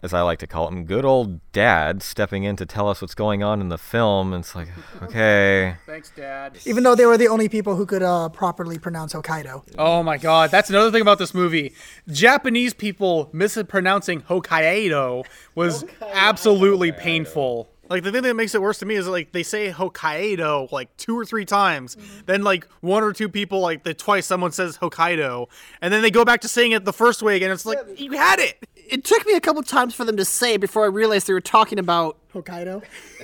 as 0.03 0.13
I 0.13 0.22
like 0.22 0.39
to 0.39 0.47
call 0.47 0.67
him, 0.67 0.86
good 0.86 1.05
old 1.05 1.39
dad 1.51 2.01
stepping 2.03 2.43
in 2.43 2.55
to 2.57 2.65
tell 2.65 2.89
us 2.89 3.01
what's 3.01 3.15
going 3.15 3.43
on 3.43 3.61
in 3.61 3.69
the 3.69 3.78
film. 3.78 4.34
And 4.34 4.43
it's 4.43 4.55
like, 4.55 4.67
okay, 5.03 5.76
Thanks, 5.86 6.11
Dad. 6.11 6.57
Even 6.65 6.84
though 6.84 6.95
they 6.95 7.05
were 7.05 7.17
the 7.17 7.28
only 7.28 7.49
people 7.49 7.76
who 7.76 7.86
could 7.86 8.03
uh, 8.03 8.30
properly 8.30 8.78
pronounce 8.78 9.13
Hokkaido. 9.13 9.63
Oh 9.78 10.03
my 10.03 10.17
god, 10.17 10.51
that's 10.51 10.69
another 10.69 10.91
thing 10.91 11.01
about 11.01 11.19
this 11.19 11.34
movie. 11.34 11.74
Japanese 12.07 12.74
people 12.74 13.30
mispronouncing 13.34 14.22
Hokkaido 14.22 15.26
was 15.55 15.86
absolutely 16.01 16.91
painful. 16.91 17.69
Like 17.91 18.03
the 18.03 18.11
thing 18.13 18.24
that 18.24 18.36
makes 18.36 18.55
it 18.55 18.61
worse 18.61 18.80
to 18.80 18.86
me 18.86 18.95
is 18.95 19.05
like 19.05 19.34
they 19.34 19.43
say 19.43 19.69
Hokkaido 19.69 20.72
like 20.72 20.95
two 20.95 21.19
or 21.19 21.26
three 21.26 21.43
times. 21.43 21.97
Then 22.26 22.41
like 22.41 22.65
one 22.80 23.03
or 23.03 23.11
two 23.11 23.28
people 23.28 23.59
like 23.59 23.84
the 23.84 23.93
twice 23.93 24.26
someone 24.26 24.53
says 24.53 24.78
Hokkaido, 24.78 25.47
and 25.82 25.93
then 25.93 26.01
they 26.01 26.09
go 26.09 26.24
back 26.24 26.39
to 26.41 26.47
saying 26.47 26.72
it 26.72 26.86
the 26.86 26.93
first 26.93 27.22
way 27.22 27.36
again. 27.36 27.51
It's 27.51 27.65
like 27.65 27.80
you 27.99 28.13
had 28.13 28.39
it. 28.39 28.65
It 28.91 29.05
took 29.05 29.25
me 29.25 29.33
a 29.33 29.41
couple 29.41 29.63
times 29.63 29.95
for 29.95 30.05
them 30.05 30.17
to 30.17 30.25
say 30.25 30.55
it 30.55 30.61
before 30.61 30.83
I 30.83 30.87
realized 30.87 31.27
they 31.27 31.33
were 31.33 31.41
talking 31.41 31.79
about 31.79 32.17
Hokkaido. 32.33 32.83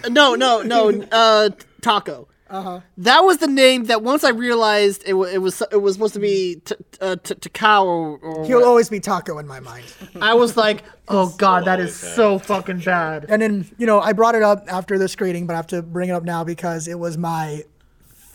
no, 0.09 0.33
no, 0.33 0.61
no, 0.61 0.89
uh, 1.11 1.49
taco. 1.81 2.27
Uh-huh. 2.49 2.79
That 2.97 3.25
was 3.25 3.39
the 3.39 3.47
name 3.47 3.85
that 3.85 4.01
once 4.01 4.23
I 4.23 4.29
realized 4.29 5.03
it, 5.05 5.13
wa 5.13 5.25
it 5.25 5.39
was 5.39 5.61
it 5.69 5.81
was 5.81 5.95
supposed 5.95 6.13
to 6.13 6.21
be 6.21 6.61
t- 6.63 6.75
uh, 7.01 7.17
t- 7.21 7.35
Takao 7.35 7.83
or, 7.83 8.17
or 8.19 8.45
He'll 8.45 8.63
always 8.63 8.89
be 8.89 9.01
Taco 9.01 9.37
in 9.37 9.45
my 9.45 9.59
mind. 9.59 9.83
I 10.21 10.33
was 10.33 10.55
like, 10.55 10.83
oh 11.09 11.35
god, 11.37 11.65
that 11.65 11.81
is 11.81 11.93
so 11.93 12.39
fucking 12.39 12.79
bad. 12.79 13.25
And 13.27 13.41
then, 13.41 13.69
you 13.77 13.85
know, 13.85 13.99
I 13.99 14.13
brought 14.13 14.33
it 14.35 14.43
up 14.43 14.63
after 14.69 14.97
the 14.97 15.09
screening, 15.09 15.45
but 15.45 15.53
I 15.53 15.57
have 15.57 15.67
to 15.67 15.81
bring 15.81 16.07
it 16.07 16.13
up 16.13 16.23
now 16.23 16.45
because 16.45 16.87
it 16.87 16.97
was 16.97 17.17
my 17.17 17.63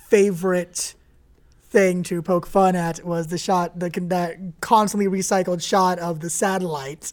favorite 0.09 0.95
thing 1.73 2.03
to 2.05 2.21
poke 2.21 2.47
fun 2.47 2.77
at 2.77 3.03
was 3.05 3.29
the 3.29 3.39
shot, 3.39 3.79
the 3.79 3.91
con- 3.91 4.09
that 4.09 4.37
constantly 4.61 5.07
recycled 5.09 5.63
shot 5.63 5.99
of 5.99 6.21
the 6.21 6.29
satellite, 6.29 7.13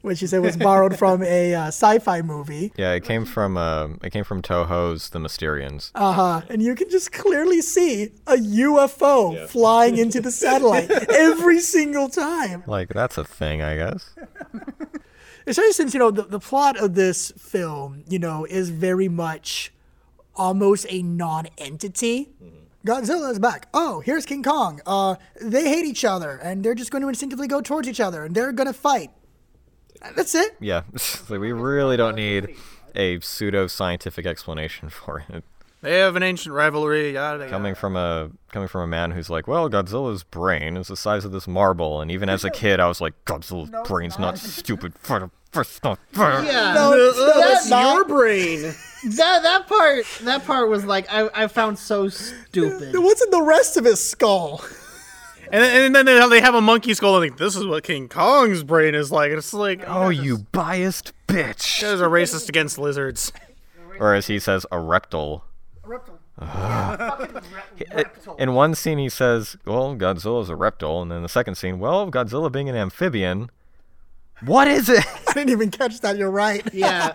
which 0.00 0.22
you 0.22 0.26
said 0.26 0.40
was 0.40 0.56
borrowed 0.56 0.98
from 0.98 1.22
a 1.22 1.54
uh, 1.54 1.66
sci-fi 1.66 2.22
movie. 2.22 2.72
yeah, 2.76 2.92
it 2.92 3.04
came 3.04 3.26
from 3.26 3.56
uh, 3.58 3.88
it 4.02 4.10
came 4.10 4.24
from 4.24 4.40
Toho's 4.40 5.10
The 5.10 5.18
Mysterians. 5.18 5.90
Uh 5.94 6.12
huh. 6.12 6.42
And 6.48 6.62
you 6.62 6.74
can 6.74 6.88
just 6.88 7.12
clearly 7.12 7.60
see 7.60 8.04
a 8.26 8.36
UFO 8.36 9.46
flying 9.48 9.98
into 9.98 10.20
the 10.20 10.30
satellite 10.30 10.90
every 11.10 11.60
single 11.60 12.08
time. 12.08 12.64
Like 12.66 12.88
that's 12.88 13.18
a 13.18 13.24
thing, 13.24 13.60
I 13.60 13.76
guess. 13.76 14.14
especially 15.46 15.72
since 15.72 15.94
you 15.94 16.00
know 16.00 16.10
the, 16.10 16.22
the 16.22 16.40
plot 16.40 16.78
of 16.78 16.94
this 16.94 17.32
film 17.36 18.04
you 18.08 18.18
know 18.18 18.46
is 18.46 18.70
very 18.70 19.08
much 19.08 19.72
almost 20.36 20.86
a 20.88 21.02
non-entity 21.02 22.30
godzilla 22.86 23.30
is 23.30 23.38
back 23.38 23.68
oh 23.74 24.00
here's 24.00 24.24
king 24.24 24.42
kong 24.42 24.80
uh 24.86 25.14
they 25.40 25.68
hate 25.68 25.84
each 25.84 26.04
other 26.04 26.36
and 26.42 26.64
they're 26.64 26.74
just 26.74 26.90
going 26.90 27.02
to 27.02 27.08
instinctively 27.08 27.46
go 27.46 27.60
towards 27.60 27.86
each 27.88 28.00
other 28.00 28.24
and 28.24 28.34
they're 28.34 28.52
going 28.52 28.66
to 28.66 28.72
fight 28.72 29.10
that's 30.16 30.34
it 30.34 30.56
Yeah, 30.60 30.82
like 31.28 31.40
we 31.40 31.52
really 31.52 31.96
don't 31.96 32.16
need 32.16 32.56
a 32.94 33.20
pseudo 33.20 33.66
scientific 33.66 34.24
explanation 34.26 34.88
for 34.88 35.24
it. 35.28 35.44
They 35.82 35.98
have 35.98 36.16
an 36.16 36.22
ancient 36.22 36.54
rivalry. 36.54 37.12
Yada, 37.12 37.38
yada. 37.40 37.50
Coming 37.50 37.74
from 37.74 37.96
a 37.96 38.30
coming 38.52 38.68
from 38.68 38.82
a 38.82 38.86
man 38.86 39.10
who's 39.10 39.28
like, 39.30 39.46
well, 39.46 39.68
Godzilla's 39.70 40.24
brain 40.24 40.76
is 40.76 40.88
the 40.88 40.96
size 40.96 41.24
of 41.24 41.32
this 41.32 41.46
marble, 41.48 42.00
and 42.00 42.10
even 42.10 42.28
as 42.28 42.44
a 42.44 42.50
kid, 42.50 42.80
I 42.80 42.88
was 42.88 43.00
like, 43.00 43.12
Godzilla's 43.26 43.70
brain's 43.88 44.18
not 44.18 44.38
stupid. 44.38 44.94
For 44.98 45.20
the 45.20 45.30
first 45.52 45.82
not 45.84 45.98
fair." 46.12 46.44
Yeah, 46.44 46.74
no, 46.74 46.90
no, 46.92 47.40
that's 47.40 47.68
not. 47.70 48.08
brain. 48.08 48.74
that 49.04 49.42
that 49.42 49.66
part 49.66 50.04
that 50.22 50.44
part 50.44 50.68
was 50.68 50.84
like 50.84 51.06
I, 51.10 51.28
I 51.34 51.46
found 51.46 51.78
so 51.78 52.08
stupid. 52.08 52.94
what's 52.98 53.22
in 53.22 53.30
the 53.30 53.42
rest 53.42 53.76
of 53.76 53.84
his 53.84 54.04
skull 54.04 54.64
And 55.52 55.64
then, 55.64 55.84
and 55.86 55.94
then 55.96 56.06
they 56.06 56.28
they 56.28 56.40
have 56.40 56.54
a 56.54 56.60
monkey 56.60 56.94
skull 56.94 57.20
and 57.20 57.28
like 57.28 57.38
this 57.38 57.56
is 57.56 57.66
what 57.66 57.82
King 57.82 58.08
Kong's 58.08 58.62
brain 58.62 58.94
is 58.94 59.10
like. 59.10 59.32
It's 59.32 59.52
like 59.52 59.82
Oh, 59.84 60.08
you 60.08 60.38
biased 60.52 61.12
bitch! 61.26 61.82
you 61.82 61.88
guys 61.88 62.00
are 62.00 62.08
racist 62.08 62.48
against 62.48 62.78
lizards. 62.78 63.32
Or 63.98 64.14
as 64.14 64.28
he 64.28 64.38
says, 64.38 64.64
a 64.72 64.76
uh, 64.78 64.78
reptile. 64.80 65.44
In 68.38 68.54
one 68.54 68.74
scene, 68.74 68.96
he 68.96 69.10
says, 69.10 69.58
"Well, 69.66 69.94
Godzilla's 69.94 70.48
a 70.48 70.56
reptile," 70.56 71.02
and 71.02 71.10
then 71.10 71.22
the 71.22 71.28
second 71.28 71.56
scene, 71.56 71.78
"Well, 71.78 72.10
Godzilla 72.10 72.50
being 72.50 72.70
an 72.70 72.76
amphibian." 72.76 73.50
What 74.42 74.68
is 74.68 74.88
it? 74.88 75.04
i 75.28 75.32
didn't 75.34 75.50
even 75.50 75.70
catch 75.70 76.00
that 76.00 76.16
you're 76.16 76.30
right 76.30 76.66
Yeah. 76.72 77.12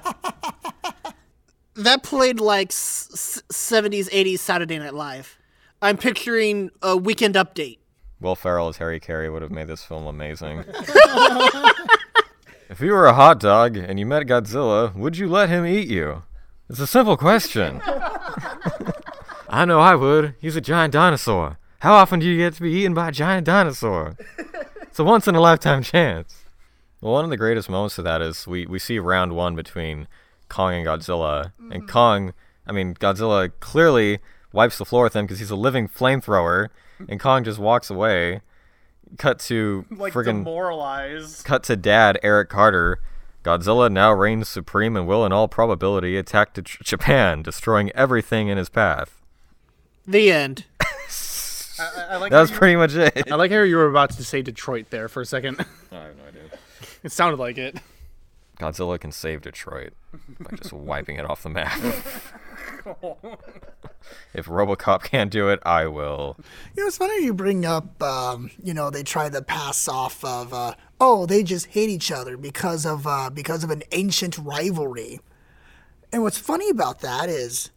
That 1.75 2.03
played 2.03 2.39
like 2.39 2.69
s- 2.71 3.09
s- 3.13 3.41
70s, 3.51 4.09
80s 4.09 4.39
Saturday 4.39 4.79
Night 4.79 4.93
Live. 4.93 5.37
I'm 5.81 5.97
picturing 5.97 6.71
a 6.81 6.95
weekend 6.95 7.35
update. 7.35 7.79
Will 8.21 8.35
Ferrell 8.35 8.69
as 8.69 8.77
Harry 8.77 8.99
Caray 8.99 9.27
would 9.29 9.41
have 9.41 9.51
made 9.51 9.67
this 9.67 9.83
film 9.83 10.05
amazing. 10.07 10.63
if 12.69 12.79
you 12.79 12.93
were 12.93 13.05
a 13.05 13.13
hot 13.13 13.39
dog 13.39 13.75
and 13.75 13.99
you 13.99 14.05
met 14.05 14.25
Godzilla, 14.25 14.95
would 14.95 15.17
you 15.17 15.27
let 15.27 15.49
him 15.49 15.65
eat 15.65 15.89
you? 15.89 16.23
It's 16.69 16.79
a 16.79 16.87
simple 16.87 17.17
question. 17.17 17.81
I 19.49 19.65
know 19.65 19.79
I 19.81 19.95
would. 19.95 20.35
He's 20.39 20.55
a 20.55 20.61
giant 20.61 20.93
dinosaur. 20.93 21.59
How 21.79 21.93
often 21.93 22.19
do 22.19 22.25
you 22.25 22.37
get 22.37 22.53
to 22.55 22.61
be 22.61 22.71
eaten 22.71 22.93
by 22.93 23.09
a 23.09 23.11
giant 23.11 23.45
dinosaur? 23.45 24.15
It's 24.81 24.97
a 24.97 25.03
once 25.03 25.27
in 25.27 25.35
a 25.35 25.41
lifetime 25.41 25.83
chance. 25.93 26.45
Well, 27.01 27.13
one 27.13 27.25
of 27.25 27.29
the 27.29 27.37
greatest 27.37 27.69
moments 27.69 27.97
of 27.97 28.05
that 28.05 28.21
is 28.21 28.47
we, 28.47 28.65
we 28.65 28.79
see 28.79 28.97
round 28.97 29.35
one 29.35 29.55
between 29.55 30.07
Kong 30.49 30.73
and 30.73 30.85
Godzilla. 30.85 31.51
And 31.59 31.71
mm-hmm. 31.71 31.87
Kong, 31.87 32.33
I 32.65 32.71
mean, 32.71 32.95
Godzilla 32.95 33.51
clearly 33.59 34.19
wipes 34.51 34.77
the 34.77 34.85
floor 34.85 35.03
with 35.03 35.15
him 35.15 35.25
because 35.25 35.39
he's 35.39 35.51
a 35.51 35.55
living 35.55 35.87
flamethrower. 35.87 36.69
And 37.09 37.19
Kong 37.19 37.43
just 37.43 37.59
walks 37.59 37.89
away. 37.89 38.41
Cut 39.17 39.39
to 39.41 39.85
Like 39.91 40.13
friggin' 40.13 40.43
demoralized. 40.43 41.45
Cut 41.45 41.63
to 41.65 41.75
dad, 41.75 42.19
Eric 42.23 42.49
Carter. 42.49 42.99
Godzilla 43.43 43.91
now 43.91 44.11
reigns 44.11 44.49
supreme 44.49 44.97
and 44.97 45.05
will, 45.05 45.23
in 45.23 45.31
all 45.31 45.47
probability, 45.47 46.17
attack 46.17 46.53
to 46.55 46.63
J- 46.63 46.79
Japan, 46.83 47.43
destroying 47.43 47.91
everything 47.91 48.47
in 48.47 48.57
his 48.57 48.69
path. 48.69 49.21
The 50.07 50.31
end. 50.31 50.65
I, 51.79 52.05
I 52.11 52.17
like 52.17 52.31
That 52.31 52.41
was 52.41 52.51
pretty 52.51 52.75
much 52.75 52.95
it. 52.95 53.31
I 53.31 53.35
like 53.35 53.51
how 53.51 53.61
you 53.61 53.75
were 53.75 53.87
about 53.87 54.11
to 54.11 54.23
say 54.23 54.41
Detroit 54.41 54.87
there 54.89 55.07
for 55.07 55.21
a 55.21 55.25
second. 55.25 55.59
I 55.91 55.95
have 55.95 56.17
no 56.17 56.23
idea. 56.27 56.41
It 57.03 57.11
sounded 57.11 57.37
like 57.37 57.57
it. 57.59 57.77
Godzilla 58.59 58.99
can 58.99 59.11
save 59.11 59.41
Detroit 59.41 59.93
by 60.39 60.55
just 60.55 60.73
wiping 60.73 61.17
it 61.17 61.25
off 61.25 61.43
the 61.43 61.49
map. 61.49 61.77
if 64.33 64.45
RoboCop 64.45 65.03
can't 65.03 65.31
do 65.31 65.49
it, 65.49 65.59
I 65.63 65.87
will. 65.87 66.37
You 66.75 66.83
know, 66.83 66.87
it's 66.87 66.97
funny 66.97 67.23
you 67.23 67.33
bring 67.33 67.65
up, 67.65 68.01
um, 68.01 68.51
you 68.63 68.73
know, 68.73 68.89
they 68.89 69.03
try 69.03 69.29
to 69.29 69.41
pass 69.41 69.87
off 69.87 70.23
of 70.23 70.53
uh, 70.53 70.75
oh, 70.99 71.25
they 71.25 71.43
just 71.43 71.67
hate 71.67 71.89
each 71.89 72.11
other 72.11 72.37
because 72.37 72.85
of 72.85 73.05
uh, 73.05 73.29
because 73.29 73.63
of 73.63 73.69
an 73.71 73.83
ancient 73.91 74.37
rivalry. 74.37 75.19
And 76.11 76.23
what's 76.23 76.37
funny 76.37 76.69
about 76.69 77.01
that 77.01 77.29
is 77.29 77.71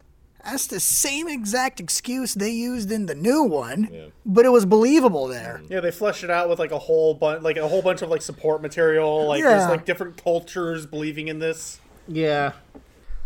that's 0.45 0.67
the 0.67 0.81
same 0.81 1.29
exact 1.29 1.81
excuse 1.81 2.35
they 2.35 2.51
used 2.51 2.91
in 2.91 3.07
the 3.07 3.15
new 3.15 3.43
one, 3.43 4.13
but 4.25 4.45
it 4.45 4.51
was 4.51 4.65
believable 4.67 5.27
there. 5.29 5.61
Mm. 5.65 5.71
Yeah, 5.71 5.81
they 5.81 5.91
flesh 5.91 6.23
it 6.25 6.31
out 6.31 6.49
with 6.49 6.59
like 6.59 6.71
a 6.73 6.79
whole 6.79 7.15
bunch, 7.15 7.43
like 7.43 7.57
a 7.57 7.69
whole 7.69 7.83
bunch 7.83 8.03
of 8.03 8.09
like 8.11 8.23
support 8.23 8.63
material. 8.63 9.27
Like 9.27 9.43
Yeah. 9.43 9.59
there's 9.59 9.69
like 9.71 9.85
different 9.85 10.23
cultures 10.23 10.87
believing 10.87 11.29
in 11.29 11.39
this. 11.39 11.81
Yeah. 12.07 12.53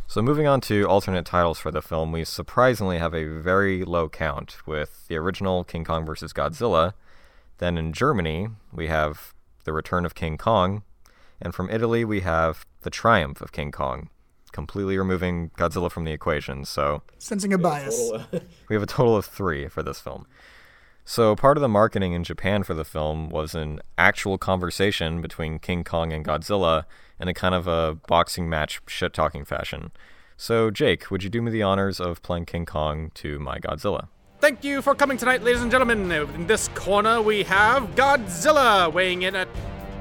So 0.09 0.21
moving 0.21 0.47
on 0.47 0.61
to 0.63 0.85
alternate 0.85 1.25
titles 1.25 1.59
for 1.59 1.71
the 1.71 1.81
film, 1.81 2.13
we 2.13 2.25
surprisingly 2.25 2.99
have 2.99 3.15
a 3.15 3.25
very 3.25 3.83
low 3.85 4.09
count 4.11 4.57
with 4.67 5.07
the 5.09 5.17
original 5.17 5.65
King 5.65 5.85
Kong 5.85 6.05
vs. 6.05 6.33
Godzilla. 6.35 6.93
Then 7.59 7.79
in 7.79 7.93
Germany, 7.95 8.49
we 8.73 8.89
have 8.89 9.33
The 9.65 9.73
Return 9.73 10.05
of 10.05 10.15
King 10.15 10.37
Kong, 10.37 10.83
and 11.41 11.55
from 11.55 11.71
Italy 11.71 12.05
we 12.05 12.21
have 12.21 12.67
The 12.83 12.91
Triumph 12.91 13.41
of 13.41 13.53
King 13.53 13.71
Kong, 13.73 14.11
completely 14.53 14.97
removing 14.99 15.51
Godzilla 15.59 15.91
from 15.91 16.05
the 16.05 16.13
equation. 16.13 16.65
So 16.65 17.03
Sensing 17.19 17.53
a 17.53 17.59
bias. 17.59 18.11
Uh, 18.13 18.25
we 18.69 18.77
have 18.77 18.83
a 18.83 18.87
total 18.87 19.17
of 19.17 19.25
three 19.25 19.69
for 19.69 19.83
this 19.83 20.01
film. 20.01 20.27
So 21.05 21.35
part 21.35 21.57
of 21.57 21.63
the 21.63 21.69
marketing 21.69 22.13
in 22.13 22.23
Japan 22.23 22.63
for 22.63 22.75
the 22.75 22.85
film 22.85 23.29
was 23.29 23.55
an 23.55 23.81
actual 23.99 24.39
conversation 24.39 25.21
between 25.21 25.59
King 25.59 25.83
Kong 25.83 26.13
and 26.13 26.25
Godzilla 26.25 26.85
in 27.19 27.27
a 27.27 27.35
kind 27.35 27.55
of 27.55 27.67
a 27.67 27.99
boxing 28.07 28.49
match 28.49 28.81
shit 28.87 29.13
talking 29.13 29.45
fashion. 29.45 29.91
So 30.37 30.71
Jake, 30.71 31.11
would 31.11 31.25
you 31.25 31.31
do 31.31 31.43
me 31.43 31.51
the 31.51 31.63
honors 31.63 32.01
of 32.01 32.23
playing 32.23 32.47
King 32.47 32.67
Kong 32.67 33.11
to 33.15 33.39
my 33.41 33.59
Godzilla? 33.59 34.09
Thank 34.41 34.65
you 34.65 34.83
for 34.83 34.95
coming 34.95 35.17
tonight, 35.17 35.43
ladies 35.43 35.63
and 35.63 35.71
gentlemen. 35.71 36.11
In 36.11 36.47
this 36.47 36.69
corner, 36.69 37.23
we 37.23 37.45
have 37.45 37.95
Godzilla 37.95 38.93
weighing 38.93 39.23
in 39.23 39.37
at 39.37 39.49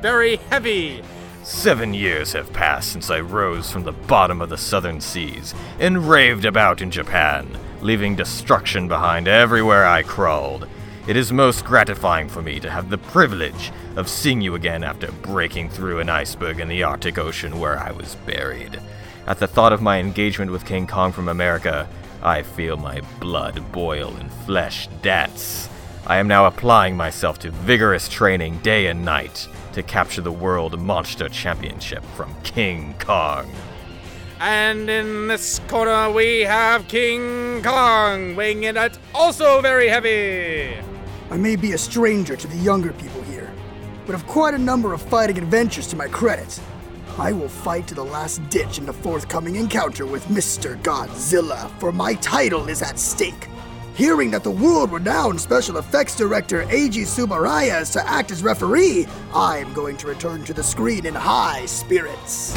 very 0.02 0.38
heavy. 0.50 1.04
Seven 1.44 1.96
years 1.96 2.34
have 2.34 2.54
passed 2.54 2.92
since 2.92 3.10
I 3.10 3.20
rose 3.20 3.72
from 3.72 3.84
the 3.84 3.92
bottom 3.92 4.44
of 4.44 4.50
the 4.50 4.60
southern 4.60 5.02
seas 5.02 5.56
and 5.80 6.08
raved 6.08 6.46
about 6.46 6.84
in 6.84 6.92
Japan, 6.92 7.58
leaving 7.82 8.16
destruction 8.16 8.88
behind 8.88 9.28
everywhere 9.28 9.88
I 9.88 10.04
crawled. 10.04 10.68
It 11.08 11.16
is 11.16 11.34
most 11.34 11.66
gratifying 11.66 12.30
for 12.30 12.44
me 12.44 12.60
to 12.60 12.70
have 12.70 12.92
the 12.92 13.00
privilege 13.00 13.72
of 13.96 14.08
seeing 14.08 14.40
you 14.40 14.54
again 14.54 14.84
after 14.84 15.12
breaking 15.12 15.70
through 15.70 15.98
an 15.98 16.10
iceberg 16.10 16.60
in 16.60 16.68
the 16.68 16.84
Arctic 16.84 17.18
Ocean 17.18 17.60
where 17.60 17.80
I 17.80 17.92
was 17.92 18.14
buried. 18.28 18.80
At 19.26 19.40
the 19.40 19.48
thought 19.48 19.74
of 19.74 19.82
my 19.82 19.98
engagement 19.98 20.52
with 20.52 20.68
King 20.68 20.86
Kong 20.86 21.12
from 21.12 21.28
America, 21.28 21.90
I 22.22 22.44
feel 22.44 22.78
my 22.78 23.02
blood 23.20 23.72
boil 23.72 24.16
and 24.16 24.32
flesh 24.46 24.88
dance. 25.02 25.70
I 26.06 26.18
am 26.18 26.28
now 26.28 26.46
applying 26.46 26.96
myself 26.96 27.40
to 27.40 27.50
vigorous 27.50 28.08
training 28.08 28.60
day 28.60 28.86
and 28.86 29.04
night 29.04 29.48
to 29.74 29.84
capture 29.84 30.22
the 30.22 30.32
World 30.32 30.80
Monster 30.80 31.30
Championship 31.30 32.04
from 32.16 32.36
King 32.44 32.96
Kong. 33.00 33.50
And 34.40 34.90
in 34.90 35.28
this 35.28 35.60
corner, 35.68 36.12
we 36.12 36.42
have 36.42 36.88
King 36.88 37.62
Kong 37.62 38.36
weighing 38.36 38.64
in 38.64 38.76
at 38.76 38.98
also 39.14 39.62
very 39.62 39.88
heavy. 39.88 40.76
I 41.30 41.38
may 41.38 41.56
be 41.56 41.74
a 41.74 41.78
stranger 41.78 42.36
to 42.36 42.48
the 42.48 42.58
younger 42.58 42.92
people 42.94 43.22
here, 43.22 43.54
but 44.06 44.14
have 44.14 44.28
quite 44.28 44.54
a 44.54 44.58
number 44.58 44.94
of 44.94 45.02
fighting 45.02 45.38
adventures 45.38 45.88
to 45.88 45.96
my 45.96 46.08
credit. 46.08 46.60
I 47.18 47.32
will 47.32 47.50
fight 47.50 47.88
to 47.88 47.96
the 47.96 48.04
last 48.04 48.42
ditch 48.50 48.78
in 48.78 48.86
the 48.86 48.94
forthcoming 48.94 49.58
encounter 49.58 50.06
with 50.06 50.26
Mr. 50.26 50.82
Godzilla, 50.82 51.70
for 51.80 51.92
my 51.92 52.16
title 52.16 52.68
is 52.68 52.82
at 52.82 52.98
stake. 52.98 53.48
Hearing 53.94 54.32
that 54.32 54.44
the 54.44 54.52
world 54.52 54.92
renowned 54.92 55.40
special 55.42 55.78
effects 55.78 56.16
director 56.16 56.64
Eiji 56.64 57.04
Tsuburaya 57.04 57.82
is 57.82 57.90
to 57.92 58.08
act 58.08 58.32
as 58.32 58.42
referee, 58.42 59.06
I'm 59.34 59.74
going 59.74 59.98
to 59.98 60.08
return 60.08 60.44
to 60.46 60.54
the 60.54 60.64
screen 60.64 61.06
in 61.06 61.14
high 61.14 61.66
spirits. 61.66 62.54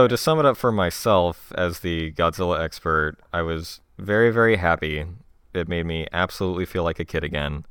So 0.00 0.08
to 0.08 0.16
sum 0.16 0.38
it 0.38 0.46
up 0.46 0.56
for 0.56 0.72
myself 0.72 1.52
as 1.58 1.80
the 1.80 2.10
Godzilla 2.12 2.58
expert, 2.58 3.18
I 3.34 3.42
was 3.42 3.80
very 3.98 4.30
very 4.30 4.56
happy. 4.56 5.04
It 5.52 5.68
made 5.68 5.84
me 5.84 6.06
absolutely 6.10 6.64
feel 6.64 6.84
like 6.84 6.98
a 6.98 7.04
kid 7.04 7.22
again. 7.22 7.66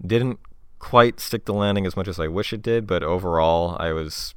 Didn't 0.00 0.38
quite 0.78 1.18
stick 1.18 1.46
the 1.46 1.52
landing 1.52 1.86
as 1.86 1.96
much 1.96 2.06
as 2.06 2.20
I 2.20 2.28
wish 2.28 2.52
it 2.52 2.62
did, 2.62 2.86
but 2.86 3.02
overall 3.02 3.76
I 3.80 3.90
was 3.90 4.36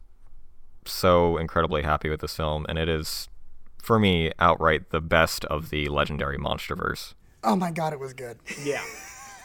so 0.85 1.37
incredibly 1.37 1.83
happy 1.83 2.09
with 2.09 2.21
this 2.21 2.35
film 2.35 2.65
and 2.67 2.79
it 2.79 2.89
is 2.89 3.29
for 3.77 3.99
me 3.99 4.31
outright 4.39 4.89
the 4.89 4.99
best 4.99 5.45
of 5.45 5.69
the 5.69 5.89
legendary 5.89 6.39
monsterverse. 6.39 7.13
Oh 7.43 7.55
my 7.55 7.69
god, 7.69 7.93
it 7.93 7.99
was 7.99 8.13
good. 8.13 8.39
Yeah. 8.63 8.83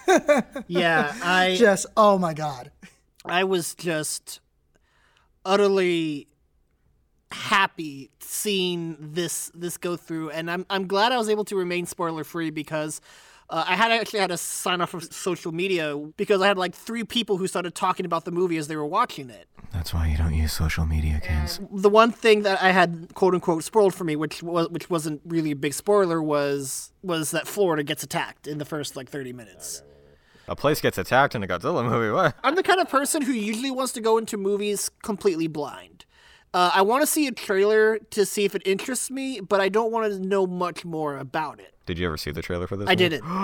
Yeah, 0.68 1.14
I 1.22 1.56
Just, 1.58 1.84
oh 1.98 2.16
my 2.16 2.32
god. 2.32 2.70
I 3.26 3.44
was 3.44 3.74
just 3.74 4.40
utterly 5.44 6.28
happy 7.30 8.10
seeing 8.20 8.96
this 9.00 9.50
this 9.54 9.76
go 9.76 9.96
through, 9.96 10.30
and 10.30 10.50
I'm 10.50 10.66
I'm 10.70 10.86
glad 10.86 11.12
I 11.12 11.18
was 11.18 11.28
able 11.28 11.44
to 11.46 11.56
remain 11.56 11.86
spoiler 11.86 12.24
free 12.24 12.50
because. 12.50 13.00
Uh, 13.50 13.64
I 13.66 13.76
had 13.76 13.90
actually 13.90 14.20
had 14.20 14.28
to 14.28 14.36
sign 14.36 14.82
off 14.82 14.92
of 14.92 15.10
social 15.10 15.52
media 15.52 15.96
because 16.18 16.42
I 16.42 16.48
had 16.48 16.58
like 16.58 16.74
three 16.74 17.02
people 17.02 17.38
who 17.38 17.46
started 17.46 17.74
talking 17.74 18.04
about 18.04 18.26
the 18.26 18.30
movie 18.30 18.58
as 18.58 18.68
they 18.68 18.76
were 18.76 18.84
watching 18.84 19.30
it. 19.30 19.48
That's 19.72 19.94
why 19.94 20.06
you 20.08 20.18
don't 20.18 20.34
use 20.34 20.52
social 20.52 20.84
media, 20.84 21.18
kids. 21.24 21.58
The 21.72 21.88
one 21.88 22.10
thing 22.10 22.42
that 22.42 22.62
I 22.62 22.72
had 22.72 23.14
quote 23.14 23.32
unquote 23.32 23.64
spoiled 23.64 23.94
for 23.94 24.04
me, 24.04 24.16
which 24.16 24.42
was 24.42 24.68
which 24.68 24.90
wasn't 24.90 25.22
really 25.24 25.52
a 25.52 25.56
big 25.56 25.72
spoiler, 25.72 26.22
was 26.22 26.92
was 27.02 27.30
that 27.30 27.46
Florida 27.46 27.82
gets 27.82 28.02
attacked 28.02 28.46
in 28.46 28.58
the 28.58 28.66
first 28.66 28.96
like 28.96 29.08
30 29.08 29.32
minutes. 29.32 29.82
A 30.46 30.56
place 30.56 30.80
gets 30.80 30.96
attacked 30.96 31.34
in 31.34 31.42
a 31.42 31.46
Godzilla 31.46 31.88
movie. 31.88 32.10
What? 32.10 32.34
I'm 32.42 32.54
the 32.54 32.62
kind 32.62 32.80
of 32.80 32.88
person 32.88 33.20
who 33.22 33.32
usually 33.32 33.70
wants 33.70 33.92
to 33.92 34.00
go 34.00 34.16
into 34.16 34.36
movies 34.38 34.90
completely 35.02 35.46
blind. 35.46 36.06
Uh, 36.54 36.70
I 36.74 36.82
want 36.82 37.02
to 37.02 37.06
see 37.06 37.26
a 37.26 37.32
trailer 37.32 37.98
to 38.10 38.24
see 38.24 38.44
if 38.44 38.54
it 38.54 38.62
interests 38.64 39.10
me, 39.10 39.40
but 39.40 39.60
I 39.60 39.68
don't 39.68 39.92
want 39.92 40.10
to 40.10 40.18
know 40.18 40.46
much 40.46 40.84
more 40.84 41.18
about 41.18 41.60
it. 41.60 41.74
Did 41.84 41.98
you 41.98 42.06
ever 42.06 42.16
see 42.16 42.30
the 42.30 42.42
trailer 42.42 42.66
for 42.66 42.76
this? 42.76 42.88
I 42.88 42.92
movie? 42.92 43.08
didn't. 43.10 43.24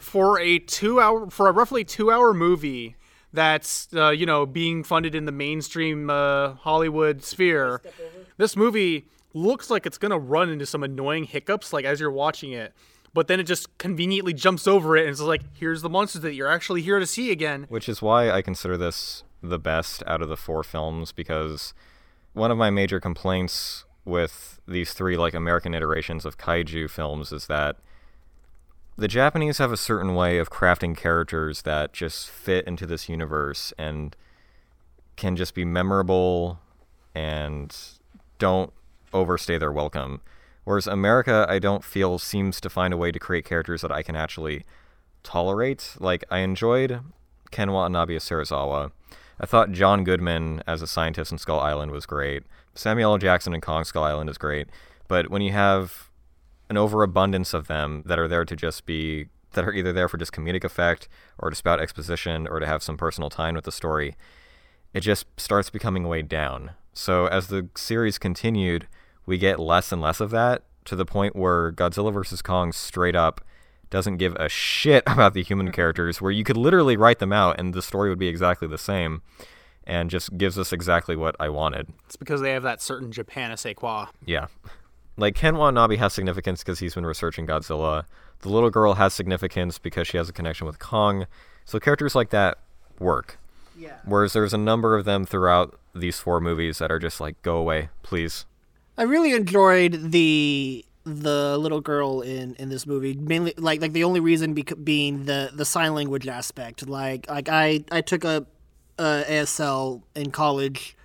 for 0.00 0.40
a 0.40 0.58
two 0.58 1.00
hour 1.00 1.30
for 1.30 1.48
a 1.48 1.52
roughly 1.52 1.84
two 1.84 2.10
hour 2.10 2.34
movie 2.34 2.96
that's 3.32 3.88
uh, 3.94 4.10
you 4.10 4.26
know 4.26 4.44
being 4.44 4.82
funded 4.82 5.14
in 5.14 5.24
the 5.24 5.32
mainstream 5.32 6.10
uh, 6.10 6.54
Hollywood 6.54 7.22
sphere. 7.22 7.80
This 8.36 8.56
movie 8.56 9.06
looks 9.32 9.70
like 9.70 9.86
it's 9.86 9.98
gonna 9.98 10.18
run 10.18 10.50
into 10.50 10.66
some 10.66 10.82
annoying 10.82 11.24
hiccups 11.24 11.72
like 11.72 11.84
as 11.84 12.00
you're 12.00 12.10
watching 12.10 12.52
it, 12.52 12.72
but 13.12 13.26
then 13.28 13.40
it 13.40 13.44
just 13.44 13.76
conveniently 13.78 14.32
jumps 14.32 14.66
over 14.66 14.96
it 14.96 15.02
and 15.02 15.10
it's 15.10 15.20
like 15.20 15.42
here's 15.54 15.82
the 15.82 15.90
monsters 15.90 16.22
that 16.22 16.34
you're 16.34 16.50
actually 16.50 16.82
here 16.82 16.98
to 16.98 17.06
see 17.06 17.30
again. 17.30 17.66
Which 17.68 17.88
is 17.88 18.02
why 18.02 18.30
I 18.30 18.42
consider 18.42 18.76
this 18.76 19.22
the 19.42 19.58
best 19.58 20.02
out 20.06 20.22
of 20.22 20.28
the 20.28 20.36
four 20.36 20.62
films 20.62 21.12
because 21.12 21.72
one 22.32 22.50
of 22.50 22.58
my 22.58 22.70
major 22.70 23.00
complaints 23.00 23.84
with 24.04 24.60
these 24.66 24.92
three 24.92 25.16
like 25.16 25.34
American 25.34 25.74
iterations 25.74 26.24
of 26.24 26.38
kaiju 26.38 26.88
films 26.90 27.32
is 27.32 27.46
that 27.46 27.76
the 28.96 29.08
Japanese 29.08 29.58
have 29.58 29.72
a 29.72 29.76
certain 29.76 30.14
way 30.14 30.38
of 30.38 30.50
crafting 30.50 30.96
characters 30.96 31.62
that 31.62 31.92
just 31.92 32.28
fit 32.28 32.66
into 32.66 32.86
this 32.86 33.08
universe 33.08 33.72
and 33.78 34.14
can 35.16 35.36
just 35.36 35.54
be 35.54 35.64
memorable 35.64 36.60
and 37.14 37.74
don't 38.38 38.72
overstay 39.12 39.58
their 39.58 39.72
welcome. 39.72 40.20
Whereas 40.64 40.86
America, 40.86 41.46
I 41.48 41.58
don't 41.58 41.84
feel 41.84 42.18
seems 42.18 42.60
to 42.60 42.70
find 42.70 42.92
a 42.92 42.96
way 42.96 43.10
to 43.10 43.18
create 43.18 43.44
characters 43.44 43.82
that 43.82 43.92
I 43.92 44.02
can 44.02 44.14
actually 44.14 44.64
tolerate. 45.22 45.96
Like 45.98 46.24
I 46.30 46.38
enjoyed 46.38 47.00
Ken 47.50 47.72
Watanabe 47.72 48.16
as 48.16 48.24
Serizawa. 48.24 48.92
I 49.40 49.46
thought 49.46 49.72
John 49.72 50.04
Goodman 50.04 50.62
as 50.66 50.82
a 50.82 50.86
scientist 50.86 51.32
in 51.32 51.38
Skull 51.38 51.60
Island 51.60 51.92
was 51.92 52.06
great. 52.06 52.42
Samuel 52.74 53.12
L. 53.12 53.18
Jackson 53.18 53.54
in 53.54 53.60
Kong 53.60 53.84
Skull 53.84 54.04
Island 54.04 54.28
is 54.28 54.38
great. 54.38 54.68
But 55.08 55.30
when 55.30 55.42
you 55.42 55.52
have 55.52 56.10
an 56.68 56.76
overabundance 56.76 57.52
of 57.52 57.66
them 57.66 58.02
that 58.06 58.18
are 58.18 58.28
there 58.28 58.44
to 58.44 58.54
just 58.54 58.86
be 58.86 59.26
that 59.54 59.64
are 59.64 59.72
either 59.72 59.92
there 59.92 60.08
for 60.08 60.16
just 60.16 60.32
comedic 60.32 60.62
effect 60.62 61.08
or 61.38 61.50
to 61.50 61.56
spout 61.56 61.80
exposition 61.80 62.46
or 62.46 62.60
to 62.60 62.66
have 62.66 62.84
some 62.84 62.96
personal 62.96 63.28
time 63.28 63.56
with 63.56 63.64
the 63.64 63.72
story, 63.72 64.14
it 64.94 65.00
just 65.00 65.26
starts 65.36 65.70
becoming 65.70 66.06
weighed 66.06 66.28
down. 66.28 66.70
So 66.92 67.26
as 67.26 67.48
the 67.48 67.68
series 67.76 68.18
continued, 68.18 68.86
we 69.30 69.38
get 69.38 69.60
less 69.60 69.92
and 69.92 70.02
less 70.02 70.20
of 70.20 70.30
that 70.30 70.64
to 70.84 70.96
the 70.96 71.04
point 71.04 71.36
where 71.36 71.70
Godzilla 71.70 72.12
vs. 72.12 72.42
Kong 72.42 72.72
straight 72.72 73.14
up 73.14 73.40
doesn't 73.88 74.16
give 74.16 74.34
a 74.34 74.48
shit 74.48 75.04
about 75.06 75.34
the 75.34 75.42
human 75.44 75.66
mm-hmm. 75.66 75.74
characters, 75.74 76.20
where 76.20 76.32
you 76.32 76.42
could 76.42 76.56
literally 76.56 76.96
write 76.96 77.20
them 77.20 77.32
out 77.32 77.58
and 77.58 77.72
the 77.72 77.80
story 77.80 78.08
would 78.08 78.18
be 78.18 78.26
exactly 78.26 78.66
the 78.66 78.76
same, 78.76 79.22
and 79.84 80.10
just 80.10 80.36
gives 80.36 80.58
us 80.58 80.72
exactly 80.72 81.14
what 81.14 81.36
I 81.38 81.48
wanted. 81.48 81.92
It's 82.06 82.16
because 82.16 82.40
they 82.40 82.50
have 82.50 82.64
that 82.64 82.82
certain 82.82 83.12
Japan 83.12 83.56
sais 83.56 83.76
quoi. 83.76 84.06
Yeah. 84.26 84.48
Like 85.16 85.36
Ken 85.36 85.56
Watanabe 85.56 85.96
has 85.96 86.12
significance 86.12 86.64
because 86.64 86.80
he's 86.80 86.96
been 86.96 87.06
researching 87.06 87.46
Godzilla. 87.46 88.06
The 88.40 88.48
little 88.48 88.70
girl 88.70 88.94
has 88.94 89.14
significance 89.14 89.78
because 89.78 90.08
she 90.08 90.16
has 90.16 90.28
a 90.28 90.32
connection 90.32 90.66
with 90.66 90.80
Kong. 90.80 91.28
So 91.64 91.78
characters 91.78 92.16
like 92.16 92.30
that 92.30 92.58
work. 92.98 93.38
Yeah. 93.78 93.98
Whereas 94.04 94.32
there's 94.32 94.52
a 94.52 94.58
number 94.58 94.96
of 94.96 95.04
them 95.04 95.24
throughout 95.24 95.78
these 95.94 96.18
four 96.18 96.40
movies 96.40 96.78
that 96.78 96.90
are 96.90 96.98
just 96.98 97.20
like, 97.20 97.40
go 97.42 97.56
away, 97.56 97.90
please. 98.02 98.44
I 98.96 99.02
really 99.04 99.32
enjoyed 99.32 100.12
the 100.12 100.84
the 101.04 101.56
little 101.56 101.80
girl 101.80 102.20
in 102.20 102.54
in 102.56 102.68
this 102.68 102.86
movie 102.86 103.14
mainly 103.14 103.54
like 103.56 103.80
like 103.80 103.92
the 103.94 104.04
only 104.04 104.20
reason 104.20 104.52
being 104.84 105.24
the 105.24 105.50
the 105.52 105.64
sign 105.64 105.94
language 105.94 106.28
aspect. 106.28 106.86
Like 106.86 107.28
like 107.28 107.48
i 107.48 107.82
i 107.90 108.00
took 108.00 108.24
a, 108.24 108.46
a 108.98 109.24
asl 109.28 110.02
in 110.14 110.30
college 110.30 110.96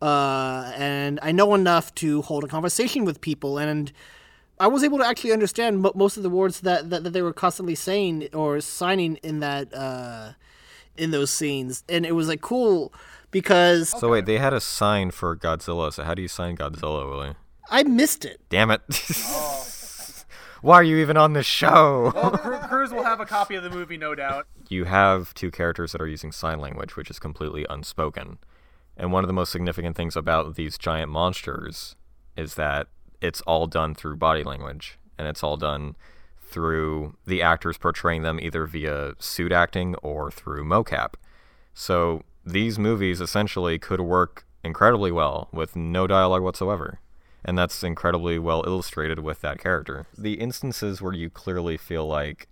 uh 0.00 0.72
and 0.76 1.20
i 1.22 1.30
know 1.30 1.54
enough 1.54 1.94
to 1.94 2.22
hold 2.22 2.42
a 2.42 2.48
conversation 2.48 3.04
with 3.04 3.20
people 3.20 3.58
and 3.58 3.92
i 4.58 4.66
was 4.66 4.82
able 4.82 4.98
to 4.98 5.06
actually 5.06 5.32
understand 5.32 5.80
mo- 5.82 5.92
most 5.94 6.16
of 6.16 6.22
the 6.24 6.30
words 6.30 6.60
that, 6.62 6.90
that 6.90 7.04
that 7.04 7.10
they 7.10 7.22
were 7.22 7.32
constantly 7.32 7.74
saying 7.74 8.28
or 8.32 8.60
signing 8.60 9.16
in 9.22 9.40
that 9.40 9.72
uh 9.74 10.32
in 10.96 11.10
those 11.10 11.30
scenes. 11.30 11.84
And 11.88 12.06
it 12.06 12.12
was 12.12 12.28
like 12.28 12.40
cool 12.40 12.92
because 13.34 13.90
So 13.90 14.08
wait, 14.08 14.24
they 14.24 14.38
had 14.38 14.54
a 14.54 14.60
sign 14.60 15.10
for 15.10 15.36
Godzilla. 15.36 15.92
So 15.92 16.04
how 16.04 16.14
do 16.14 16.22
you 16.22 16.28
sign 16.28 16.56
Godzilla, 16.56 17.06
Willie? 17.06 17.34
i 17.70 17.82
missed 17.82 18.24
it 18.24 18.40
Damn 18.48 18.70
it. 18.70 18.80
Why 20.62 20.76
are 20.76 20.82
you 20.82 20.96
even 20.96 21.18
on 21.18 21.34
this 21.34 21.44
show? 21.44 22.10
Well, 22.14 22.30
Cruz 22.30 22.90
will 22.90 23.02
have 23.02 23.20
a 23.20 23.26
copy 23.26 23.54
of 23.54 23.62
the 23.62 23.68
movie, 23.68 23.98
no 23.98 24.14
doubt. 24.14 24.46
you 24.70 24.84
have 24.84 25.34
two 25.34 25.50
characters 25.50 25.92
that 25.92 26.00
are 26.00 26.06
using 26.06 26.32
sign 26.32 26.58
language, 26.58 26.96
which 26.96 27.10
is 27.10 27.18
completely 27.18 27.66
unspoken. 27.68 28.38
And 28.96 29.12
one 29.12 29.24
of 29.24 29.28
the 29.28 29.34
most 29.34 29.52
significant 29.52 29.94
things 29.94 30.16
about 30.16 30.54
these 30.54 30.78
giant 30.78 31.10
monsters 31.10 31.96
is 32.34 32.54
that 32.54 32.86
it's 33.20 33.42
all 33.42 33.66
done 33.66 33.94
through 33.94 34.16
body 34.16 34.42
language, 34.42 34.98
and 35.18 35.28
it's 35.28 35.42
all 35.42 35.58
done 35.58 35.96
through 36.40 37.16
the 37.26 37.42
actors 37.42 37.76
portraying 37.76 38.22
them 38.22 38.40
either 38.40 38.64
via 38.64 39.14
suit 39.18 39.52
acting 39.52 39.96
or 39.96 40.30
through 40.30 40.64
mocap. 40.64 41.14
So 41.74 42.22
these 42.44 42.78
movies 42.78 43.20
essentially 43.20 43.78
could 43.78 44.00
work 44.00 44.46
incredibly 44.62 45.12
well 45.12 45.48
with 45.52 45.76
no 45.76 46.06
dialogue 46.06 46.42
whatsoever. 46.42 47.00
And 47.44 47.58
that's 47.58 47.82
incredibly 47.82 48.38
well 48.38 48.64
illustrated 48.66 49.18
with 49.18 49.40
that 49.42 49.58
character. 49.58 50.06
The 50.16 50.34
instances 50.34 51.02
where 51.02 51.12
you 51.12 51.28
clearly 51.28 51.76
feel 51.76 52.06
like 52.06 52.48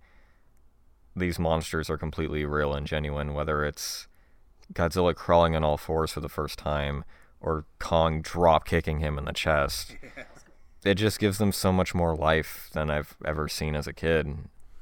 these 1.15 1.39
monsters 1.39 1.89
are 1.89 1.97
completely 1.97 2.45
real 2.45 2.73
and 2.73 2.85
genuine, 2.85 3.33
whether 3.33 3.65
it's 3.65 4.07
Godzilla 4.73 5.15
crawling 5.15 5.55
on 5.55 5.63
all 5.63 5.77
fours 5.77 6.11
for 6.11 6.19
the 6.19 6.29
first 6.29 6.59
time 6.59 7.03
or 7.41 7.65
Kong 7.79 8.21
drop 8.21 8.65
kicking 8.65 8.99
him 8.99 9.17
in 9.17 9.25
the 9.25 9.33
chest. 9.33 9.95
It 10.85 10.95
just 10.95 11.17
gives 11.17 11.37
them 11.37 11.53
so 11.53 11.71
much 11.71 11.95
more 11.95 12.13
life 12.13 12.69
than 12.73 12.89
I've 12.91 13.15
ever 13.23 13.47
seen 13.47 13.73
as 13.73 13.87
a 13.87 13.93
kid. 13.93 14.35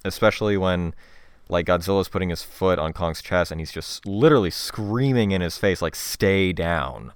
Especially 0.04 0.58
when 0.58 0.96
like 1.52 1.66
Godzilla's 1.66 2.08
putting 2.08 2.30
his 2.30 2.42
foot 2.42 2.80
on 2.80 2.94
Kong's 2.94 3.22
chest 3.22 3.52
and 3.52 3.60
he's 3.60 3.72
just 3.72 4.06
literally 4.06 4.50
screaming 4.50 5.32
in 5.32 5.42
his 5.42 5.58
face 5.58 5.82
like 5.82 5.96
stay 5.96 6.54
down. 6.54 7.14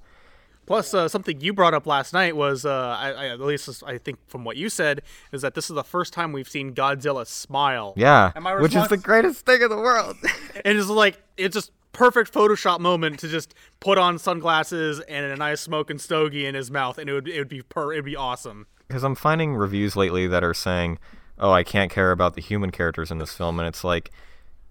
Plus, 0.65 0.93
uh, 0.95 1.07
something 1.07 1.39
you 1.41 1.53
brought 1.53 1.75
up 1.75 1.85
last 1.85 2.11
night 2.11 2.35
was, 2.35 2.65
uh, 2.65 2.97
I, 2.99 3.11
I, 3.11 3.27
at 3.27 3.39
least 3.39 3.83
I 3.85 3.99
think 3.99 4.17
from 4.27 4.43
what 4.43 4.57
you 4.57 4.67
said, 4.69 5.03
is 5.31 5.43
that 5.43 5.53
this 5.53 5.69
is 5.69 5.75
the 5.75 5.83
first 5.83 6.11
time 6.11 6.31
we've 6.31 6.49
seen 6.49 6.73
Godzilla 6.73 7.27
smile. 7.27 7.93
Yeah, 7.95 8.31
And 8.33 8.43
my 8.43 8.59
which 8.59 8.75
is 8.75 8.87
the 8.87 8.97
greatest 8.97 9.45
thing 9.45 9.61
in 9.61 9.69
the 9.69 9.77
world. 9.77 10.17
And 10.63 10.77
it's 10.77 10.87
like 10.87 11.21
it's 11.37 11.53
just 11.53 11.71
perfect 11.91 12.33
Photoshop 12.33 12.79
moment 12.79 13.19
to 13.19 13.27
just 13.27 13.53
put 13.81 13.97
on 13.97 14.17
sunglasses 14.17 15.01
and 15.01 15.25
a 15.25 15.35
nice 15.35 15.61
smoking 15.61 15.99
stogie 15.99 16.45
in 16.45 16.55
his 16.55 16.71
mouth, 16.71 16.97
and 16.97 17.09
it 17.09 17.13
would 17.13 17.27
it 17.27 17.37
would 17.37 17.49
be 17.49 17.61
per 17.61 17.91
it'd 17.91 18.05
be 18.05 18.15
awesome. 18.15 18.65
because 18.87 19.03
I'm 19.03 19.15
finding 19.15 19.53
reviews 19.53 19.95
lately 19.95 20.27
that 20.27 20.43
are 20.43 20.53
saying, 20.53 20.97
"Oh, 21.37 21.51
I 21.51 21.63
can't 21.63 21.91
care 21.91 22.11
about 22.11 22.35
the 22.35 22.41
human 22.41 22.71
characters 22.71 23.11
in 23.11 23.17
this 23.17 23.33
film," 23.33 23.59
and 23.59 23.67
it's 23.67 23.83
like 23.83 24.11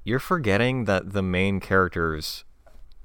you're 0.05 0.19
forgetting 0.19 0.85
that 0.85 1.13
the 1.13 1.23
main 1.23 1.61
characters 1.61 2.45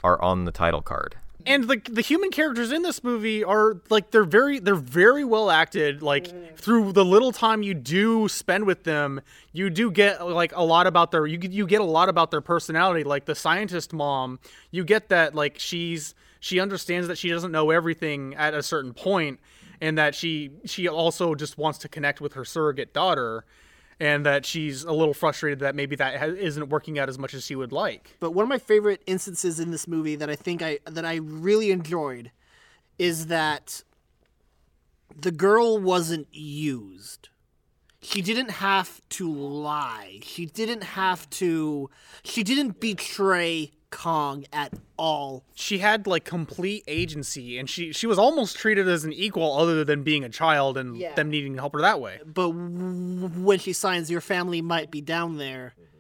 are 0.04 0.22
on 0.22 0.46
the 0.46 0.52
title 0.52 0.82
card. 0.82 1.16
And 1.46 1.70
the 1.70 1.82
the 1.90 2.02
human 2.02 2.32
characters 2.32 2.72
in 2.72 2.82
this 2.82 3.02
movie 3.02 3.46
are 3.46 3.78
like 3.90 4.12
they're 4.12 4.26
very 4.26 4.60
they're 4.60 4.76
very 4.76 5.24
well 5.24 5.50
acted. 5.50 6.02
Like 6.04 6.28
mm. 6.28 6.56
through 6.58 6.92
the 6.92 7.06
little 7.06 7.32
time 7.32 7.64
you 7.64 7.74
do 7.74 8.28
spend 8.28 8.66
with 8.66 8.84
them, 8.84 9.22
you 9.54 9.70
do 9.70 9.90
get 9.90 10.26
like 10.28 10.54
a 10.54 10.64
lot 10.64 10.86
about 10.86 11.12
their 11.12 11.26
you 11.26 11.40
you 11.42 11.66
get 11.66 11.80
a 11.80 11.86
lot 11.86 12.10
about 12.10 12.30
their 12.30 12.42
personality. 12.42 13.06
Like 13.06 13.24
the 13.24 13.36
scientist 13.36 13.94
mom, 13.94 14.40
you 14.70 14.84
get 14.84 15.08
that 15.10 15.34
like 15.34 15.58
she's 15.60 16.14
she 16.42 16.60
understands 16.60 17.08
that 17.08 17.18
she 17.18 17.30
doesn't 17.30 17.54
know 17.54 17.72
everything 17.72 18.36
at 18.36 18.54
a 18.54 18.62
certain 18.62 18.94
point, 18.94 19.40
and 19.82 19.98
that 19.98 20.16
she 20.16 20.52
she 20.66 20.88
also 20.88 21.36
just 21.36 21.58
wants 21.58 21.80
to 21.80 21.90
connect 21.90 22.22
with 22.22 22.34
her 22.34 22.46
surrogate 22.46 22.94
daughter, 22.94 23.46
and 24.00 24.26
that 24.26 24.46
she's 24.46 24.84
a 24.84 24.92
little 24.92 25.14
frustrated 25.14 25.60
that 25.60 25.76
maybe 25.76 25.96
that 25.96 26.18
ha- 26.18 26.26
isn't 26.26 26.70
working 26.70 27.00
out 27.00 27.10
as 27.10 27.18
much 27.18 27.34
as 27.34 27.46
she 27.46 27.56
would 27.56 27.72
like. 27.72 28.16
But 28.20 28.32
one 28.32 28.44
of 28.44 28.50
my 28.50 28.58
favorite 28.58 29.02
instances 29.06 29.60
in 29.60 29.72
this 29.72 29.88
movie 29.88 30.16
that 30.16 30.30
I 30.30 30.36
think 30.36 30.62
I 30.62 30.80
that 30.86 31.06
I 31.06 31.16
really 31.16 31.72
enjoyed 31.72 32.32
is 32.98 33.28
that 33.28 33.84
the 35.16 35.32
girl 35.32 35.78
wasn't 35.80 36.28
used. 36.32 37.30
She 38.02 38.22
didn't 38.22 38.52
have 38.52 39.02
to 39.10 39.30
lie. 39.30 40.20
She 40.24 40.46
didn't 40.46 40.84
have 40.84 41.30
to 41.32 41.90
she 42.24 42.44
didn't 42.44 42.80
betray 42.80 43.72
Kong 43.92 44.46
at 44.54 44.74
all. 44.98 45.44
she 45.56 45.80
had 45.80 46.06
like 46.08 46.24
complete 46.26 46.84
agency 46.88 47.58
and 47.58 47.70
she 47.70 47.92
she 47.94 48.06
was 48.06 48.20
almost 48.20 48.56
treated 48.58 48.88
as 48.88 49.04
an 49.06 49.14
equal 49.14 49.58
other 49.58 49.84
than 49.84 50.04
being 50.04 50.24
a 50.24 50.30
child 50.30 50.78
and 50.78 50.98
Yeah. 50.98 51.16
them 51.16 51.30
needing 51.30 51.54
to 51.56 51.60
help 51.60 51.74
her 51.74 51.82
that 51.82 52.00
way 52.02 52.20
But 52.26 52.50
w- 52.50 53.30
when 53.44 53.60
she 53.60 53.74
signs 53.74 54.12
your 54.12 54.22
family 54.22 54.62
might 54.62 54.92
be 54.92 55.02
down 55.02 55.38
there, 55.38 55.74
mm-hmm. 55.80 55.99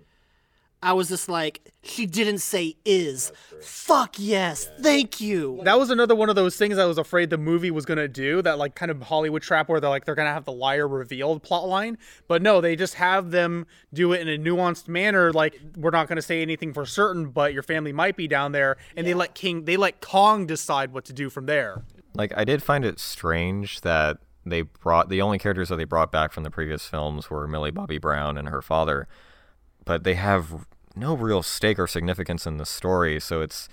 I 0.82 0.93
was 0.93 1.09
just 1.09 1.27
like 1.27 1.61
she 1.84 2.05
didn't 2.05 2.39
say 2.39 2.75
is. 2.86 3.32
Fuck 3.61 4.15
yes. 4.17 4.69
Thank 4.82 5.19
you. 5.19 5.59
that 5.63 5.77
was 5.77 5.89
another 5.89 6.15
one 6.15 6.30
of 6.30 6.36
those 6.36 6.55
things 6.55 6.77
i 6.77 6.86
was 6.86 6.97
afraid 6.97 7.30
the 7.30 7.38
movie 7.38 7.71
was 7.71 7.86
going 7.86 7.97
to 7.97 8.07
do 8.07 8.41
that 8.41 8.57
like 8.57 8.75
kind 8.75 8.89
of 8.89 9.01
hollywood 9.01 9.41
trap 9.41 9.67
where 9.67 9.80
they're 9.80 9.89
like 9.89 10.05
they're 10.05 10.15
going 10.15 10.27
to 10.27 10.34
have 10.34 10.45
the 10.45 10.51
liar 10.51 10.88
revealed 10.88 11.43
plot 11.43 11.67
line. 11.67 11.97
But 12.27 12.41
no 12.41 12.61
they 12.61 12.75
just 12.75 12.95
have 12.95 13.32
them 13.32 13.65
do 13.93 14.13
it 14.13 14.21
in 14.21 14.30
a 14.30 14.38
nuanced 14.38 14.88
manner 14.88 15.34
like 15.34 15.59
we're 15.75 15.91
not 15.91 16.07
going 16.07 16.15
to 16.17 16.21
say 16.21 16.41
anything 16.41 16.73
for 16.73 16.86
certain 16.86 17.30
but 17.30 17.53
your 17.53 17.63
family 17.63 17.91
might 17.91 18.15
be 18.15 18.27
down 18.27 18.51
there. 18.53 18.77
And 18.95 19.05
they 19.05 19.13
let 19.13 19.36
king 19.36 19.65
they 19.65 19.77
let 19.77 20.01
kong 20.01 20.45
decide 20.45 20.93
what 20.93 21.05
to 21.05 21.13
do 21.13 21.30
from 21.30 21.45
there. 21.45 21.84
Like 22.13 22.34
I 22.38 22.43
did 22.43 22.63
find 22.63 22.86
it 22.86 22.99
strange 22.99 23.82
that 23.82 24.17
they 24.45 24.61
brought 24.63 25.09
the 25.09 25.21
only 25.21 25.38
characters 25.38 25.69
that 25.69 25.75
they 25.75 25.84
brought 25.84 26.11
back 26.11 26.32
from 26.32 26.43
the 26.43 26.51
previous 26.51 26.86
films 26.88 27.30
were 27.30 27.47
Millie 27.47 27.71
Bobby 27.71 27.97
Brown 27.97 28.38
and 28.38 28.49
her 28.49 28.61
father, 28.61 29.07
but 29.89 30.03
they 30.03 30.13
have 30.13 30.67
no 30.95 31.15
real 31.17 31.41
stake 31.41 31.79
or 31.79 31.87
significance 31.87 32.45
in 32.45 32.57
the 32.57 32.65
story. 32.65 33.19
So 33.19 33.41
it's 33.41 33.67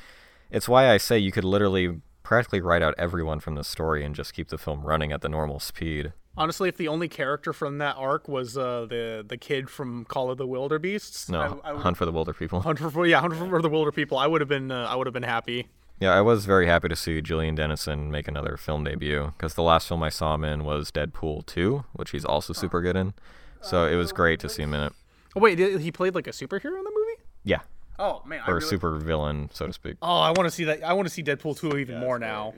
it's 0.50 0.66
why 0.66 0.90
I 0.90 0.96
say 0.96 1.18
you 1.18 1.30
could 1.30 1.44
literally 1.44 2.00
practically 2.22 2.62
write 2.62 2.82
out 2.82 2.94
everyone 2.96 3.38
from 3.38 3.54
the 3.54 3.62
story 3.62 4.02
and 4.04 4.14
just 4.14 4.32
keep 4.32 4.48
the 4.48 4.56
film 4.56 4.80
running 4.82 5.12
at 5.12 5.20
the 5.20 5.28
normal 5.28 5.60
speed. 5.60 6.12
honestly 6.38 6.68
if 6.70 6.76
the 6.78 6.88
only 6.88 7.08
character 7.20 7.52
from 7.52 7.76
that 7.78 7.96
arc 8.08 8.28
was 8.36 8.56
uh, 8.56 8.86
the 8.94 9.22
the 9.32 9.36
kid 9.48 9.68
from 9.76 10.04
call 10.06 10.30
of 10.30 10.36
the 10.38 10.46
wilder 10.54 10.78
beasts 10.78 11.28
No, 11.28 11.40
I, 11.40 11.68
I 11.68 11.72
would- 11.72 11.82
Hunt 11.82 11.96
for 11.98 12.06
the 12.06 12.12
Wilder 12.12 12.32
People. 12.42 12.58
Hunt 12.62 12.78
for 12.78 13.06
yeah, 13.06 13.20
Hunt 13.20 13.34
for 13.36 13.60
the 13.66 13.68
Wilder 13.76 13.92
People. 13.92 14.16
I 14.24 14.26
would 14.26 14.40
have 14.40 14.48
been 14.56 14.70
uh, 14.70 14.86
I 14.92 14.94
would 14.96 15.06
have 15.06 15.14
been 15.20 15.30
happy. 15.36 15.68
Yeah, 16.00 16.12
I 16.20 16.22
was 16.30 16.46
very 16.54 16.66
happy 16.66 16.88
to 16.88 16.96
see 16.96 17.20
Julian 17.30 17.54
Dennison 17.60 18.10
make 18.10 18.26
another 18.28 18.56
film 18.56 18.84
debut 18.84 19.32
because 19.36 19.52
the 19.54 19.62
last 19.70 19.84
film 19.88 20.02
I 20.02 20.10
saw 20.18 20.34
him 20.36 20.44
in 20.44 20.64
was 20.64 20.90
Deadpool 20.90 21.44
2, 21.46 21.84
which 21.98 22.10
he's 22.14 22.24
also 22.24 22.52
super 22.62 22.80
good 22.86 22.96
in. 23.02 23.14
So 23.62 23.76
it 23.92 23.96
was 23.96 24.12
great 24.12 24.38
to 24.40 24.48
see 24.48 24.62
him 24.66 24.74
in 24.74 24.80
it. 24.88 24.92
Oh 25.36 25.40
wait, 25.40 25.56
did, 25.56 25.80
he 25.80 25.92
played 25.92 26.14
like 26.14 26.26
a 26.26 26.30
superhero 26.30 26.78
in 26.78 26.84
the 26.84 26.92
movie? 26.94 27.22
Yeah, 27.44 27.60
Oh 27.98 28.22
man, 28.26 28.42
I 28.46 28.50
or 28.50 28.58
a 28.58 28.62
super 28.62 28.96
villain, 28.98 29.48
so 29.52 29.66
to 29.66 29.72
speak. 29.72 29.96
Oh, 30.02 30.18
I 30.18 30.30
want 30.30 30.44
to 30.44 30.50
see 30.50 30.64
that. 30.64 30.82
I 30.82 30.92
want 30.92 31.08
to 31.08 31.14
see 31.14 31.22
Deadpool 31.22 31.58
2 31.58 31.78
even 31.78 31.98
more 31.98 32.18
now. 32.18 32.54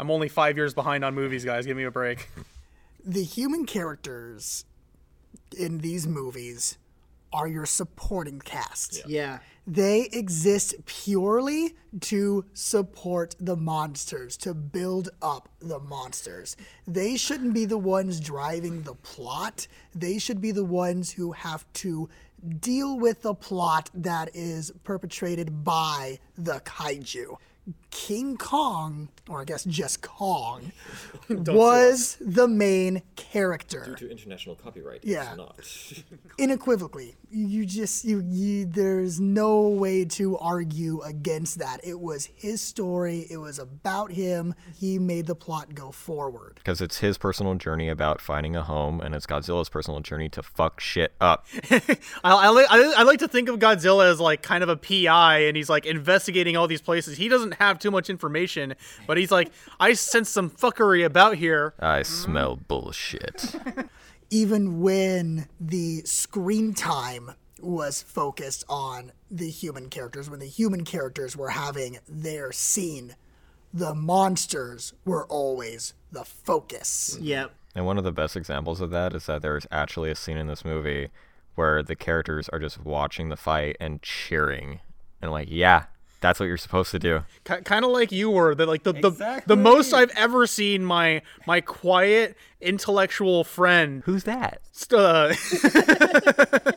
I'm 0.00 0.10
only 0.10 0.28
five 0.28 0.56
years 0.56 0.72
behind 0.72 1.04
on 1.04 1.14
movies, 1.14 1.44
guys. 1.44 1.66
Give 1.66 1.76
me 1.76 1.84
a 1.84 1.90
break. 1.90 2.28
The 3.04 3.24
human 3.24 3.66
characters 3.66 4.64
in 5.58 5.78
these 5.78 6.06
movies 6.06 6.78
are 7.32 7.48
your 7.48 7.66
supporting 7.66 8.38
cast. 8.38 9.02
Yeah. 9.08 9.40
They 9.66 10.08
exist 10.12 10.74
purely 10.86 11.74
to 12.00 12.44
support 12.52 13.36
the 13.38 13.56
monsters, 13.56 14.36
to 14.38 14.54
build 14.54 15.10
up 15.20 15.48
the 15.60 15.78
monsters. 15.78 16.56
They 16.86 17.16
shouldn't 17.16 17.54
be 17.54 17.64
the 17.64 17.78
ones 17.78 18.18
driving 18.18 18.82
the 18.82 18.94
plot. 18.94 19.68
They 19.94 20.18
should 20.18 20.40
be 20.40 20.50
the 20.50 20.64
ones 20.64 21.12
who 21.12 21.32
have 21.32 21.64
to 21.74 22.08
deal 22.60 22.98
with 22.98 23.22
the 23.22 23.34
plot 23.34 23.88
that 23.94 24.30
is 24.34 24.72
perpetrated 24.82 25.62
by 25.62 26.18
the 26.36 26.60
kaiju. 26.60 27.36
King 27.90 28.36
Kong, 28.36 29.08
or 29.28 29.40
I 29.40 29.44
guess 29.44 29.64
just 29.64 30.02
Kong, 30.02 30.72
was 31.28 32.16
the 32.20 32.48
main 32.48 33.02
character. 33.16 33.84
Due 33.86 34.06
to 34.06 34.10
international 34.10 34.56
copyright, 34.56 35.00
Yeah. 35.04 35.34
it's 35.58 36.02
not. 36.02 36.02
unequivocally 36.40 37.14
you 37.30 37.64
just 37.64 38.04
you, 38.04 38.22
you 38.26 38.66
there's 38.66 39.20
no 39.20 39.68
way 39.68 40.04
to 40.04 40.36
argue 40.38 41.00
against 41.02 41.58
that 41.58 41.80
it 41.84 41.98
was 42.00 42.26
his 42.34 42.60
story 42.60 43.26
it 43.30 43.36
was 43.38 43.58
about 43.58 44.10
him 44.12 44.54
he 44.74 44.98
made 44.98 45.26
the 45.26 45.34
plot 45.34 45.74
go 45.74 45.90
forward 45.90 46.54
Because 46.56 46.80
it's 46.80 46.98
his 46.98 47.16
personal 47.18 47.54
journey 47.54 47.88
about 47.88 48.20
finding 48.20 48.56
a 48.56 48.62
home, 48.62 49.00
and 49.00 49.14
it's 49.14 49.26
Godzilla's 49.26 49.68
personal 49.68 50.00
journey 50.00 50.28
to 50.30 50.42
fuck 50.42 50.80
shit 50.80 51.12
up. 51.20 51.46
I, 51.70 51.80
I, 52.24 52.50
li- 52.50 52.66
I, 52.68 52.94
I 52.98 53.02
like 53.04 53.18
to 53.20 53.28
think 53.28 53.48
of 53.48 53.58
Godzilla 53.58 54.10
as 54.10 54.18
like 54.20 54.42
kind 54.42 54.62
of 54.62 54.68
a 54.68 54.76
PI, 54.76 55.38
and 55.40 55.56
he's 55.56 55.68
like 55.70 55.86
investigating 55.86 56.56
all 56.56 56.66
these 56.66 56.82
places. 56.82 57.16
He 57.18 57.28
doesn't 57.28 57.51
have 57.54 57.78
too 57.78 57.90
much 57.90 58.10
information, 58.10 58.74
but 59.06 59.16
he's 59.16 59.30
like, 59.30 59.50
I 59.80 59.94
sense 59.94 60.28
some 60.28 60.50
fuckery 60.50 61.04
about 61.04 61.36
here. 61.36 61.74
I 61.78 62.02
smell 62.02 62.56
bullshit. 62.56 63.54
even 64.30 64.80
when 64.80 65.46
the 65.60 66.02
screen 66.04 66.72
time 66.74 67.32
was 67.60 68.02
focused 68.02 68.64
on 68.68 69.12
the 69.30 69.48
human 69.48 69.88
characters 69.88 70.28
when 70.28 70.40
the 70.40 70.46
human 70.46 70.84
characters 70.84 71.36
were 71.36 71.50
having 71.50 71.96
their 72.08 72.50
scene 72.50 73.14
the 73.72 73.94
monsters 73.94 74.94
were 75.04 75.24
always 75.26 75.94
the 76.10 76.24
focus 76.24 77.16
Yep. 77.20 77.52
And 77.74 77.86
one 77.86 77.98
of 77.98 78.04
the 78.04 78.12
best 78.12 78.36
examples 78.36 78.80
of 78.80 78.90
that 78.90 79.14
is 79.14 79.26
that 79.26 79.42
there's 79.42 79.66
actually 79.70 80.10
a 80.10 80.14
scene 80.14 80.36
in 80.36 80.46
this 80.46 80.64
movie 80.64 81.08
where 81.54 81.82
the 81.82 81.96
characters 81.96 82.48
are 82.50 82.58
just 82.58 82.84
watching 82.84 83.28
the 83.28 83.36
fight 83.36 83.76
and 83.80 84.02
cheering. 84.02 84.80
And 85.20 85.30
like, 85.30 85.48
yeah, 85.50 85.86
that's 86.22 86.40
what 86.40 86.46
you're 86.46 86.56
supposed 86.56 86.90
to 86.92 86.98
do. 86.98 87.24
K- 87.44 87.60
kind 87.62 87.84
of 87.84 87.90
like 87.90 88.10
you 88.12 88.30
were 88.30 88.54
the 88.54 88.64
like 88.64 88.84
the, 88.84 88.92
the 88.94 89.42
the 89.46 89.56
most 89.56 89.92
I've 89.92 90.10
ever 90.16 90.46
seen 90.46 90.84
my 90.84 91.20
my 91.46 91.60
quiet 91.60 92.36
intellectual 92.60 93.44
friend 93.44 94.02
Who's 94.06 94.24
that? 94.24 94.60
st- 94.70 94.98
uh, 95.00 95.32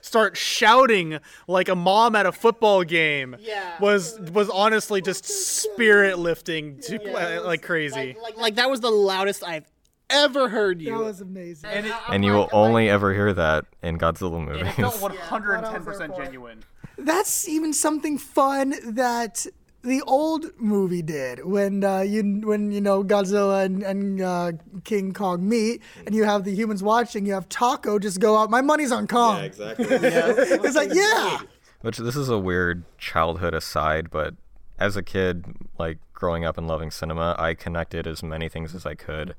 start 0.00 0.36
shouting 0.36 1.18
like 1.46 1.68
a 1.68 1.76
mom 1.76 2.16
at 2.16 2.26
a 2.26 2.32
football 2.32 2.82
game 2.84 3.36
Yeah. 3.40 3.76
was 3.80 4.18
was 4.32 4.50
honestly 4.50 5.00
just 5.00 5.24
spirit 5.24 6.18
lifting 6.18 6.80
to 6.82 6.96
uh, 7.12 7.44
like 7.44 7.62
crazy 7.62 8.16
Like, 8.22 8.36
like 8.36 8.54
that 8.56 8.68
was 8.70 8.80
the 8.80 8.90
loudest 8.90 9.44
I've 9.46 9.66
ever 10.08 10.48
heard 10.48 10.80
you. 10.82 10.90
that 10.90 11.04
was 11.04 11.20
amazing 11.20 11.70
And 12.10 12.24
you 12.24 12.32
will 12.32 12.48
only 12.52 12.88
ever 12.90 13.14
hear 13.14 13.32
that 13.34 13.66
in 13.82 13.96
Godzilla 13.98 14.44
movies. 14.44 14.66
It 14.66 14.72
felt 14.72 14.94
110% 14.96 16.16
genuine 16.16 16.64
that's 17.04 17.48
even 17.48 17.72
something 17.72 18.18
fun 18.18 18.74
that 18.94 19.46
the 19.82 20.02
old 20.02 20.46
movie 20.58 21.02
did 21.02 21.44
when 21.44 21.82
uh, 21.82 22.00
you 22.00 22.22
when 22.44 22.70
you 22.70 22.80
know 22.80 23.02
Godzilla 23.02 23.64
and, 23.64 23.82
and 23.82 24.20
uh, 24.20 24.52
King 24.84 25.12
Kong 25.12 25.48
meet 25.48 25.82
and 26.04 26.14
you 26.14 26.24
have 26.24 26.44
the 26.44 26.54
humans 26.54 26.82
watching 26.82 27.24
you 27.24 27.32
have 27.32 27.48
Taco 27.48 27.98
just 27.98 28.20
go 28.20 28.36
out 28.36 28.50
my 28.50 28.60
money's 28.60 28.92
on 28.92 29.06
Kong 29.06 29.38
yeah, 29.38 29.44
exactly. 29.44 29.86
it's 29.90 30.76
like 30.76 30.92
yeah 30.92 31.38
Which 31.80 31.96
this 31.96 32.14
is 32.14 32.28
a 32.28 32.38
weird 32.38 32.84
childhood 32.98 33.54
aside, 33.54 34.10
but 34.10 34.34
as 34.78 34.96
a 34.96 35.02
kid, 35.02 35.46
like 35.78 35.98
growing 36.12 36.44
up 36.44 36.58
and 36.58 36.66
loving 36.66 36.90
cinema, 36.90 37.34
I 37.38 37.54
connected 37.54 38.06
as 38.06 38.22
many 38.22 38.48
things 38.48 38.74
as 38.74 38.84
I 38.84 38.94
could 38.94 39.34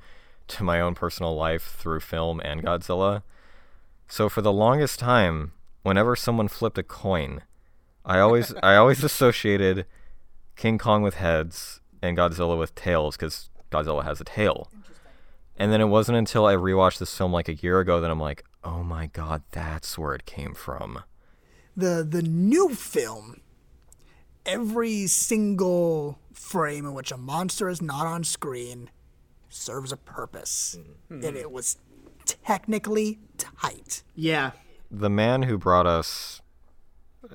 to 0.48 0.64
my 0.64 0.82
own 0.82 0.96
personal 0.96 1.36
life 1.36 1.76
through 1.78 2.00
film 2.00 2.40
and 2.44 2.64
Godzilla. 2.64 3.22
So 4.08 4.28
for 4.28 4.42
the 4.42 4.52
longest 4.52 5.00
time, 5.00 5.52
whenever 5.84 6.16
someone 6.16 6.48
flipped 6.48 6.78
a 6.80 6.84
coin, 6.84 7.42
I 8.06 8.20
always 8.20 8.54
I 8.64 8.76
always 8.76 9.04
associated 9.12 9.86
King 10.56 10.78
Kong 10.78 11.02
with 11.02 11.16
heads 11.16 11.80
and 12.02 12.18
Godzilla 12.18 12.58
with 12.58 12.74
tails 12.76 13.16
because 13.18 13.50
Godzilla 13.72 14.04
has 14.04 14.20
a 14.22 14.24
tail. 14.26 14.70
And 15.58 15.72
then 15.72 15.82
it 15.82 15.86
wasn't 15.90 16.18
until 16.18 16.46
I 16.48 16.56
rewatched 16.56 16.98
this 16.98 17.16
film 17.16 17.32
like 17.32 17.48
a 17.48 17.54
year 17.54 17.80
ago 17.80 18.02
that 18.02 18.10
I'm 18.10 18.20
like, 18.20 18.44
oh 18.64 18.84
my 18.84 19.08
god, 19.08 19.44
that's 19.52 19.98
where 19.98 20.16
it 20.16 20.26
came 20.26 20.54
from. 20.54 21.04
the 21.78 22.06
the 22.08 22.22
new 22.22 22.70
film 22.76 23.40
every 24.46 25.06
single 25.08 26.18
frame 26.34 26.86
in 26.86 26.94
which 26.94 27.12
a 27.12 27.18
monster 27.18 27.70
is 27.70 27.82
not 27.82 28.08
on 28.08 28.24
screen 28.24 28.90
serves 29.50 29.92
a 29.92 29.98
purpose 29.98 30.78
mm-hmm. 31.12 31.24
and 31.26 31.38
it 31.38 31.52
was 31.52 31.78
technically 32.26 33.20
tight 33.38 34.02
Yeah. 34.16 34.52
the 34.90 35.10
man 35.10 35.44
who 35.44 35.58
brought 35.60 35.86
us 35.86 36.42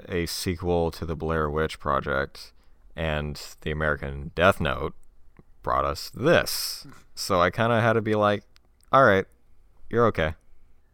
a 0.09 0.27
sequel 0.27 0.91
to 0.93 1.05
the 1.05 1.17
Blair 1.17 1.49
Witch 1.51 1.79
Project 1.79 2.53
and 2.95 3.41
the 3.61 3.71
American 3.71 4.33
Death 4.35 4.61
Note 4.61 4.95
brought 5.63 5.85
us 5.85 6.11
this. 6.15 6.87
So 7.15 7.41
I 7.41 7.51
kind 7.51 7.73
of 7.73 7.83
had 7.83 7.95
to 7.95 8.03
be 8.03 8.15
like, 8.15 8.45
all 8.93 9.05
right, 9.05 9.27
you're 9.91 10.07
okay. 10.07 10.35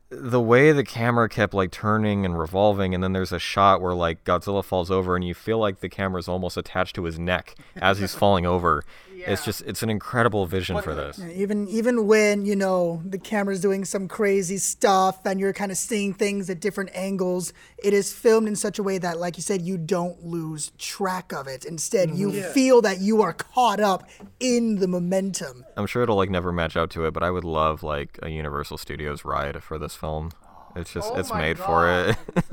The 0.08 0.40
way 0.40 0.72
the 0.72 0.84
camera 0.84 1.28
kept 1.28 1.54
like 1.54 1.70
turning 1.70 2.26
and 2.26 2.38
revolving, 2.38 2.94
and 2.94 3.02
then 3.02 3.12
there's 3.12 3.32
a 3.32 3.38
shot 3.38 3.80
where 3.80 3.94
like 3.94 4.24
Godzilla 4.24 4.62
falls 4.62 4.90
over, 4.90 5.16
and 5.16 5.24
you 5.24 5.32
feel 5.32 5.58
like 5.58 5.80
the 5.80 5.88
camera's 5.88 6.28
almost 6.28 6.56
attached 6.58 6.94
to 6.96 7.04
his 7.04 7.18
neck 7.18 7.54
as 7.76 7.98
he's 7.98 8.14
falling 8.14 8.44
over. 8.44 8.84
It's 9.26 9.44
just, 9.44 9.62
it's 9.62 9.82
an 9.82 9.90
incredible 9.90 10.46
vision 10.46 10.80
for 10.82 10.94
this. 10.94 11.20
even 11.34 11.68
even 11.68 12.06
when 12.06 12.44
you 12.44 12.56
know 12.56 13.02
the 13.04 13.18
camera's 13.18 13.60
doing 13.60 13.84
some 13.84 14.08
crazy 14.08 14.58
stuff 14.58 15.24
and 15.24 15.38
you're 15.38 15.52
kind 15.52 15.70
of 15.70 15.78
seeing 15.78 16.12
things 16.12 16.48
at 16.50 16.60
different 16.60 16.90
angles 16.94 17.52
it 17.78 17.92
is 17.92 18.12
filmed 18.12 18.48
in 18.48 18.56
such 18.56 18.78
a 18.78 18.82
way 18.82 18.98
that 18.98 19.18
like 19.18 19.36
you 19.36 19.42
said 19.42 19.62
you 19.62 19.76
don't 19.76 20.24
lose 20.24 20.72
track 20.78 21.32
of 21.32 21.46
it. 21.46 21.64
Instead 21.64 22.10
you 22.10 22.42
feel 22.42 22.80
that 22.82 23.00
you 23.00 23.22
are 23.22 23.32
caught 23.32 23.80
up 23.80 24.08
in 24.40 24.76
the 24.76 24.88
momentum. 24.88 25.64
I'm 25.76 25.86
sure 25.86 26.02
it'll 26.02 26.16
like 26.16 26.30
never 26.30 26.52
match 26.52 26.76
out 26.76 26.90
to 26.90 27.04
it, 27.06 27.12
but 27.12 27.22
I 27.22 27.30
would 27.30 27.44
love 27.44 27.82
like 27.82 28.18
a 28.22 28.30
Universal 28.30 28.78
Studios 28.78 29.24
ride 29.24 29.62
for 29.62 29.78
this 29.78 29.94
film. 29.96 30.30
It's 30.74 30.92
just 30.92 31.12
it's 31.16 31.32
made 31.32 31.58
for 31.58 31.88
it. 31.88 32.16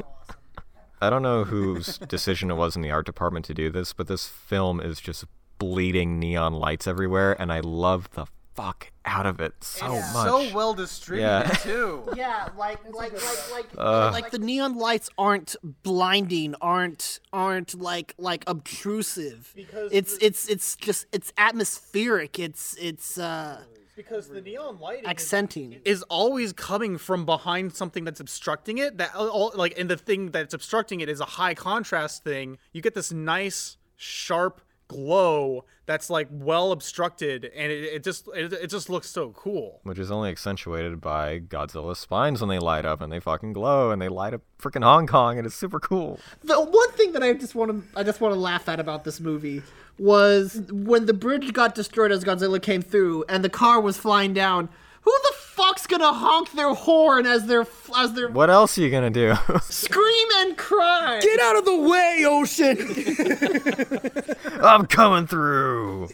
I 1.02 1.10
don't 1.10 1.22
know 1.22 1.46
whose 1.46 1.98
decision 2.00 2.52
it 2.52 2.56
was 2.56 2.76
in 2.76 2.82
the 2.82 2.92
art 2.92 3.06
department 3.06 3.46
to 3.46 3.54
do 3.54 3.70
this, 3.70 3.94
but 3.94 4.08
this 4.08 4.28
film 4.28 4.82
is 4.82 5.00
just 5.00 5.24
bleeding 5.60 6.20
neon 6.20 6.54
lights 6.54 6.88
everywhere, 6.88 7.40
and 7.40 7.52
I 7.52 7.60
love 7.60 8.10
the 8.12 8.26
fuck 8.56 8.92
out 9.06 9.26
of 9.26 9.40
it 9.40 9.54
so 9.64 9.88
much. 9.88 9.98
It's 10.00 10.12
so 10.14 10.56
well 10.56 10.74
distributed 10.74 11.28
Yeah. 11.28 11.44
too 11.64 12.10
Yeah, 12.16 12.50
like 12.58 12.80
like 12.94 13.14
like 13.14 13.52
like 13.52 13.68
Uh. 13.78 14.10
like 14.12 14.32
the 14.32 14.40
neon 14.40 14.76
lights 14.78 15.10
aren't 15.18 15.56
blinding, 15.84 16.56
aren't 16.62 17.20
aren't 17.32 17.80
like 17.80 18.16
like 18.18 18.44
obtrusive. 18.48 19.54
Because 19.56 19.92
it's 19.94 20.18
it's 20.22 20.48
it's 20.50 20.76
just 20.76 21.06
it's 21.14 21.32
atmospheric. 21.38 22.38
It's 22.40 22.76
it's 22.80 23.18
uh 23.18 23.62
because 23.96 24.30
the 24.30 24.42
neon 24.42 24.80
lighting 24.80 25.06
accenting. 25.06 25.80
is 25.86 26.04
always 26.04 26.54
coming 26.54 26.98
from 26.98 27.26
behind 27.26 27.74
something 27.74 28.06
that's 28.06 28.20
obstructing 28.22 28.78
it. 28.78 28.98
That 28.98 29.14
all, 29.14 29.52
like, 29.56 29.78
and 29.78 29.90
the 29.90 29.98
thing 29.98 30.32
that's 30.32 30.54
obstructing 30.54 31.02
it 31.02 31.10
is 31.10 31.20
a 31.20 31.26
high 31.26 31.54
contrast 31.54 32.24
thing. 32.24 32.58
You 32.72 32.82
get 32.82 32.94
this 32.94 33.12
nice, 33.12 33.76
sharp 33.98 34.62
glow 34.90 35.64
that's 35.86 36.10
like 36.10 36.28
well 36.30 36.72
obstructed, 36.72 37.46
and 37.46 37.72
it, 37.72 37.84
it 37.86 38.04
just 38.04 38.28
it, 38.36 38.52
it 38.52 38.68
just 38.68 38.90
looks 38.90 39.10
so 39.10 39.30
cool. 39.32 39.80
Which 39.84 39.98
is 39.98 40.12
only 40.12 40.30
accentuated 40.30 41.00
by 41.00 41.40
Godzilla's 41.40 42.00
spines 42.00 42.42
when 42.42 42.50
they 42.50 42.60
light 42.60 42.86
up 42.86 43.00
and 43.02 43.12
they 43.12 43.20
fucking 43.20 43.54
glow 43.54 43.90
and 43.90 44.02
they 44.02 44.10
light 44.10 44.34
up 44.34 44.42
freaking 44.62 44.84
Hong 44.84 45.08
Kong 45.08 45.38
and 45.38 45.48
it's 45.48 45.56
super 45.56 45.80
cool. 45.80 46.20
The 46.44 46.60
one 46.60 46.92
thing 46.92 47.14
that 47.14 47.24
I 47.24 47.34
just 47.34 47.56
want 47.56 47.72
to 47.72 48.00
I 48.00 48.04
just 48.04 48.20
want 48.20 48.34
to 48.34 48.40
laugh 48.40 48.68
at 48.68 48.80
about 48.80 49.04
this 49.06 49.20
movie 49.20 49.64
was 49.98 50.62
when 50.70 51.06
the 51.06 51.14
bridge 51.14 51.54
got 51.54 51.74
destroyed 51.76 52.12
as 52.12 52.24
Godzilla 52.24 52.62
came 52.62 52.82
through 52.82 53.26
and 53.30 53.44
the 53.44 53.50
car 53.50 53.80
was 53.80 53.98
flying 53.98 54.34
down. 54.34 54.70
Who 55.02 55.12
the 55.24 55.34
fuck's 55.36 55.88
gonna 55.88 56.14
honk 56.14 56.52
their 56.54 56.74
horn 56.74 57.26
as 57.26 57.46
they're 57.46 57.66
as 57.98 58.14
they're 58.14 58.30
What 58.30 58.50
else 58.50 58.78
are 58.78 58.82
you 58.82 58.90
gonna 58.90 59.10
do? 59.10 59.34
scream 59.64 60.28
and 60.38 60.58
cry? 60.58 61.20
get 61.22 61.40
out 61.40 61.58
of 61.58 61.66
the 61.66 61.78
way 61.78 62.24
ocean 62.28 62.78
I'm 64.64 64.86
coming 64.86 65.26
through. 65.28 66.02
move 66.02 66.10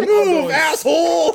oh, 0.00 0.50
asshole 0.50 1.32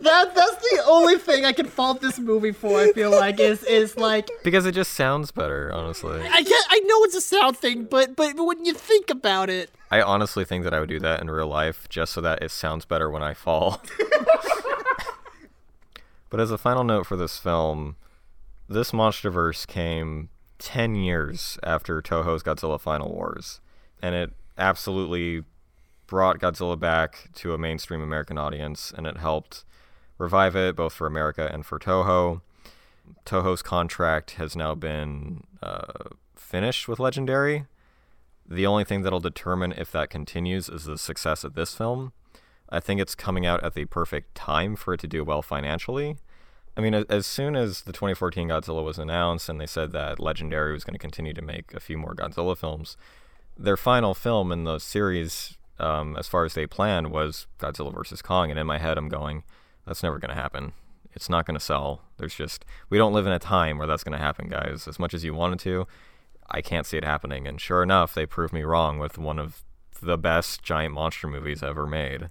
That 0.00 0.34
that's 0.34 0.56
the 0.56 0.82
only 0.86 1.18
thing 1.18 1.44
I 1.44 1.52
can 1.52 1.66
fault 1.66 2.00
this 2.00 2.18
movie 2.18 2.52
for. 2.52 2.80
I 2.80 2.92
feel 2.92 3.10
like 3.10 3.38
is 3.40 3.62
is 3.64 3.96
like 3.96 4.28
Because 4.44 4.66
it 4.66 4.72
just 4.72 4.92
sounds 4.94 5.30
better, 5.30 5.72
honestly. 5.72 6.20
I 6.20 6.42
get 6.42 6.64
I 6.68 6.80
know 6.80 7.04
it's 7.04 7.14
a 7.14 7.20
sound 7.20 7.56
thing, 7.56 7.84
but 7.84 8.16
but 8.16 8.34
when 8.36 8.64
you 8.64 8.74
think 8.74 9.10
about 9.10 9.50
it, 9.50 9.70
I 9.90 10.02
honestly 10.02 10.44
think 10.44 10.64
that 10.64 10.74
I 10.74 10.80
would 10.80 10.88
do 10.88 11.00
that 11.00 11.20
in 11.20 11.30
real 11.30 11.48
life 11.48 11.88
just 11.88 12.12
so 12.12 12.20
that 12.20 12.42
it 12.42 12.50
sounds 12.50 12.84
better 12.84 13.10
when 13.10 13.22
I 13.22 13.34
fall. 13.34 13.80
But 16.30 16.40
as 16.40 16.50
a 16.50 16.58
final 16.58 16.84
note 16.84 17.06
for 17.06 17.16
this 17.16 17.38
film, 17.38 17.96
this 18.68 18.92
MonsterVerse 18.92 19.66
came 19.66 20.30
10 20.58 20.94
years 20.94 21.58
after 21.62 22.00
Toho's 22.00 22.42
Godzilla 22.42 22.80
Final 22.80 23.10
Wars, 23.10 23.60
and 24.00 24.14
it 24.14 24.32
absolutely 24.56 25.42
brought 26.06 26.38
Godzilla 26.38 26.78
back 26.78 27.30
to 27.34 27.52
a 27.52 27.58
mainstream 27.58 28.00
American 28.00 28.38
audience, 28.38 28.92
and 28.96 29.06
it 29.06 29.16
helped 29.16 29.64
revive 30.18 30.54
it 30.54 30.76
both 30.76 30.92
for 30.92 31.06
America 31.06 31.50
and 31.52 31.66
for 31.66 31.78
Toho. 31.78 32.42
Toho's 33.24 33.62
contract 33.62 34.32
has 34.32 34.54
now 34.54 34.74
been 34.74 35.44
uh, 35.62 36.10
finished 36.36 36.86
with 36.88 37.00
Legendary 37.00 37.66
The 38.48 38.66
only 38.66 38.84
thing 38.84 39.02
that'll 39.02 39.20
determine 39.20 39.72
if 39.72 39.90
that 39.92 40.10
continues 40.10 40.68
is 40.68 40.84
the 40.84 40.98
success 40.98 41.44
of 41.44 41.54
this 41.54 41.74
film. 41.74 42.12
I 42.70 42.80
think 42.80 43.00
it's 43.00 43.14
coming 43.14 43.46
out 43.46 43.64
at 43.64 43.74
the 43.74 43.84
perfect 43.86 44.34
time 44.34 44.76
for 44.76 44.94
it 44.94 45.00
to 45.00 45.08
do 45.08 45.24
well 45.24 45.42
financially. 45.42 46.16
I 46.76 46.80
mean, 46.80 46.94
as 46.94 47.26
soon 47.26 47.56
as 47.56 47.82
the 47.82 47.92
2014 47.92 48.48
Godzilla 48.48 48.84
was 48.84 48.98
announced 48.98 49.48
and 49.48 49.60
they 49.60 49.66
said 49.66 49.92
that 49.92 50.20
Legendary 50.20 50.72
was 50.72 50.84
going 50.84 50.94
to 50.94 50.98
continue 50.98 51.34
to 51.34 51.42
make 51.42 51.74
a 51.74 51.80
few 51.80 51.98
more 51.98 52.14
Godzilla 52.14 52.56
films, 52.56 52.96
their 53.58 53.76
final 53.76 54.14
film 54.14 54.52
in 54.52 54.64
the 54.64 54.78
series, 54.78 55.58
um, 55.78 56.16
as 56.16 56.28
far 56.28 56.44
as 56.44 56.54
they 56.54 56.66
planned, 56.66 57.10
was 57.10 57.46
Godzilla 57.58 57.92
vs. 57.92 58.22
Kong. 58.22 58.50
And 58.50 58.58
in 58.58 58.66
my 58.66 58.78
head, 58.78 58.96
I'm 58.96 59.08
going, 59.08 59.42
that's 59.86 60.02
never 60.02 60.18
going 60.18 60.34
to 60.34 60.40
happen. 60.40 60.72
It's 61.12 61.28
not 61.28 61.44
going 61.44 61.58
to 61.58 61.64
sell. 61.64 62.02
There's 62.18 62.34
just, 62.34 62.64
we 62.88 62.98
don't 62.98 63.12
live 63.12 63.26
in 63.26 63.32
a 63.32 63.40
time 63.40 63.76
where 63.76 63.88
that's 63.88 64.04
going 64.04 64.16
to 64.16 64.24
happen, 64.24 64.48
guys. 64.48 64.86
As 64.86 64.98
much 64.98 65.12
as 65.12 65.24
you 65.24 65.34
wanted 65.34 65.58
to, 65.60 65.88
I 66.48 66.62
can't 66.62 66.86
see 66.86 66.96
it 66.96 67.04
happening. 67.04 67.48
And 67.48 67.60
sure 67.60 67.82
enough, 67.82 68.14
they 68.14 68.26
proved 68.26 68.52
me 68.52 68.62
wrong 68.62 68.98
with 68.98 69.18
one 69.18 69.40
of 69.40 69.64
the 70.00 70.16
best 70.16 70.62
giant 70.62 70.94
monster 70.94 71.26
movies 71.26 71.62
ever 71.62 71.86
made. 71.86 72.30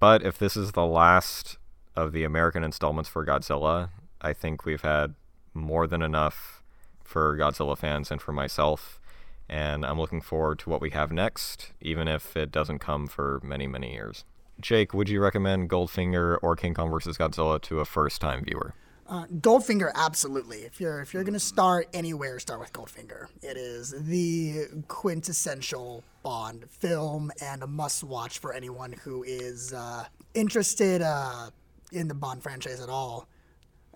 But 0.00 0.22
if 0.22 0.38
this 0.38 0.56
is 0.56 0.72
the 0.72 0.86
last 0.86 1.58
of 1.96 2.12
the 2.12 2.24
American 2.24 2.62
installments 2.62 3.08
for 3.08 3.26
Godzilla, 3.26 3.90
I 4.20 4.32
think 4.32 4.64
we've 4.64 4.82
had 4.82 5.14
more 5.54 5.86
than 5.86 6.02
enough 6.02 6.62
for 7.02 7.36
Godzilla 7.36 7.76
fans 7.76 8.10
and 8.10 8.22
for 8.22 8.32
myself. 8.32 9.00
And 9.48 9.84
I'm 9.84 9.98
looking 9.98 10.20
forward 10.20 10.58
to 10.60 10.70
what 10.70 10.80
we 10.80 10.90
have 10.90 11.10
next, 11.10 11.72
even 11.80 12.06
if 12.06 12.36
it 12.36 12.52
doesn't 12.52 12.80
come 12.80 13.06
for 13.06 13.40
many, 13.42 13.66
many 13.66 13.92
years. 13.92 14.24
Jake, 14.60 14.92
would 14.92 15.08
you 15.08 15.20
recommend 15.20 15.70
Goldfinger 15.70 16.38
or 16.42 16.54
King 16.54 16.74
Kong 16.74 16.90
vs. 16.90 17.16
Godzilla 17.16 17.60
to 17.62 17.80
a 17.80 17.84
first 17.84 18.20
time 18.20 18.44
viewer? 18.44 18.74
Uh, 19.08 19.24
Goldfinger, 19.40 19.90
absolutely. 19.94 20.58
If 20.58 20.82
you're 20.82 21.00
if 21.00 21.14
you're 21.14 21.24
gonna 21.24 21.40
start 21.40 21.88
anywhere, 21.94 22.38
start 22.38 22.60
with 22.60 22.74
Goldfinger. 22.74 23.28
It 23.42 23.56
is 23.56 23.94
the 23.96 24.66
quintessential 24.86 26.04
Bond 26.22 26.68
film 26.68 27.32
and 27.40 27.62
a 27.62 27.66
must-watch 27.66 28.38
for 28.38 28.52
anyone 28.52 28.92
who 28.92 29.22
is 29.22 29.72
uh, 29.72 30.04
interested 30.34 31.00
uh, 31.00 31.48
in 31.90 32.06
the 32.06 32.12
Bond 32.14 32.42
franchise 32.42 32.82
at 32.82 32.90
all. 32.90 33.26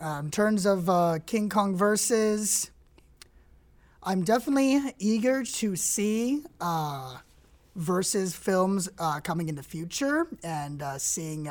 Um, 0.00 0.26
in 0.26 0.30
terms 0.30 0.64
of 0.64 0.88
uh, 0.88 1.18
King 1.26 1.50
Kong 1.50 1.76
versus, 1.76 2.70
I'm 4.02 4.24
definitely 4.24 4.80
eager 4.98 5.44
to 5.44 5.76
see 5.76 6.42
uh, 6.58 7.18
versus 7.76 8.34
films 8.34 8.88
uh, 8.98 9.20
coming 9.20 9.50
in 9.50 9.56
the 9.56 9.62
future 9.62 10.26
and 10.42 10.82
uh, 10.82 10.96
seeing 10.96 11.50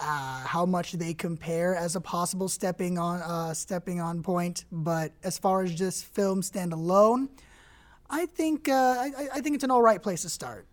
uh, 0.00 0.40
how 0.44 0.66
much 0.66 0.92
they 0.92 1.14
compare 1.14 1.74
as 1.74 1.96
a 1.96 2.00
possible 2.00 2.48
stepping 2.48 2.98
on 2.98 3.20
uh, 3.20 3.54
stepping 3.54 4.00
on 4.00 4.22
point. 4.22 4.64
But 4.70 5.12
as 5.22 5.38
far 5.38 5.62
as 5.62 5.74
just 5.74 6.04
film 6.04 6.42
standalone, 6.42 7.28
I 8.10 8.26
think 8.26 8.68
uh, 8.68 8.72
I, 8.72 9.28
I 9.34 9.40
think 9.40 9.54
it's 9.54 9.64
an 9.64 9.70
all 9.70 9.82
right 9.82 10.02
place 10.02 10.22
to 10.22 10.28
start. 10.28 10.66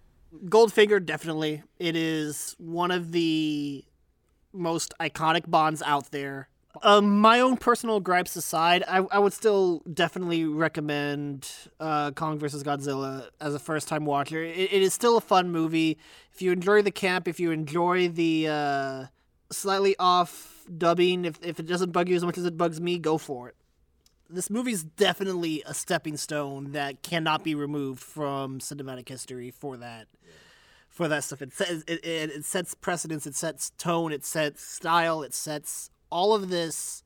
Goldfinger, 0.46 1.04
definitely. 1.04 1.64
It 1.80 1.96
is 1.96 2.56
one 2.60 2.92
of 2.92 3.12
the 3.12 3.84
most 4.54 4.94
iconic 5.00 5.50
Bonds 5.50 5.82
out 5.82 6.12
there. 6.12 6.50
Um, 6.82 7.20
my 7.20 7.40
own 7.42 7.58
personal 7.58 8.00
gripes 8.00 8.36
aside, 8.36 8.84
I, 8.88 8.98
I 9.12 9.20
would 9.20 9.34
still 9.34 9.82
definitely 9.92 10.46
recommend 10.46 11.50
uh, 11.80 12.12
Kong 12.12 12.40
vs. 12.40 12.64
Godzilla 12.64 13.28
as 13.42 13.54
a 13.54 13.60
first 13.60 13.88
time 13.88 14.06
watcher. 14.06 14.44
It, 14.44 14.74
it 14.74 14.82
is 14.82 14.94
still 14.94 15.18
a 15.18 15.22
fun 15.22 15.52
movie. 15.52 15.98
If 16.34 16.42
you 16.42 16.52
enjoy 16.52 16.82
the 16.82 16.92
camp, 16.92 17.28
if 17.28 17.40
you 17.40 17.52
enjoy 17.52 18.08
the 18.08 18.48
uh, 18.48 19.06
slightly 19.52 19.96
off 20.00 20.66
dubbing, 20.78 21.26
if, 21.26 21.40
if 21.44 21.60
it 21.60 21.66
doesn't 21.66 21.92
bug 21.92 22.08
you 22.08 22.16
as 22.16 22.24
much 22.24 22.38
as 22.38 22.46
it 22.46 22.58
bugs 22.58 22.80
me, 22.80 22.98
go 22.98 23.18
for 23.18 23.50
it. 23.50 23.56
This 24.30 24.50
movie 24.50 24.72
is 24.72 24.84
definitely 24.84 25.64
a 25.66 25.74
stepping 25.74 26.16
stone 26.16 26.72
that 26.74 27.02
cannot 27.02 27.44
be 27.44 27.56
removed 27.56 28.02
from 28.02 28.60
cinematic 28.60 29.10
history 29.10 29.50
for 29.52 29.76
that 29.78 30.08
for 30.88 31.08
that 31.08 31.24
stuff. 31.24 31.42
It 31.42 31.54
says 31.54 31.84
it, 31.88 32.06
it, 32.06 32.30
it 32.32 32.46
sets 32.46 32.76
precedence, 32.76 33.26
it 33.26 33.36
sets 33.36 33.72
tone, 33.78 34.12
it 34.12 34.24
sets 34.24 34.64
style, 34.64 35.24
it 35.24 35.34
sets 35.34 35.90
all 36.10 36.34
of 36.34 36.50
this. 36.50 37.04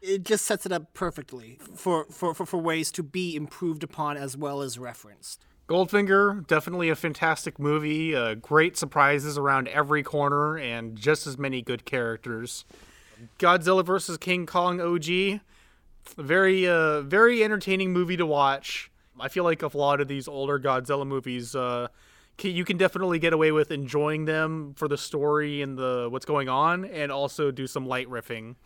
It 0.00 0.24
just 0.24 0.44
sets 0.44 0.66
it 0.66 0.72
up 0.72 0.92
perfectly 0.94 1.58
for, 1.74 2.04
for, 2.04 2.34
for, 2.34 2.46
for 2.46 2.58
ways 2.58 2.92
to 2.92 3.02
be 3.02 3.34
improved 3.34 3.82
upon 3.82 4.16
as 4.16 4.36
well 4.36 4.60
as 4.60 4.78
referenced. 4.78 5.44
Goldfinger, 5.68 6.46
definitely 6.46 6.90
a 6.90 6.94
fantastic 6.94 7.58
movie. 7.58 8.14
Uh, 8.14 8.34
great 8.34 8.76
surprises 8.76 9.36
around 9.36 9.66
every 9.68 10.04
corner 10.04 10.56
and 10.56 10.96
just 10.96 11.26
as 11.26 11.38
many 11.38 11.60
good 11.60 11.84
characters. 11.84 12.64
Godzilla 13.38 13.84
vs. 13.84 14.16
King 14.18 14.46
Kong 14.46 14.80
OG, 14.80 15.40
very 16.16 16.68
uh, 16.68 17.00
very 17.02 17.42
entertaining 17.42 17.92
movie 17.92 18.16
to 18.16 18.26
watch. 18.26 18.92
I 19.18 19.28
feel 19.28 19.44
like 19.44 19.62
a 19.62 19.76
lot 19.76 20.00
of 20.00 20.08
these 20.08 20.28
older 20.28 20.60
Godzilla 20.60 21.06
movies, 21.06 21.56
uh, 21.56 21.88
you 22.42 22.64
can 22.64 22.76
definitely 22.76 23.18
get 23.18 23.32
away 23.32 23.52
with 23.52 23.70
enjoying 23.70 24.24
them 24.24 24.74
for 24.76 24.88
the 24.88 24.98
story 24.98 25.62
and 25.62 25.78
the 25.78 26.08
what's 26.10 26.26
going 26.26 26.48
on, 26.48 26.84
and 26.84 27.10
also 27.10 27.50
do 27.50 27.66
some 27.66 27.86
light 27.86 28.08
riffing. 28.08 28.56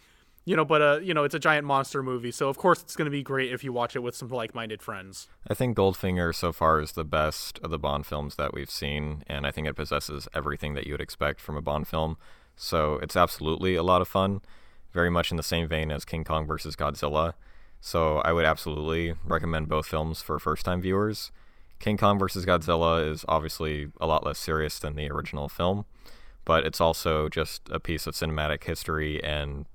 You 0.46 0.56
know, 0.56 0.64
but 0.64 0.82
uh, 0.82 1.00
you 1.02 1.12
know, 1.12 1.24
it's 1.24 1.34
a 1.34 1.38
giant 1.38 1.66
monster 1.66 2.02
movie, 2.02 2.30
so 2.30 2.48
of 2.48 2.56
course 2.56 2.80
it's 2.80 2.96
going 2.96 3.04
to 3.04 3.10
be 3.10 3.22
great 3.22 3.52
if 3.52 3.62
you 3.62 3.72
watch 3.72 3.94
it 3.94 4.00
with 4.00 4.16
some 4.16 4.28
like-minded 4.28 4.82
friends. 4.82 5.28
I 5.48 5.54
think 5.54 5.76
Goldfinger 5.76 6.34
so 6.34 6.50
far 6.50 6.80
is 6.80 6.92
the 6.92 7.04
best 7.04 7.60
of 7.62 7.70
the 7.70 7.78
Bond 7.78 8.06
films 8.06 8.36
that 8.36 8.54
we've 8.54 8.70
seen, 8.70 9.22
and 9.26 9.46
I 9.46 9.50
think 9.50 9.68
it 9.68 9.74
possesses 9.74 10.26
everything 10.34 10.72
that 10.74 10.86
you 10.86 10.94
would 10.94 11.00
expect 11.00 11.40
from 11.40 11.56
a 11.56 11.62
Bond 11.62 11.86
film. 11.86 12.16
So 12.56 12.94
it's 13.02 13.16
absolutely 13.16 13.74
a 13.74 13.82
lot 13.82 14.00
of 14.00 14.08
fun, 14.08 14.40
very 14.92 15.10
much 15.10 15.30
in 15.30 15.36
the 15.36 15.42
same 15.42 15.68
vein 15.68 15.90
as 15.90 16.06
King 16.06 16.24
Kong 16.24 16.46
versus 16.46 16.74
Godzilla. 16.74 17.34
So 17.80 18.18
I 18.18 18.32
would 18.32 18.46
absolutely 18.46 19.14
recommend 19.24 19.68
both 19.68 19.86
films 19.86 20.22
for 20.22 20.38
first-time 20.38 20.80
viewers. 20.80 21.30
King 21.80 21.96
Kong 21.96 22.18
vs. 22.18 22.46
Godzilla 22.46 23.10
is 23.10 23.24
obviously 23.26 23.88
a 24.00 24.06
lot 24.06 24.24
less 24.24 24.38
serious 24.38 24.78
than 24.78 24.94
the 24.94 25.10
original 25.10 25.48
film, 25.48 25.86
but 26.44 26.64
it's 26.64 26.80
also 26.80 27.28
just 27.28 27.62
a 27.70 27.80
piece 27.80 28.06
of 28.06 28.14
cinematic 28.14 28.64
history 28.64 29.22
and, 29.24 29.66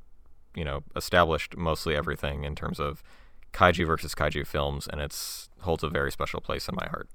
you 0.56 0.64
know, 0.64 0.84
established 0.96 1.58
mostly 1.58 1.96
everything 1.96 2.44
in 2.44 2.56
terms 2.56 2.80
of 2.80 3.04
kaiju 3.54 3.88
versus 3.88 4.14
kaiju 4.14 4.46
films, 4.46 4.88
and 4.88 5.02
it 5.02 5.18
holds 5.62 5.84
a 5.84 5.90
very 5.90 6.12
special 6.12 6.40
place 6.40 6.70
in 6.70 6.76
my 6.76 6.88
heart. 6.88 7.10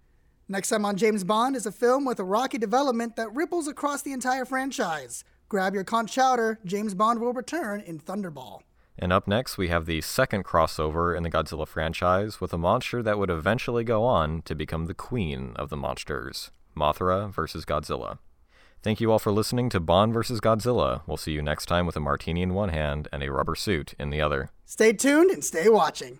Next 0.48 0.70
time 0.70 0.84
on 0.84 0.96
James 0.96 1.22
Bond 1.22 1.54
is 1.54 1.66
a 1.66 1.72
film 1.72 2.04
with 2.04 2.18
a 2.18 2.24
rocky 2.24 2.58
development 2.58 3.14
that 3.14 3.32
ripples 3.32 3.68
across 3.68 4.02
the 4.02 4.12
entire 4.12 4.44
franchise. 4.44 5.22
Grab 5.48 5.74
your 5.74 5.84
conch 5.84 6.12
chowder, 6.12 6.58
James 6.64 6.94
Bond 6.94 7.20
will 7.20 7.32
return 7.32 7.80
in 7.80 8.00
Thunderball. 8.00 8.62
And 9.02 9.14
up 9.14 9.26
next, 9.26 9.56
we 9.56 9.68
have 9.68 9.86
the 9.86 10.02
second 10.02 10.44
crossover 10.44 11.16
in 11.16 11.22
the 11.22 11.30
Godzilla 11.30 11.66
franchise 11.66 12.38
with 12.38 12.52
a 12.52 12.58
monster 12.58 13.02
that 13.02 13.18
would 13.18 13.30
eventually 13.30 13.82
go 13.82 14.04
on 14.04 14.42
to 14.42 14.54
become 14.54 14.84
the 14.84 14.94
queen 14.94 15.54
of 15.56 15.70
the 15.70 15.76
monsters 15.76 16.50
Mothra 16.76 17.32
versus 17.32 17.64
Godzilla. 17.64 18.18
Thank 18.82 19.00
you 19.00 19.10
all 19.10 19.18
for 19.18 19.32
listening 19.32 19.70
to 19.70 19.80
Bond 19.80 20.12
versus 20.12 20.38
Godzilla. 20.38 21.00
We'll 21.06 21.16
see 21.16 21.32
you 21.32 21.40
next 21.40 21.64
time 21.66 21.86
with 21.86 21.96
a 21.96 22.00
martini 22.00 22.42
in 22.42 22.52
one 22.52 22.68
hand 22.68 23.08
and 23.10 23.22
a 23.22 23.32
rubber 23.32 23.54
suit 23.54 23.94
in 23.98 24.10
the 24.10 24.20
other. 24.20 24.50
Stay 24.66 24.92
tuned 24.92 25.30
and 25.30 25.42
stay 25.42 25.70
watching. 25.70 26.18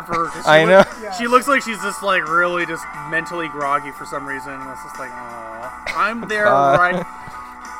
Bad 0.00 0.06
for 0.06 0.14
her. 0.14 0.26
'cause 0.30 0.42
she 0.44 0.48
I 0.50 0.64
look- 0.64 1.00
know. 1.00 1.10
She 1.18 1.26
looks 1.26 1.46
like 1.48 1.62
she's 1.62 1.80
just 1.82 2.02
like 2.02 2.26
really 2.28 2.66
just 2.66 2.84
mentally 3.08 3.48
groggy 3.48 3.90
for 3.92 4.04
some 4.06 4.26
reason. 4.26 4.52
It's 4.72 4.82
just 4.82 4.98
like, 4.98 5.10
oh, 5.12 5.70
I'm 5.96 6.22
there 6.28 6.48
Uh. 6.48 6.76
right. 6.76 7.06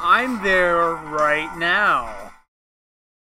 I'm 0.01 0.43
there 0.43 0.77
right 0.79 1.51
now. 1.57 2.11